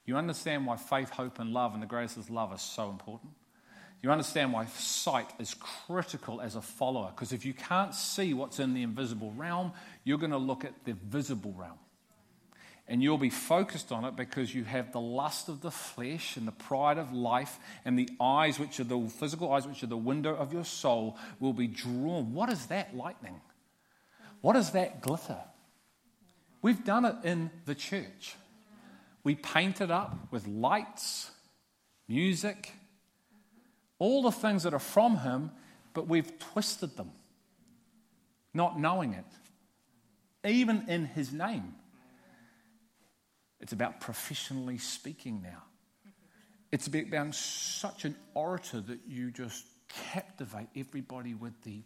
You 0.05 0.17
understand 0.17 0.67
why 0.67 0.77
faith, 0.77 1.11
hope, 1.11 1.39
and 1.39 1.53
love 1.53 1.73
and 1.73 1.81
the 1.81 1.87
greatest 1.87 2.19
is 2.19 2.31
love 2.31 2.51
are 2.51 2.59
so 2.59 2.91
important? 2.91 3.31
You 4.03 4.11
understand 4.11 4.53
why 4.53 4.67
sight 4.67 5.31
is 5.39 5.55
critical 5.55 6.41
as 6.41 6.57
a 6.57 6.61
follower. 6.61 7.13
Because 7.15 7.33
if 7.33 7.45
you 7.45 7.55
can't 7.55 7.95
see 7.95 8.35
what's 8.35 8.59
in 8.59 8.75
the 8.75 8.83
invisible 8.83 9.33
realm, 9.37 9.71
you're 10.03 10.19
going 10.19 10.33
to 10.33 10.37
look 10.37 10.65
at 10.65 10.85
the 10.85 10.95
visible 10.95 11.55
realm. 11.57 11.79
And 12.91 13.01
you'll 13.01 13.19
be 13.19 13.31
focused 13.31 13.93
on 13.93 14.05
it 14.05 14.17
because 14.17 14.53
you 14.53 14.65
have 14.65 14.91
the 14.91 15.01
lust 15.01 15.49
of 15.49 15.61
the 15.61 15.71
flesh 15.71 16.37
and 16.37 16.47
the 16.47 16.53
pride 16.53 16.99
of 16.99 17.13
life, 17.13 17.57
and 17.85 17.97
the 17.97 18.09
eyes, 18.21 18.59
which 18.59 18.81
are 18.81 18.85
the 18.85 19.09
physical 19.09 19.53
eyes, 19.53 19.65
which 19.65 19.85
are 19.85 19.87
the 19.87 19.97
window 19.97 20.35
of 20.35 20.53
your 20.53 20.65
soul, 20.65 21.17
will 21.39 21.53
be 21.53 21.69
drawn. 21.69 22.35
What 22.35 22.51
is 22.51 22.67
that 22.67 22.97
lightning? 22.97 23.41
What 24.41 24.57
is 24.57 24.71
that 24.73 25.03
glitter? 25.03 25.39
We've 26.63 26.85
done 26.85 27.05
it 27.05 27.15
in 27.23 27.53
the 27.65 27.77
church. 27.77 28.35
We 29.23 29.37
paint 29.37 29.81
it 29.81 29.93
up 29.93 30.33
with 30.33 30.49
lights, 30.49 31.31
music, 32.09 32.73
all 34.01 34.23
the 34.23 34.33
things 34.33 34.65
that 34.65 34.75
are 34.75 34.81
from 34.81 35.19
Him, 35.19 35.53
but 35.95 36.09
we've 36.09 36.39
twisted 36.41 36.97
them, 36.97 37.13
not 38.53 38.81
knowing 38.81 39.13
it. 39.13 39.27
Even 40.45 40.87
in 40.89 41.05
His 41.05 41.33
name. 41.33 41.77
It's 43.61 43.73
about 43.73 44.01
professionally 44.01 44.79
speaking 44.79 45.43
now. 45.43 45.63
It's 46.73 46.87
about 46.87 47.11
being 47.11 47.33
such 47.33 48.05
an 48.05 48.15
orator 48.35 48.81
that 48.81 49.01
you 49.07 49.31
just 49.31 49.67
captivate 49.89 50.69
everybody 50.77 51.35
with 51.35 51.61
the 51.63 51.83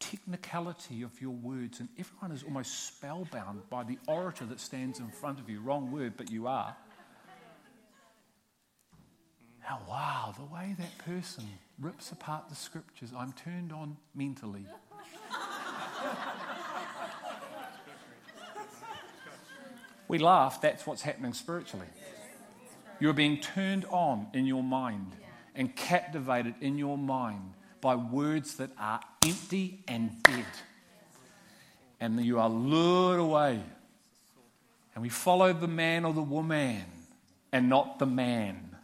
technicality 0.00 1.02
of 1.02 1.20
your 1.20 1.30
words, 1.30 1.80
and 1.80 1.88
everyone 1.98 2.32
is 2.32 2.42
almost 2.42 2.86
spellbound 2.86 3.68
by 3.70 3.84
the 3.84 3.98
orator 4.06 4.44
that 4.46 4.60
stands 4.60 4.98
in 4.98 5.08
front 5.08 5.38
of 5.38 5.48
you. 5.48 5.60
Wrong 5.60 5.92
word, 5.92 6.14
but 6.16 6.30
you 6.30 6.46
are. 6.46 6.74
Now, 9.62 9.80
wow, 9.88 10.34
the 10.36 10.44
way 10.44 10.74
that 10.78 10.98
person 10.98 11.44
rips 11.80 12.12
apart 12.12 12.48
the 12.48 12.54
scriptures, 12.54 13.12
I'm 13.16 13.32
turned 13.32 13.72
on 13.72 13.96
mentally. 14.14 14.66
We 20.08 20.18
laugh, 20.18 20.60
that's 20.60 20.86
what's 20.86 21.02
happening 21.02 21.32
spiritually. 21.32 21.86
You're 23.00 23.12
being 23.12 23.38
turned 23.38 23.84
on 23.86 24.28
in 24.32 24.46
your 24.46 24.62
mind 24.62 25.12
and 25.54 25.74
captivated 25.74 26.54
in 26.60 26.78
your 26.78 26.98
mind 26.98 27.52
by 27.80 27.94
words 27.96 28.56
that 28.56 28.70
are 28.78 29.00
empty 29.26 29.80
and 29.88 30.22
dead. 30.22 30.44
And 32.00 32.22
you 32.24 32.38
are 32.38 32.48
lured 32.48 33.20
away. 33.20 33.60
And 34.94 35.02
we 35.02 35.08
follow 35.08 35.52
the 35.52 35.68
man 35.68 36.04
or 36.04 36.12
the 36.12 36.22
woman 36.22 36.84
and 37.52 37.68
not 37.68 37.98
the 37.98 38.06
man. 38.06 38.76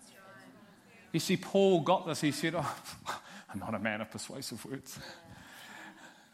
You 1.13 1.21
see, 1.21 1.37
Paul 1.37 1.81
got 1.81 2.07
this. 2.07 2.21
He 2.21 2.33
said, 2.33 2.55
oh, 2.57 2.77
I'm 3.53 3.59
not 3.59 3.75
a 3.75 3.79
man 3.79 4.01
of 4.01 4.11
persuasive 4.11 4.65
words. 4.65 4.99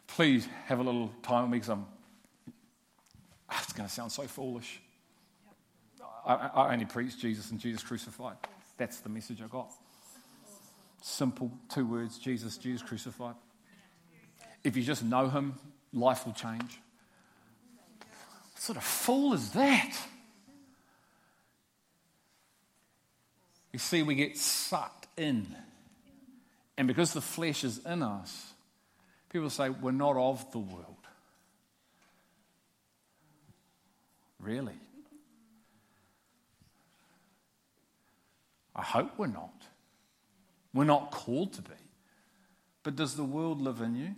Please 0.07 0.47
have 0.65 0.79
a 0.79 0.83
little 0.83 1.11
time 1.21 1.43
with 1.43 1.51
me 1.51 1.57
because 1.57 1.69
I'm. 1.69 1.85
Ah, 3.49 3.59
it's 3.63 3.73
going 3.73 3.87
to 3.87 3.93
sound 3.93 4.11
so 4.11 4.23
foolish. 4.23 4.79
I, 6.25 6.33
I 6.33 6.73
only 6.73 6.85
preach 6.85 7.17
Jesus 7.17 7.51
and 7.51 7.59
Jesus 7.59 7.83
crucified. 7.83 8.37
That's 8.77 8.99
the 8.99 9.09
message 9.09 9.41
I 9.41 9.47
got. 9.47 9.71
Simple 11.01 11.51
two 11.69 11.85
words 11.85 12.17
Jesus, 12.17 12.57
Jesus 12.57 12.81
crucified. 12.81 13.35
If 14.63 14.75
you 14.75 14.83
just 14.83 15.03
know 15.03 15.29
him, 15.29 15.55
life 15.93 16.25
will 16.25 16.33
change. 16.33 16.79
What 18.53 18.61
sort 18.61 18.77
of 18.77 18.83
fool 18.83 19.33
is 19.33 19.51
that? 19.51 19.97
You 23.71 23.79
see, 23.79 24.03
we 24.03 24.15
get 24.15 24.37
sucked 24.37 25.07
in. 25.17 25.55
And 26.77 26.87
because 26.87 27.13
the 27.13 27.21
flesh 27.21 27.63
is 27.63 27.79
in 27.85 28.01
us, 28.01 28.53
people 29.29 29.49
say, 29.49 29.69
we're 29.69 29.91
not 29.91 30.17
of 30.17 30.51
the 30.51 30.59
world. 30.59 30.96
Really? 34.39 34.79
I 38.75 38.83
hope 38.83 39.17
we're 39.17 39.27
not. 39.27 39.63
We're 40.73 40.83
not 40.83 41.11
called 41.11 41.53
to 41.53 41.61
be. 41.61 41.71
But 42.83 42.95
does 42.95 43.15
the 43.15 43.23
world 43.23 43.61
live 43.61 43.81
in 43.81 43.95
you? 43.95 44.15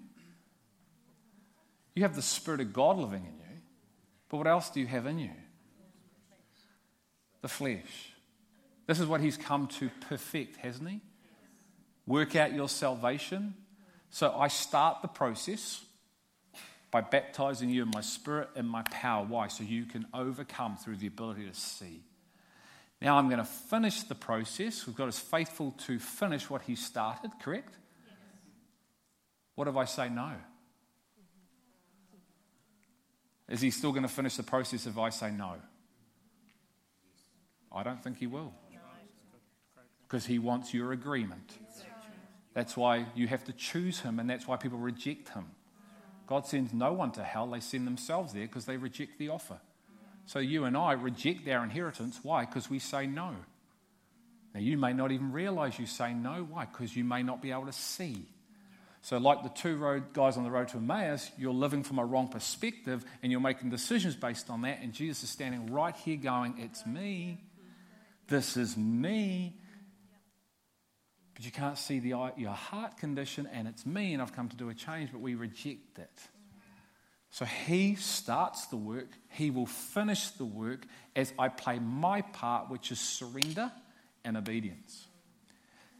You 1.95 2.03
have 2.03 2.15
the 2.15 2.21
Spirit 2.21 2.61
of 2.61 2.73
God 2.73 2.97
living 2.97 3.25
in 3.25 3.37
you. 3.37 3.61
But 4.29 4.37
what 4.37 4.47
else 4.47 4.69
do 4.69 4.79
you 4.79 4.87
have 4.87 5.05
in 5.05 5.19
you? 5.19 5.31
The 7.41 7.47
flesh. 7.47 8.13
This 8.85 8.99
is 8.99 9.05
what 9.05 9.21
he's 9.21 9.37
come 9.37 9.67
to 9.67 9.89
perfect, 10.07 10.57
hasn't 10.57 10.89
he? 10.89 10.99
Work 12.05 12.35
out 12.35 12.53
your 12.53 12.69
salvation. 12.69 13.53
So 14.09 14.35
I 14.37 14.47
start 14.49 15.01
the 15.01 15.07
process 15.07 15.83
by 16.91 17.01
baptizing 17.01 17.69
you 17.69 17.83
in 17.83 17.91
my 17.93 18.01
spirit 18.01 18.49
and 18.55 18.67
my 18.67 18.81
power. 18.83 19.25
Why? 19.25 19.47
So 19.47 19.63
you 19.63 19.85
can 19.85 20.07
overcome 20.13 20.77
through 20.77 20.97
the 20.97 21.07
ability 21.07 21.45
to 21.47 21.53
see. 21.53 22.01
Now 23.01 23.17
I'm 23.17 23.27
going 23.27 23.39
to 23.39 23.45
finish 23.45 24.03
the 24.03 24.15
process. 24.15 24.85
We've 24.85 24.95
got 24.95 25.07
us 25.07 25.19
faithful 25.19 25.71
to 25.85 25.99
finish 25.99 26.49
what 26.49 26.63
he 26.63 26.75
started, 26.75 27.31
correct? 27.41 27.77
Yes. 28.05 28.17
What 29.55 29.67
if 29.67 29.77
I 29.77 29.85
say 29.85 30.09
no? 30.09 30.31
Is 33.47 33.61
he 33.61 33.71
still 33.71 33.91
going 33.91 34.03
to 34.03 34.09
finish 34.09 34.35
the 34.35 34.43
process 34.43 34.85
if 34.85 34.97
I 34.97 35.09
say 35.09 35.31
no? 35.31 35.55
I 37.71 37.83
don't 37.83 38.03
think 38.03 38.17
he 38.17 38.27
will 38.27 38.53
because 40.03 40.25
he 40.25 40.39
wants 40.39 40.73
your 40.73 40.91
agreement. 40.91 41.53
That's 42.53 42.75
why 42.75 43.05
you 43.15 43.27
have 43.27 43.43
to 43.45 43.53
choose 43.53 43.99
him, 43.99 44.19
and 44.19 44.27
that's 44.27 44.47
why 44.47 44.57
people 44.57 44.79
reject 44.79 45.29
him. 45.29 45.45
God 46.29 46.45
sends 46.45 46.71
no 46.73 46.93
one 46.93 47.11
to 47.13 47.23
hell, 47.23 47.47
they 47.47 47.59
send 47.59 47.87
themselves 47.87 48.33
there 48.33 48.45
because 48.45 48.65
they 48.65 48.77
reject 48.77 49.17
the 49.17 49.29
offer. 49.29 49.59
So 50.27 50.37
you 50.37 50.65
and 50.65 50.77
I 50.77 50.91
reject 50.91 51.47
our 51.47 51.63
inheritance. 51.63 52.19
Why? 52.21 52.45
Because 52.45 52.69
we 52.69 52.77
say 52.77 53.07
no. 53.07 53.33
Now, 54.53 54.59
you 54.59 54.77
may 54.77 54.93
not 54.93 55.11
even 55.11 55.31
realize 55.31 55.79
you 55.79 55.87
say 55.87 56.13
no. 56.13 56.45
Why? 56.47 56.65
Because 56.65 56.95
you 56.95 57.03
may 57.03 57.23
not 57.23 57.41
be 57.41 57.51
able 57.51 57.65
to 57.65 57.71
see. 57.71 58.27
So, 59.01 59.17
like 59.17 59.41
the 59.41 59.49
two 59.49 59.77
road 59.77 60.13
guys 60.13 60.37
on 60.37 60.43
the 60.43 60.51
road 60.51 60.67
to 60.69 60.77
Emmaus, 60.77 61.31
you're 61.35 61.51
living 61.51 61.81
from 61.81 61.97
a 61.97 62.05
wrong 62.05 62.27
perspective 62.27 63.03
and 63.23 63.31
you're 63.31 63.41
making 63.41 63.71
decisions 63.71 64.15
based 64.15 64.51
on 64.51 64.61
that. 64.61 64.81
And 64.83 64.93
Jesus 64.93 65.23
is 65.23 65.29
standing 65.31 65.73
right 65.73 65.95
here 65.95 66.17
going, 66.17 66.59
It's 66.59 66.85
me. 66.85 67.39
This 68.27 68.55
is 68.55 68.77
me 68.77 69.55
but 71.39 71.45
you 71.45 71.53
can't 71.53 71.77
see 71.77 71.99
the, 71.99 72.09
your 72.35 72.51
heart 72.51 72.97
condition, 72.97 73.47
and 73.53 73.65
it's 73.65 73.85
me, 73.85 74.11
and 74.11 74.21
I've 74.21 74.35
come 74.35 74.49
to 74.49 74.57
do 74.57 74.67
a 74.67 74.73
change, 74.73 75.09
but 75.09 75.21
we 75.21 75.35
reject 75.35 75.97
it. 75.97 76.11
So 77.29 77.45
he 77.45 77.95
starts 77.95 78.65
the 78.65 78.75
work, 78.75 79.07
he 79.29 79.49
will 79.49 79.65
finish 79.65 80.31
the 80.31 80.43
work 80.43 80.85
as 81.15 81.31
I 81.39 81.47
play 81.47 81.79
my 81.79 82.23
part, 82.23 82.69
which 82.69 82.91
is 82.91 82.99
surrender 82.99 83.71
and 84.25 84.35
obedience. 84.35 85.07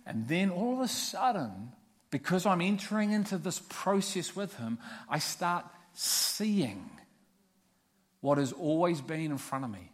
And 0.06 0.28
then 0.28 0.50
all 0.50 0.74
of 0.74 0.82
a 0.82 0.90
sudden, 0.90 1.72
because 2.12 2.46
I'm 2.46 2.60
entering 2.60 3.12
into 3.12 3.38
this 3.38 3.62
process 3.70 4.36
with 4.36 4.58
Him, 4.58 4.78
I 5.08 5.20
start 5.20 5.66
seeing 5.94 6.90
what 8.20 8.40
has 8.40 8.52
always 8.52 9.00
been 9.00 9.32
in 9.32 9.38
front 9.38 9.64
of 9.64 9.72
me. 9.72 9.90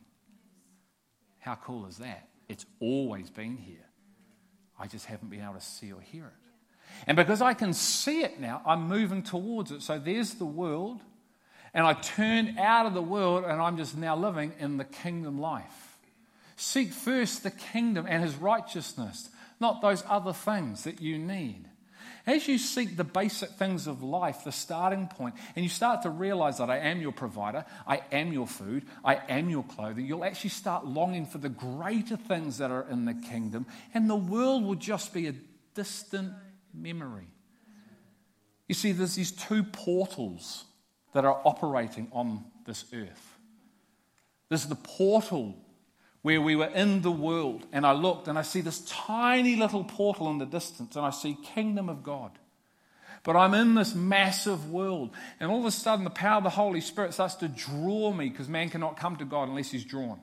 How 1.38 1.54
cool 1.54 1.86
is 1.86 1.98
that? 1.98 2.30
It's 2.50 2.66
always 2.80 3.30
been 3.30 3.58
here. 3.58 3.85
I 4.80 4.88
just 4.88 5.06
haven't 5.06 5.30
been 5.30 5.42
able 5.42 5.54
to 5.54 5.62
see 5.62 5.92
or 5.92 6.02
hear 6.02 6.26
it. 6.26 6.34
And 7.08 7.18
because 7.18 7.42
I 7.42 7.54
can 7.54 7.74
see 7.74 8.22
it 8.22 8.40
now, 8.40 8.62
I'm 8.66 8.88
moving 8.88 9.24
towards 9.24 9.72
it. 9.72 9.82
So 9.82 10.00
there's 10.00 10.36
the 10.36 10.46
world, 10.46 11.02
and 11.74 11.86
I 11.86 11.94
turn 11.94 12.58
out 12.58 12.86
of 12.86 12.94
the 12.94 13.02
world, 13.02 13.44
and 13.44 13.62
I'm 13.62 13.78
just 13.78 13.98
now 13.98 14.16
living 14.16 14.54
in 14.60 14.78
the 14.78 14.86
kingdom 14.86 15.40
life. 15.40 15.98
Seek 16.56 16.92
first 16.92 17.44
the 17.44 17.52
kingdom 17.52 18.06
and 18.08 18.24
his 18.24 18.36
righteousness, 18.36 19.30
not 19.60 19.82
those 19.82 20.04
other 20.08 20.34
things 20.34 20.84
that 20.86 21.02
you 21.02 21.18
need. 21.18 21.66
As 22.28 22.48
you 22.48 22.58
seek 22.58 22.98
the 22.98 23.04
basic 23.04 23.52
things 23.52 23.86
of 23.86 24.02
life, 24.02 24.44
the 24.44 24.52
starting 24.52 25.08
point, 25.08 25.36
and 25.56 25.64
you 25.64 25.70
start 25.70 26.02
to 26.04 26.10
realize 26.10 26.58
that 26.58 26.72
I 26.72 26.80
am 26.80 27.00
your 27.00 27.12
provider, 27.12 27.66
I 27.86 28.02
am 28.12 28.34
your 28.34 28.48
food, 28.48 28.86
I 29.04 29.22
am 29.30 29.50
your 29.50 29.64
clothing, 29.64 30.08
you'll 30.08 30.26
actually 30.26 30.50
start 30.50 30.86
longing 30.86 31.28
for 31.28 31.38
the 31.38 31.50
greater 31.50 32.18
things 32.18 32.58
that 32.58 32.72
are 32.72 32.88
in 32.90 33.06
the 33.06 33.14
kingdom, 33.14 33.68
and 33.94 34.10
the 34.10 34.16
world 34.16 34.64
will 34.64 34.76
just 34.76 35.14
be 35.14 35.28
a 35.28 35.36
distant 35.76 36.34
memory. 36.74 37.28
You 38.68 38.74
see, 38.74 38.92
there's 38.92 39.16
these 39.16 39.32
two 39.32 39.64
portals 39.64 40.66
that 41.14 41.26
are 41.26 41.42
operating 41.46 42.08
on 42.12 42.44
this 42.66 42.86
earth. 42.92 43.38
There's 44.50 44.66
the 44.66 44.76
portal 44.76 45.56
where 46.26 46.42
we 46.42 46.56
were 46.56 46.66
in 46.66 47.04
the 47.04 47.12
world, 47.12 47.68
and 47.72 47.86
I 47.86 47.92
looked 47.92 48.28
and 48.28 48.36
I 48.36 48.42
see 48.42 48.62
this 48.62 48.80
tiny 48.90 49.56
little 49.56 49.84
portal 49.84 50.32
in 50.32 50.40
the 50.40 50.46
distance, 50.48 50.96
and 50.96 51.06
I 51.06 51.12
see 51.12 51.38
kingdom 51.54 51.88
of 51.88 52.02
God. 52.02 52.32
But 53.22 53.36
I'm 53.36 53.54
in 53.54 53.76
this 53.76 53.94
massive 53.94 54.72
world, 54.72 55.12
and 55.40 55.52
all 55.52 55.60
of 55.60 55.66
a 55.68 55.72
sudden 55.72 56.04
the 56.04 56.10
power 56.10 56.38
of 56.38 56.44
the 56.44 56.50
Holy 56.50 56.82
Spirit 56.82 57.14
starts 57.14 57.36
to 57.36 57.48
draw 57.48 58.12
me 58.12 58.30
because 58.30 58.50
man 58.50 58.72
cannot 58.72 58.98
come 58.98 59.18
to 59.18 59.24
God 59.24 59.50
unless 59.50 59.70
he's 59.70 59.86
drawn. 59.86 60.20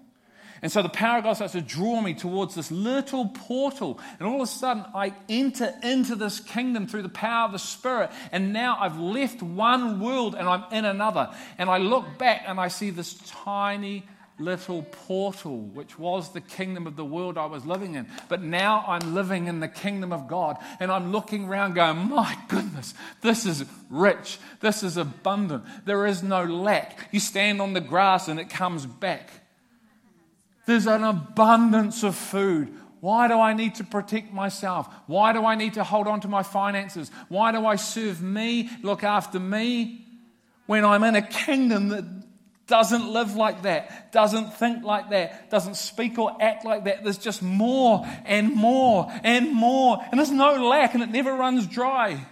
And 0.60 0.72
so 0.72 0.82
the 0.82 0.88
power 0.88 1.18
of 1.18 1.22
God 1.24 1.34
starts 1.34 1.52
to 1.52 1.60
draw 1.60 2.00
me 2.00 2.14
towards 2.14 2.56
this 2.56 2.72
little 2.72 3.28
portal. 3.28 4.00
And 4.18 4.26
all 4.26 4.42
of 4.42 4.48
a 4.48 4.50
sudden, 4.50 4.84
I 4.96 5.14
enter 5.28 5.72
into 5.84 6.16
this 6.16 6.40
kingdom 6.40 6.88
through 6.88 7.02
the 7.02 7.10
power 7.10 7.46
of 7.46 7.52
the 7.52 7.58
Spirit. 7.60 8.10
And 8.32 8.52
now 8.52 8.76
I've 8.80 8.98
left 8.98 9.40
one 9.40 10.00
world 10.00 10.34
and 10.34 10.48
I'm 10.48 10.64
in 10.72 10.84
another. 10.84 11.32
And 11.58 11.70
I 11.70 11.78
look 11.78 12.18
back 12.18 12.42
and 12.46 12.60
I 12.60 12.68
see 12.68 12.90
this 12.90 13.14
tiny 13.44 14.04
little 14.44 14.82
portal, 14.82 15.58
which 15.58 15.98
was 15.98 16.32
the 16.32 16.40
kingdom 16.40 16.86
of 16.86 16.96
the 16.96 17.04
world 17.04 17.38
I 17.38 17.46
was 17.46 17.64
living 17.64 17.94
in. 17.94 18.06
But 18.28 18.42
now 18.42 18.84
I'm 18.86 19.14
living 19.14 19.46
in 19.46 19.60
the 19.60 19.68
kingdom 19.68 20.12
of 20.12 20.28
God, 20.28 20.56
and 20.80 20.90
I'm 20.90 21.12
looking 21.12 21.48
around 21.48 21.74
going, 21.74 22.08
My 22.08 22.36
goodness, 22.48 22.94
this 23.20 23.46
is 23.46 23.64
rich, 23.90 24.38
this 24.60 24.82
is 24.82 24.96
abundant, 24.96 25.64
there 25.84 26.06
is 26.06 26.22
no 26.22 26.44
lack. 26.44 27.08
You 27.12 27.20
stand 27.20 27.60
on 27.60 27.72
the 27.72 27.80
grass 27.80 28.28
and 28.28 28.40
it 28.40 28.50
comes 28.50 28.86
back. 28.86 29.30
There's 30.66 30.86
an 30.86 31.04
abundance 31.04 32.02
of 32.02 32.14
food. 32.14 32.72
Why 33.00 33.26
do 33.26 33.34
I 33.34 33.52
need 33.52 33.74
to 33.76 33.84
protect 33.84 34.32
myself? 34.32 34.88
Why 35.06 35.32
do 35.32 35.44
I 35.44 35.56
need 35.56 35.74
to 35.74 35.82
hold 35.82 36.06
on 36.06 36.20
to 36.20 36.28
my 36.28 36.44
finances? 36.44 37.10
Why 37.28 37.50
do 37.50 37.66
I 37.66 37.74
serve 37.74 38.22
me, 38.22 38.70
look 38.82 39.02
after 39.02 39.40
me, 39.40 40.06
when 40.66 40.84
I'm 40.84 41.02
in 41.02 41.16
a 41.16 41.22
kingdom 41.22 41.88
that 41.88 42.04
doesn't 42.66 43.08
live 43.08 43.34
like 43.34 43.62
that, 43.62 44.12
doesn't 44.12 44.54
think 44.54 44.84
like 44.84 45.10
that, 45.10 45.50
doesn't 45.50 45.76
speak 45.76 46.18
or 46.18 46.36
act 46.40 46.64
like 46.64 46.84
that. 46.84 47.02
There's 47.02 47.18
just 47.18 47.42
more 47.42 48.06
and 48.24 48.54
more 48.54 49.12
and 49.24 49.52
more. 49.52 49.98
And 50.10 50.18
there's 50.18 50.30
no 50.30 50.68
lack 50.68 50.94
and 50.94 51.02
it 51.02 51.10
never 51.10 51.34
runs 51.34 51.66
dry. 51.66 52.24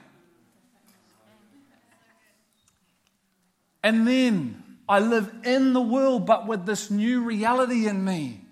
And 3.82 4.06
then 4.06 4.62
I 4.88 5.00
live 5.00 5.32
in 5.44 5.72
the 5.72 5.80
world, 5.80 6.26
but 6.26 6.46
with 6.46 6.66
this 6.66 6.90
new 6.90 7.22
reality 7.22 7.86
in 7.86 8.04
me. 8.04 8.42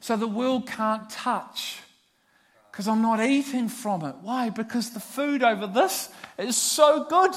So 0.00 0.16
the 0.16 0.28
world 0.28 0.66
can't 0.68 1.08
touch 1.10 1.80
because 2.70 2.86
I'm 2.86 3.02
not 3.02 3.20
eating 3.20 3.68
from 3.68 4.04
it. 4.04 4.16
Why? 4.20 4.50
Because 4.50 4.90
the 4.90 5.00
food 5.00 5.42
over 5.42 5.66
this 5.66 6.10
is 6.38 6.56
so 6.56 7.04
good. 7.04 7.32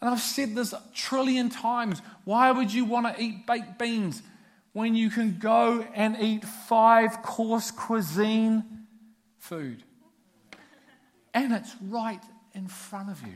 And 0.00 0.10
I've 0.10 0.20
said 0.20 0.54
this 0.54 0.72
a 0.72 0.82
trillion 0.94 1.50
times. 1.50 2.02
Why 2.24 2.50
would 2.50 2.72
you 2.72 2.84
want 2.84 3.14
to 3.14 3.22
eat 3.22 3.46
baked 3.46 3.78
beans 3.78 4.22
when 4.72 4.94
you 4.94 5.10
can 5.10 5.38
go 5.38 5.86
and 5.94 6.16
eat 6.20 6.44
five 6.44 7.22
course 7.22 7.70
cuisine 7.70 8.64
food? 9.38 9.82
And 11.32 11.52
it's 11.52 11.74
right 11.82 12.22
in 12.54 12.68
front 12.68 13.10
of 13.10 13.22
you. 13.22 13.34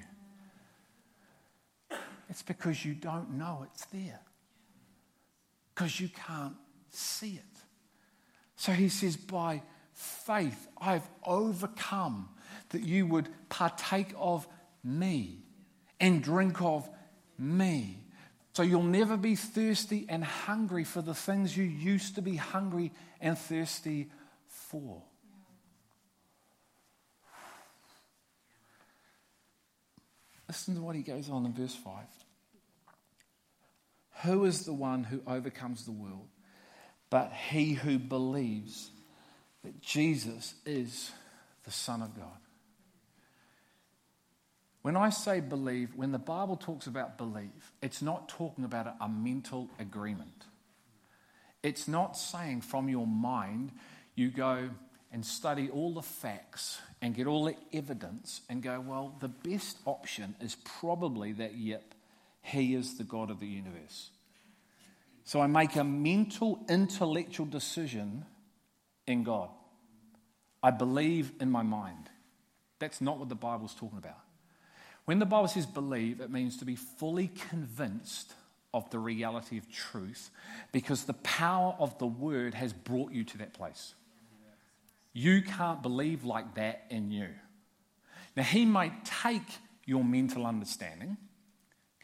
It's 2.30 2.42
because 2.42 2.84
you 2.84 2.94
don't 2.94 3.32
know 3.38 3.66
it's 3.72 3.86
there, 3.86 4.20
because 5.74 5.98
you 5.98 6.08
can't 6.08 6.54
see 6.90 7.32
it. 7.32 7.62
So 8.56 8.72
he 8.72 8.88
says, 8.88 9.16
by 9.16 9.62
faith, 9.92 10.68
I've 10.80 11.08
overcome 11.24 12.28
that 12.70 12.82
you 12.82 13.06
would 13.06 13.28
partake 13.48 14.12
of 14.16 14.46
me 14.84 15.44
and 16.00 16.22
drink 16.22 16.60
of 16.60 16.88
me. 17.38 18.04
So 18.58 18.64
you'll 18.64 18.82
never 18.82 19.16
be 19.16 19.36
thirsty 19.36 20.04
and 20.08 20.24
hungry 20.24 20.82
for 20.82 21.00
the 21.00 21.14
things 21.14 21.56
you 21.56 21.62
used 21.62 22.16
to 22.16 22.22
be 22.22 22.34
hungry 22.34 22.90
and 23.20 23.38
thirsty 23.38 24.10
for. 24.48 25.00
Listen 30.48 30.74
to 30.74 30.80
what 30.80 30.96
he 30.96 31.02
goes 31.02 31.30
on 31.30 31.46
in 31.46 31.52
verse 31.52 31.76
5. 31.76 32.02
Who 34.24 34.44
is 34.44 34.64
the 34.64 34.74
one 34.74 35.04
who 35.04 35.22
overcomes 35.24 35.84
the 35.84 35.92
world 35.92 36.26
but 37.10 37.32
he 37.32 37.74
who 37.74 37.96
believes 37.96 38.90
that 39.62 39.80
Jesus 39.80 40.54
is 40.66 41.12
the 41.62 41.70
Son 41.70 42.02
of 42.02 42.16
God? 42.16 42.47
When 44.82 44.96
I 44.96 45.10
say 45.10 45.40
believe, 45.40 45.94
when 45.96 46.12
the 46.12 46.18
Bible 46.18 46.56
talks 46.56 46.86
about 46.86 47.18
believe, 47.18 47.72
it's 47.82 48.00
not 48.00 48.28
talking 48.28 48.64
about 48.64 48.94
a, 49.00 49.08
mental 49.08 49.68
agreement. 49.78 50.44
It's 51.62 51.88
not 51.88 52.16
saying 52.16 52.60
from 52.60 52.88
your 52.88 53.06
mind 53.06 53.72
you 54.14 54.30
go 54.30 54.70
and 55.12 55.24
study 55.24 55.68
all 55.70 55.94
the 55.94 56.02
facts 56.02 56.80
and 57.02 57.14
get 57.14 57.26
all 57.26 57.44
the 57.44 57.56
evidence 57.72 58.42
and 58.48 58.62
go, 58.62 58.80
well, 58.80 59.14
the 59.20 59.28
best 59.28 59.78
option 59.84 60.34
is 60.40 60.56
probably 60.80 61.32
that, 61.32 61.56
yep, 61.56 61.94
he 62.42 62.74
is 62.74 62.96
the 62.98 63.04
God 63.04 63.30
of 63.30 63.40
the 63.40 63.46
universe. 63.46 64.10
So 65.24 65.40
I 65.40 65.46
make 65.46 65.76
a 65.76 65.84
mental, 65.84 66.64
intellectual 66.68 67.46
decision 67.46 68.24
in 69.06 69.24
God. 69.24 69.50
I 70.62 70.70
believe 70.70 71.32
in 71.40 71.50
my 71.50 71.62
mind. 71.62 72.08
That's 72.78 73.00
not 73.00 73.18
what 73.18 73.28
the 73.28 73.34
Bible's 73.34 73.74
talking 73.74 73.98
about. 73.98 74.18
When 75.08 75.20
the 75.20 75.24
Bible 75.24 75.48
says 75.48 75.64
believe, 75.64 76.20
it 76.20 76.30
means 76.30 76.58
to 76.58 76.66
be 76.66 76.76
fully 76.76 77.30
convinced 77.48 78.34
of 78.74 78.90
the 78.90 78.98
reality 78.98 79.56
of 79.56 79.66
truth 79.72 80.28
because 80.70 81.04
the 81.04 81.14
power 81.14 81.74
of 81.78 81.96
the 81.96 82.06
word 82.06 82.52
has 82.52 82.74
brought 82.74 83.10
you 83.12 83.24
to 83.24 83.38
that 83.38 83.54
place. 83.54 83.94
You 85.14 85.40
can't 85.40 85.80
believe 85.80 86.24
like 86.24 86.56
that 86.56 86.84
in 86.90 87.10
you. 87.10 87.28
Now, 88.36 88.42
he 88.42 88.66
might 88.66 89.06
take 89.06 89.48
your 89.86 90.04
mental 90.04 90.44
understanding. 90.44 91.16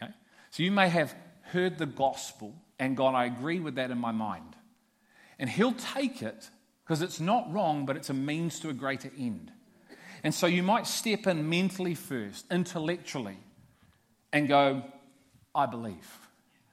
Okay? 0.03 0.11
So 0.49 0.63
you 0.63 0.73
may 0.73 0.89
have 0.89 1.15
heard 1.43 1.77
the 1.77 1.85
gospel 1.85 2.55
and 2.79 2.97
God, 2.97 3.15
I 3.15 3.27
agree 3.27 3.61
with 3.61 3.75
that 3.75 3.91
in 3.91 3.99
my 3.99 4.13
mind. 4.13 4.57
And 5.39 5.51
he'll 5.51 5.75
take 5.75 6.23
it 6.23 6.49
because 6.87 7.03
it's 7.03 7.21
not 7.21 7.53
wrong, 7.53 7.85
but 7.85 7.99
it's 7.99 8.09
a 8.09 8.15
means 8.15 8.61
to 8.61 8.71
a 8.71 8.73
greater 8.73 9.13
end. 9.19 9.53
And 10.25 10.35
so 10.35 10.47
you 10.47 10.63
might 10.63 10.87
step 10.87 11.27
in 11.27 11.51
mentally 11.51 11.95
first, 11.95 12.47
intellectually, 12.51 13.37
and 14.33 14.49
go, 14.49 14.83
I 15.55 15.67
believe. 15.67 16.19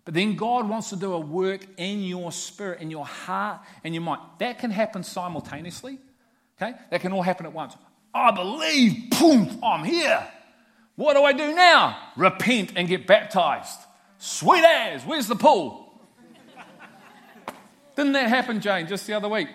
But 0.06 0.14
then 0.14 0.38
God 0.38 0.68
wants 0.68 0.90
to 0.90 0.96
do 0.96 1.14
a 1.14 1.20
work 1.20 1.68
in 1.78 2.02
your 2.02 2.32
spirit, 2.32 2.80
in 2.80 2.90
your 2.90 3.06
heart, 3.06 3.60
and 3.84 3.94
your 3.94 4.02
mind. 4.02 4.22
That 4.40 4.58
can 4.58 4.72
happen 4.72 5.04
simultaneously. 5.04 6.00
Okay? 6.60 6.74
That 6.90 7.02
can 7.02 7.12
all 7.12 7.22
happen 7.22 7.46
at 7.46 7.54
once. 7.54 7.76
I 8.14 8.32
believe. 8.32 9.10
Boom, 9.12 9.60
I'm 9.62 9.84
here. 9.84 10.26
What 10.96 11.16
do 11.16 11.24
I 11.24 11.34
do 11.34 11.54
now? 11.54 11.98
Repent 12.16 12.74
and 12.78 12.88
get 12.88 13.06
baptized. 13.06 13.80
Sweet 14.18 14.64
as. 14.64 15.06
Where's 15.06 15.28
the 15.28 15.36
pool? 15.36 15.94
Didn't 17.98 18.14
that 18.14 18.30
happen, 18.30 18.62
Jane, 18.62 18.88
just 18.88 19.06
the 19.08 19.14
other 19.14 19.28
week? 19.28 19.50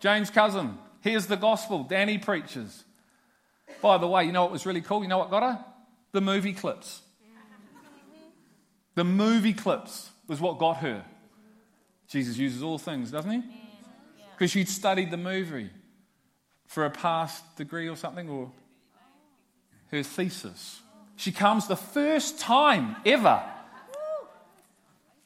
Jane's 0.00 0.30
cousin. 0.30 0.78
Here's 1.02 1.26
the 1.26 1.36
gospel. 1.36 1.84
Danny 1.84 2.16
preaches. 2.16 2.84
By 3.82 3.98
the 3.98 4.06
way, 4.06 4.24
you 4.24 4.32
know 4.32 4.42
what 4.42 4.52
was 4.52 4.64
really 4.64 4.80
cool? 4.80 5.02
You 5.02 5.08
know 5.08 5.18
what 5.18 5.30
got 5.30 5.42
her? 5.42 5.64
The 6.12 6.20
movie 6.20 6.52
clips. 6.52 7.02
The 8.94 9.04
movie 9.04 9.54
clips 9.54 10.10
was 10.28 10.40
what 10.40 10.58
got 10.58 10.78
her. 10.78 11.04
Jesus 12.08 12.36
uses 12.36 12.62
all 12.62 12.78
things, 12.78 13.10
doesn't 13.10 13.30
he? 13.30 13.42
because 14.42 14.50
she'd 14.50 14.68
studied 14.68 15.08
the 15.12 15.16
movie 15.16 15.70
for 16.66 16.84
a 16.84 16.90
past 16.90 17.44
degree 17.54 17.88
or 17.88 17.94
something, 17.94 18.28
or 18.28 18.50
her 19.92 20.02
thesis. 20.02 20.80
She 21.14 21.30
comes 21.30 21.68
the 21.68 21.76
first 21.76 22.40
time 22.40 22.96
ever. 23.06 23.40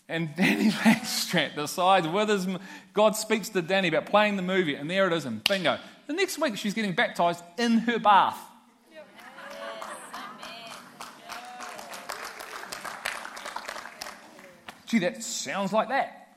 And 0.06 0.36
Danny 0.36 0.70
Langstrat 0.70 1.54
decides 1.54 2.06
with 2.06 2.28
his, 2.28 2.46
God 2.92 3.16
speaks 3.16 3.48
to 3.48 3.62
Danny 3.62 3.88
about 3.88 4.04
playing 4.04 4.36
the 4.36 4.42
movie, 4.42 4.74
and 4.74 4.90
there 4.90 5.06
it 5.06 5.14
is, 5.14 5.24
and 5.24 5.42
bingo. 5.44 5.78
The 6.06 6.12
next 6.12 6.38
week, 6.38 6.56
she's 6.56 6.74
getting 6.74 6.92
baptized 6.92 7.42
in 7.58 7.78
her 7.78 7.98
bath. 7.98 8.38
Gee, 14.86 15.00
that 15.00 15.22
sounds 15.22 15.72
like 15.72 15.88
that. 15.88 16.36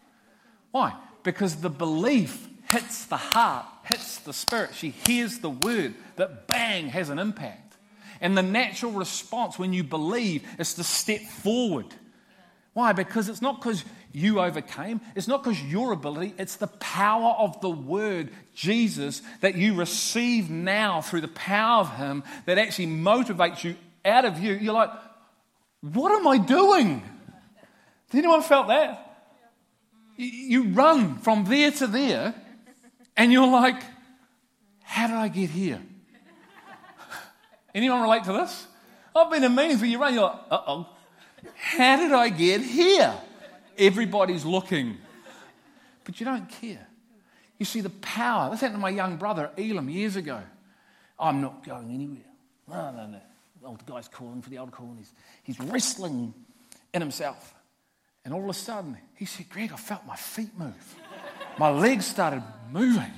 Why? 0.71 0.95
Because 1.23 1.57
the 1.57 1.69
belief 1.69 2.47
hits 2.67 3.05
the 3.05 3.17
heart, 3.17 3.65
hits 3.83 4.17
the 4.19 4.33
spirit. 4.33 4.71
She 4.73 4.89
hears 4.89 5.39
the 5.39 5.49
word 5.49 5.93
that 6.15 6.47
bang 6.47 6.87
has 6.89 7.09
an 7.09 7.19
impact. 7.19 7.75
And 8.21 8.37
the 8.37 8.43
natural 8.43 8.91
response 8.91 9.57
when 9.57 9.71
you 9.71 9.83
believe 9.83 10.45
is 10.59 10.73
to 10.75 10.83
step 10.83 11.21
forward. 11.21 11.87
Why? 12.73 12.93
Because 12.93 13.29
it's 13.29 13.41
not 13.41 13.61
because 13.61 13.83
you 14.11 14.39
overcame, 14.39 15.01
it's 15.15 15.27
not 15.27 15.43
because 15.43 15.61
your 15.61 15.91
ability, 15.91 16.33
it's 16.37 16.55
the 16.55 16.67
power 16.67 17.35
of 17.37 17.61
the 17.61 17.69
word, 17.69 18.31
Jesus, 18.55 19.21
that 19.41 19.55
you 19.55 19.75
receive 19.75 20.49
now 20.49 21.01
through 21.01 21.21
the 21.21 21.27
power 21.27 21.81
of 21.81 21.95
Him 21.95 22.23
that 22.45 22.57
actually 22.57 22.87
motivates 22.87 23.63
you 23.63 23.75
out 24.03 24.25
of 24.25 24.39
you. 24.39 24.53
You're 24.53 24.73
like, 24.73 24.91
what 25.81 26.11
am 26.11 26.27
I 26.27 26.37
doing? 26.37 27.01
Has 28.09 28.17
anyone 28.17 28.41
felt 28.41 28.67
that? 28.67 29.05
You 30.17 30.69
run 30.69 31.19
from 31.19 31.45
there 31.45 31.71
to 31.71 31.87
there, 31.87 32.33
and 33.15 33.31
you're 33.31 33.47
like, 33.47 33.81
how 34.81 35.07
did 35.07 35.15
I 35.15 35.27
get 35.27 35.49
here? 35.51 35.79
Anyone 37.75 38.01
relate 38.01 38.23
to 38.23 38.33
this? 38.33 38.65
I've 39.15 39.29
been 39.29 39.43
in 39.43 39.53
meetings 39.53 39.81
where 39.81 39.89
you 39.89 39.99
run, 39.99 40.13
you're 40.13 40.23
like, 40.23 40.39
uh 40.49 40.61
oh, 40.67 40.89
how 41.55 41.97
did 41.97 42.11
I 42.11 42.29
get 42.29 42.61
here? 42.61 43.13
Everybody's 43.79 44.45
looking. 44.45 44.97
But 46.03 46.19
you 46.19 46.25
don't 46.25 46.49
care. 46.49 46.85
You 47.57 47.65
see 47.65 47.81
the 47.81 47.89
power. 47.89 48.49
This 48.51 48.61
happened 48.61 48.77
to 48.77 48.81
my 48.81 48.89
young 48.89 49.17
brother 49.17 49.51
Elam 49.57 49.89
years 49.89 50.15
ago. 50.15 50.41
I'm 51.19 51.41
not 51.41 51.65
going 51.65 51.91
anywhere. 51.91 52.17
No, 52.67 52.91
no, 52.91 53.07
no. 53.07 53.19
The 53.61 53.67
old 53.67 53.85
guy's 53.85 54.07
calling 54.07 54.41
for 54.41 54.49
the 54.49 54.57
old 54.57 54.71
call, 54.71 54.87
and 54.87 54.97
he's, 54.97 55.13
he's 55.43 55.59
wrestling 55.59 56.33
in 56.93 57.01
himself. 57.01 57.53
And 58.23 58.33
all 58.33 58.43
of 58.43 58.49
a 58.49 58.53
sudden, 58.53 58.97
he 59.15 59.25
said, 59.25 59.49
Greg, 59.49 59.71
I 59.73 59.77
felt 59.77 60.05
my 60.05 60.15
feet 60.15 60.57
move. 60.57 60.95
My 61.57 61.69
legs 61.69 62.05
started 62.05 62.43
moving. 62.71 63.11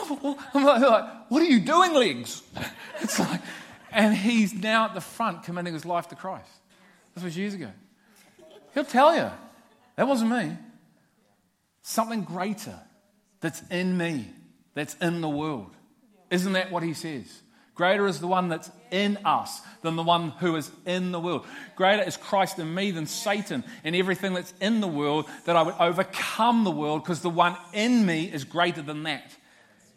I'm 0.54 0.64
like, 0.64 1.06
what 1.28 1.42
are 1.42 1.46
you 1.46 1.60
doing, 1.60 1.94
legs? 1.94 2.42
It's 3.00 3.18
like, 3.18 3.40
and 3.90 4.16
he's 4.16 4.54
now 4.54 4.84
at 4.84 4.94
the 4.94 5.00
front 5.00 5.42
committing 5.42 5.74
his 5.74 5.84
life 5.84 6.06
to 6.10 6.14
Christ. 6.14 6.48
This 7.16 7.24
was 7.24 7.36
years 7.36 7.52
ago. 7.52 7.68
He'll 8.74 8.84
tell 8.84 9.14
you, 9.14 9.30
that 9.96 10.08
wasn't 10.08 10.30
me. 10.30 10.56
Something 11.82 12.22
greater 12.22 12.78
that's 13.40 13.62
in 13.70 13.96
me, 13.96 14.28
that's 14.74 14.94
in 14.94 15.20
the 15.20 15.28
world. 15.28 15.74
Isn't 16.30 16.52
that 16.54 16.70
what 16.70 16.82
he 16.82 16.94
says? 16.94 17.42
Greater 17.74 18.06
is 18.06 18.20
the 18.20 18.26
one 18.26 18.48
that's 18.48 18.70
in 18.90 19.18
us 19.24 19.60
than 19.80 19.96
the 19.96 20.02
one 20.02 20.30
who 20.38 20.56
is 20.56 20.70
in 20.84 21.10
the 21.10 21.18
world. 21.18 21.46
Greater 21.74 22.02
is 22.02 22.16
Christ 22.16 22.58
in 22.58 22.74
me 22.74 22.90
than 22.90 23.06
Satan 23.06 23.64
and 23.82 23.96
everything 23.96 24.34
that's 24.34 24.52
in 24.60 24.80
the 24.80 24.88
world, 24.88 25.26
that 25.46 25.56
I 25.56 25.62
would 25.62 25.74
overcome 25.80 26.64
the 26.64 26.70
world 26.70 27.02
because 27.02 27.20
the 27.20 27.30
one 27.30 27.56
in 27.72 28.04
me 28.04 28.30
is 28.30 28.44
greater 28.44 28.82
than 28.82 29.04
that. 29.04 29.34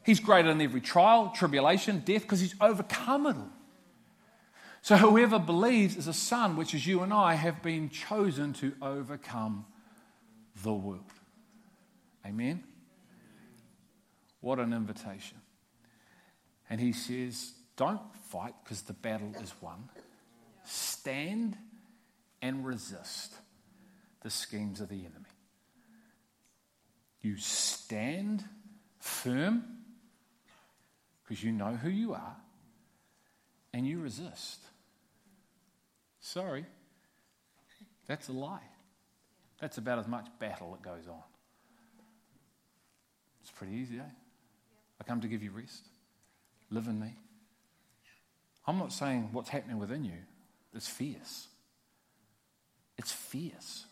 He's 0.05 0.19
greater 0.19 0.47
than 0.47 0.61
every 0.61 0.82
trial, 0.82 1.32
tribulation, 1.36 1.99
death, 1.99 2.21
because 2.21 2.39
he's 2.39 2.55
overcome 2.61 3.28
it 3.28 3.36
all. 3.36 3.49
So 4.86 4.97
whoever 4.97 5.39
believes 5.39 5.97
is 5.97 6.07
a 6.07 6.13
son, 6.13 6.57
which 6.57 6.75
is 6.75 6.86
you 6.86 7.01
and 7.01 7.11
I, 7.11 7.33
have 7.33 7.63
been 7.63 7.89
chosen 7.89 8.53
to 8.53 8.71
overcome 8.83 9.65
the 10.61 10.73
world. 10.73 11.01
Amen? 12.23 12.63
What 14.41 14.59
an 14.59 14.73
invitation. 14.73 15.39
And 16.69 16.79
he 16.79 16.93
says, 16.93 17.53
don't 17.77 17.99
fight 18.29 18.53
because 18.63 18.83
the 18.83 18.93
battle 18.93 19.33
is 19.41 19.51
won. 19.59 19.89
Stand 20.65 21.57
and 22.43 22.63
resist 22.63 23.33
the 24.21 24.29
schemes 24.29 24.81
of 24.81 24.89
the 24.89 24.99
enemy. 24.99 25.33
You 27.23 27.38
stand 27.38 28.43
firm 28.99 29.63
because 31.23 31.43
you 31.43 31.51
know 31.51 31.73
who 31.73 31.89
you 31.89 32.13
are 32.13 32.38
and 33.73 33.88
you 33.88 33.99
resist. 33.99 34.59
Sorry, 36.26 36.65
that's 38.07 38.30
a 38.30 38.32
lie. 38.32 38.67
That's 39.59 39.78
about 39.78 39.99
as 39.99 40.07
much 40.07 40.26
battle 40.39 40.71
that 40.71 40.82
goes 40.82 41.07
on. 41.07 41.21
It's 43.41 43.51
pretty 43.51 43.73
easy, 43.73 43.99
eh? 43.99 44.09
I 44.99 45.03
come 45.03 45.21
to 45.21 45.28
give 45.28 45.43
you 45.43 45.51
rest. 45.51 45.84
Live 46.71 46.88
in 46.88 46.99
me. 46.99 47.13
I'm 48.65 48.80
not 48.80 48.91
saying 48.91 49.30
what's 49.34 49.49
happening 49.49 49.78
within 49.78 50.03
you 50.03 50.17
is 50.73 50.88
fierce. 50.88 51.45
It's 52.97 53.11
fierce. 53.11 53.86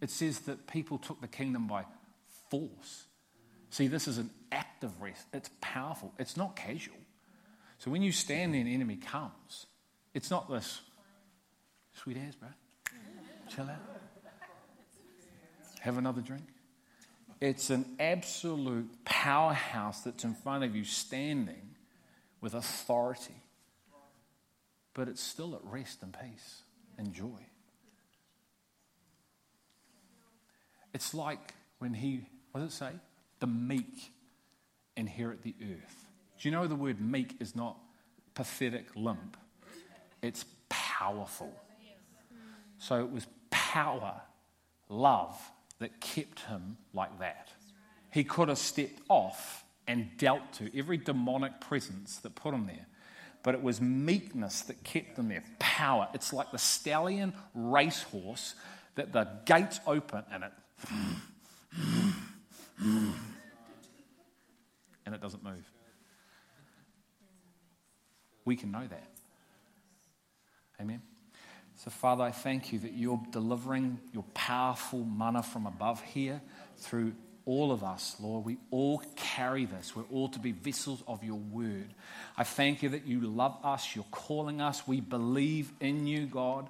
It 0.00 0.10
says 0.10 0.40
that 0.40 0.66
people 0.66 0.98
took 0.98 1.20
the 1.20 1.28
kingdom 1.28 1.68
by 1.68 1.84
force. 2.50 3.04
See, 3.70 3.86
this 3.86 4.08
is 4.08 4.18
an 4.18 4.30
active 4.50 5.00
rest. 5.00 5.24
It's 5.32 5.50
powerful. 5.60 6.12
It's 6.18 6.36
not 6.36 6.56
casual. 6.56 6.96
So 7.78 7.92
when 7.92 8.02
you 8.02 8.10
stand 8.10 8.54
there 8.54 8.60
and 8.60 8.68
enemy 8.68 8.96
comes, 8.96 9.66
it's 10.14 10.32
not 10.32 10.50
this 10.50 10.80
sweet 11.94 12.16
ass, 12.16 12.34
bro. 12.34 12.48
Chill 13.48 13.64
out. 13.64 14.00
Have 15.80 15.98
another 15.98 16.20
drink. 16.20 16.44
It's 17.40 17.70
an 17.70 17.86
absolute 17.98 19.04
powerhouse 19.04 20.02
that's 20.02 20.24
in 20.24 20.34
front 20.34 20.62
of 20.62 20.76
you 20.76 20.84
standing 20.84 21.74
with 22.40 22.54
authority. 22.54 23.42
But 24.92 25.08
it's 25.08 25.22
still 25.22 25.54
at 25.54 25.64
rest 25.64 26.02
and 26.02 26.12
peace 26.12 26.62
and 26.98 27.14
joy. 27.14 27.46
It's 30.92 31.14
like 31.14 31.54
when 31.78 31.94
he, 31.94 32.26
what 32.52 32.60
does 32.60 32.72
it 32.72 32.76
say? 32.76 32.92
The 33.38 33.46
meek 33.46 34.12
inherit 34.96 35.42
the 35.42 35.54
earth. 35.62 36.06
Do 36.38 36.48
you 36.48 36.54
know 36.54 36.66
the 36.66 36.74
word 36.74 37.00
meek 37.00 37.36
is 37.40 37.56
not 37.56 37.78
pathetic, 38.34 38.86
limp? 38.94 39.36
It's 40.20 40.44
powerful. 40.68 41.52
So 42.80 42.98
it 43.00 43.12
was 43.12 43.26
power, 43.50 44.20
love 44.88 45.38
that 45.78 46.00
kept 46.00 46.40
him 46.40 46.78
like 46.92 47.20
that. 47.20 47.48
He 48.10 48.24
could 48.24 48.48
have 48.48 48.58
stepped 48.58 49.00
off 49.08 49.64
and 49.86 50.08
dealt 50.16 50.54
to 50.54 50.76
every 50.76 50.96
demonic 50.96 51.60
presence 51.60 52.16
that 52.18 52.34
put 52.34 52.54
him 52.54 52.66
there. 52.66 52.86
But 53.42 53.54
it 53.54 53.62
was 53.62 53.80
meekness 53.80 54.62
that 54.62 54.82
kept 54.82 55.18
him 55.18 55.28
there. 55.28 55.44
Power. 55.58 56.08
It's 56.14 56.32
like 56.32 56.50
the 56.52 56.58
stallion 56.58 57.34
racehorse 57.54 58.54
that 58.94 59.12
the 59.12 59.28
gates 59.44 59.78
open 59.86 60.24
and 60.32 60.44
it 60.44 60.52
and 65.06 65.14
it 65.14 65.20
doesn't 65.20 65.44
move. 65.44 65.70
We 68.46 68.56
can 68.56 68.70
know 68.70 68.86
that. 68.86 69.10
Amen. 70.80 71.02
So, 71.82 71.90
Father, 71.90 72.24
I 72.24 72.30
thank 72.30 72.74
you 72.74 72.78
that 72.80 72.92
you're 72.92 73.22
delivering 73.30 74.00
your 74.12 74.24
powerful 74.34 75.02
manna 75.02 75.42
from 75.42 75.64
above 75.64 76.02
here 76.02 76.42
through 76.76 77.14
all 77.46 77.72
of 77.72 77.82
us, 77.82 78.16
Lord. 78.20 78.44
We 78.44 78.58
all 78.70 79.02
carry 79.16 79.64
this. 79.64 79.96
We're 79.96 80.02
all 80.12 80.28
to 80.28 80.38
be 80.38 80.52
vessels 80.52 81.02
of 81.08 81.24
your 81.24 81.38
word. 81.38 81.94
I 82.36 82.44
thank 82.44 82.82
you 82.82 82.90
that 82.90 83.06
you 83.06 83.22
love 83.22 83.56
us, 83.64 83.96
you're 83.96 84.04
calling 84.10 84.60
us. 84.60 84.86
We 84.86 85.00
believe 85.00 85.72
in 85.80 86.06
you, 86.06 86.26
God, 86.26 86.68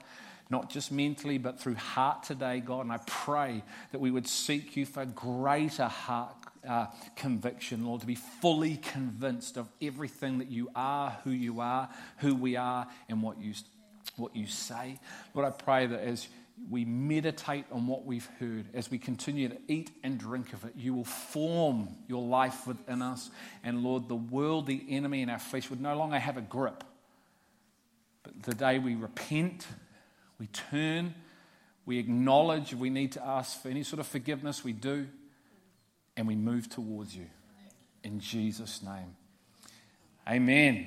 not 0.48 0.70
just 0.70 0.92
mentally, 0.92 1.38
but 1.38 1.58
through 1.58 1.74
heart 1.74 2.22
today, 2.22 2.60
God. 2.60 2.82
And 2.82 2.92
I 2.92 3.00
pray 3.04 3.64
that 3.90 4.00
we 4.00 4.12
would 4.12 4.28
seek 4.28 4.76
you 4.76 4.86
for 4.86 5.04
greater 5.06 5.88
heart 5.88 6.36
uh, 6.68 6.86
conviction, 7.16 7.84
Lord, 7.84 8.02
to 8.02 8.06
be 8.06 8.14
fully 8.14 8.76
convinced 8.76 9.56
of 9.56 9.68
everything 9.82 10.38
that 10.38 10.50
you 10.50 10.70
are, 10.76 11.18
who 11.24 11.30
you 11.30 11.60
are, 11.60 11.88
who 12.18 12.34
we 12.36 12.54
are, 12.54 12.86
and 13.08 13.22
what 13.22 13.40
you 13.40 13.54
what 14.20 14.36
you 14.36 14.46
say. 14.46 15.00
Lord, 15.34 15.46
I 15.46 15.50
pray 15.50 15.86
that 15.86 16.00
as 16.00 16.28
we 16.70 16.84
meditate 16.84 17.64
on 17.72 17.86
what 17.86 18.04
we've 18.04 18.28
heard, 18.38 18.66
as 18.74 18.90
we 18.90 18.98
continue 18.98 19.48
to 19.48 19.56
eat 19.66 19.90
and 20.02 20.18
drink 20.18 20.52
of 20.52 20.64
it, 20.64 20.74
you 20.76 20.94
will 20.94 21.06
form 21.06 21.88
your 22.06 22.22
life 22.22 22.66
within 22.66 23.00
us. 23.00 23.30
And 23.64 23.82
Lord, 23.82 24.08
the 24.08 24.16
world, 24.16 24.66
the 24.66 24.84
enemy, 24.90 25.22
and 25.22 25.30
our 25.30 25.38
flesh 25.38 25.70
would 25.70 25.80
no 25.80 25.96
longer 25.96 26.18
have 26.18 26.36
a 26.36 26.42
grip. 26.42 26.84
But 28.22 28.42
the 28.42 28.54
day 28.54 28.78
we 28.78 28.94
repent, 28.94 29.66
we 30.38 30.48
turn, 30.48 31.14
we 31.86 31.98
acknowledge 31.98 32.74
we 32.74 32.90
need 32.90 33.12
to 33.12 33.26
ask 33.26 33.62
for 33.62 33.68
any 33.68 33.82
sort 33.82 34.00
of 34.00 34.06
forgiveness, 34.06 34.62
we 34.62 34.74
do. 34.74 35.08
and 36.20 36.28
we 36.28 36.36
move 36.36 36.68
towards 36.68 37.16
you. 37.16 37.26
In 38.04 38.20
Jesus' 38.20 38.82
name. 38.82 39.16
Amen. 40.28 40.78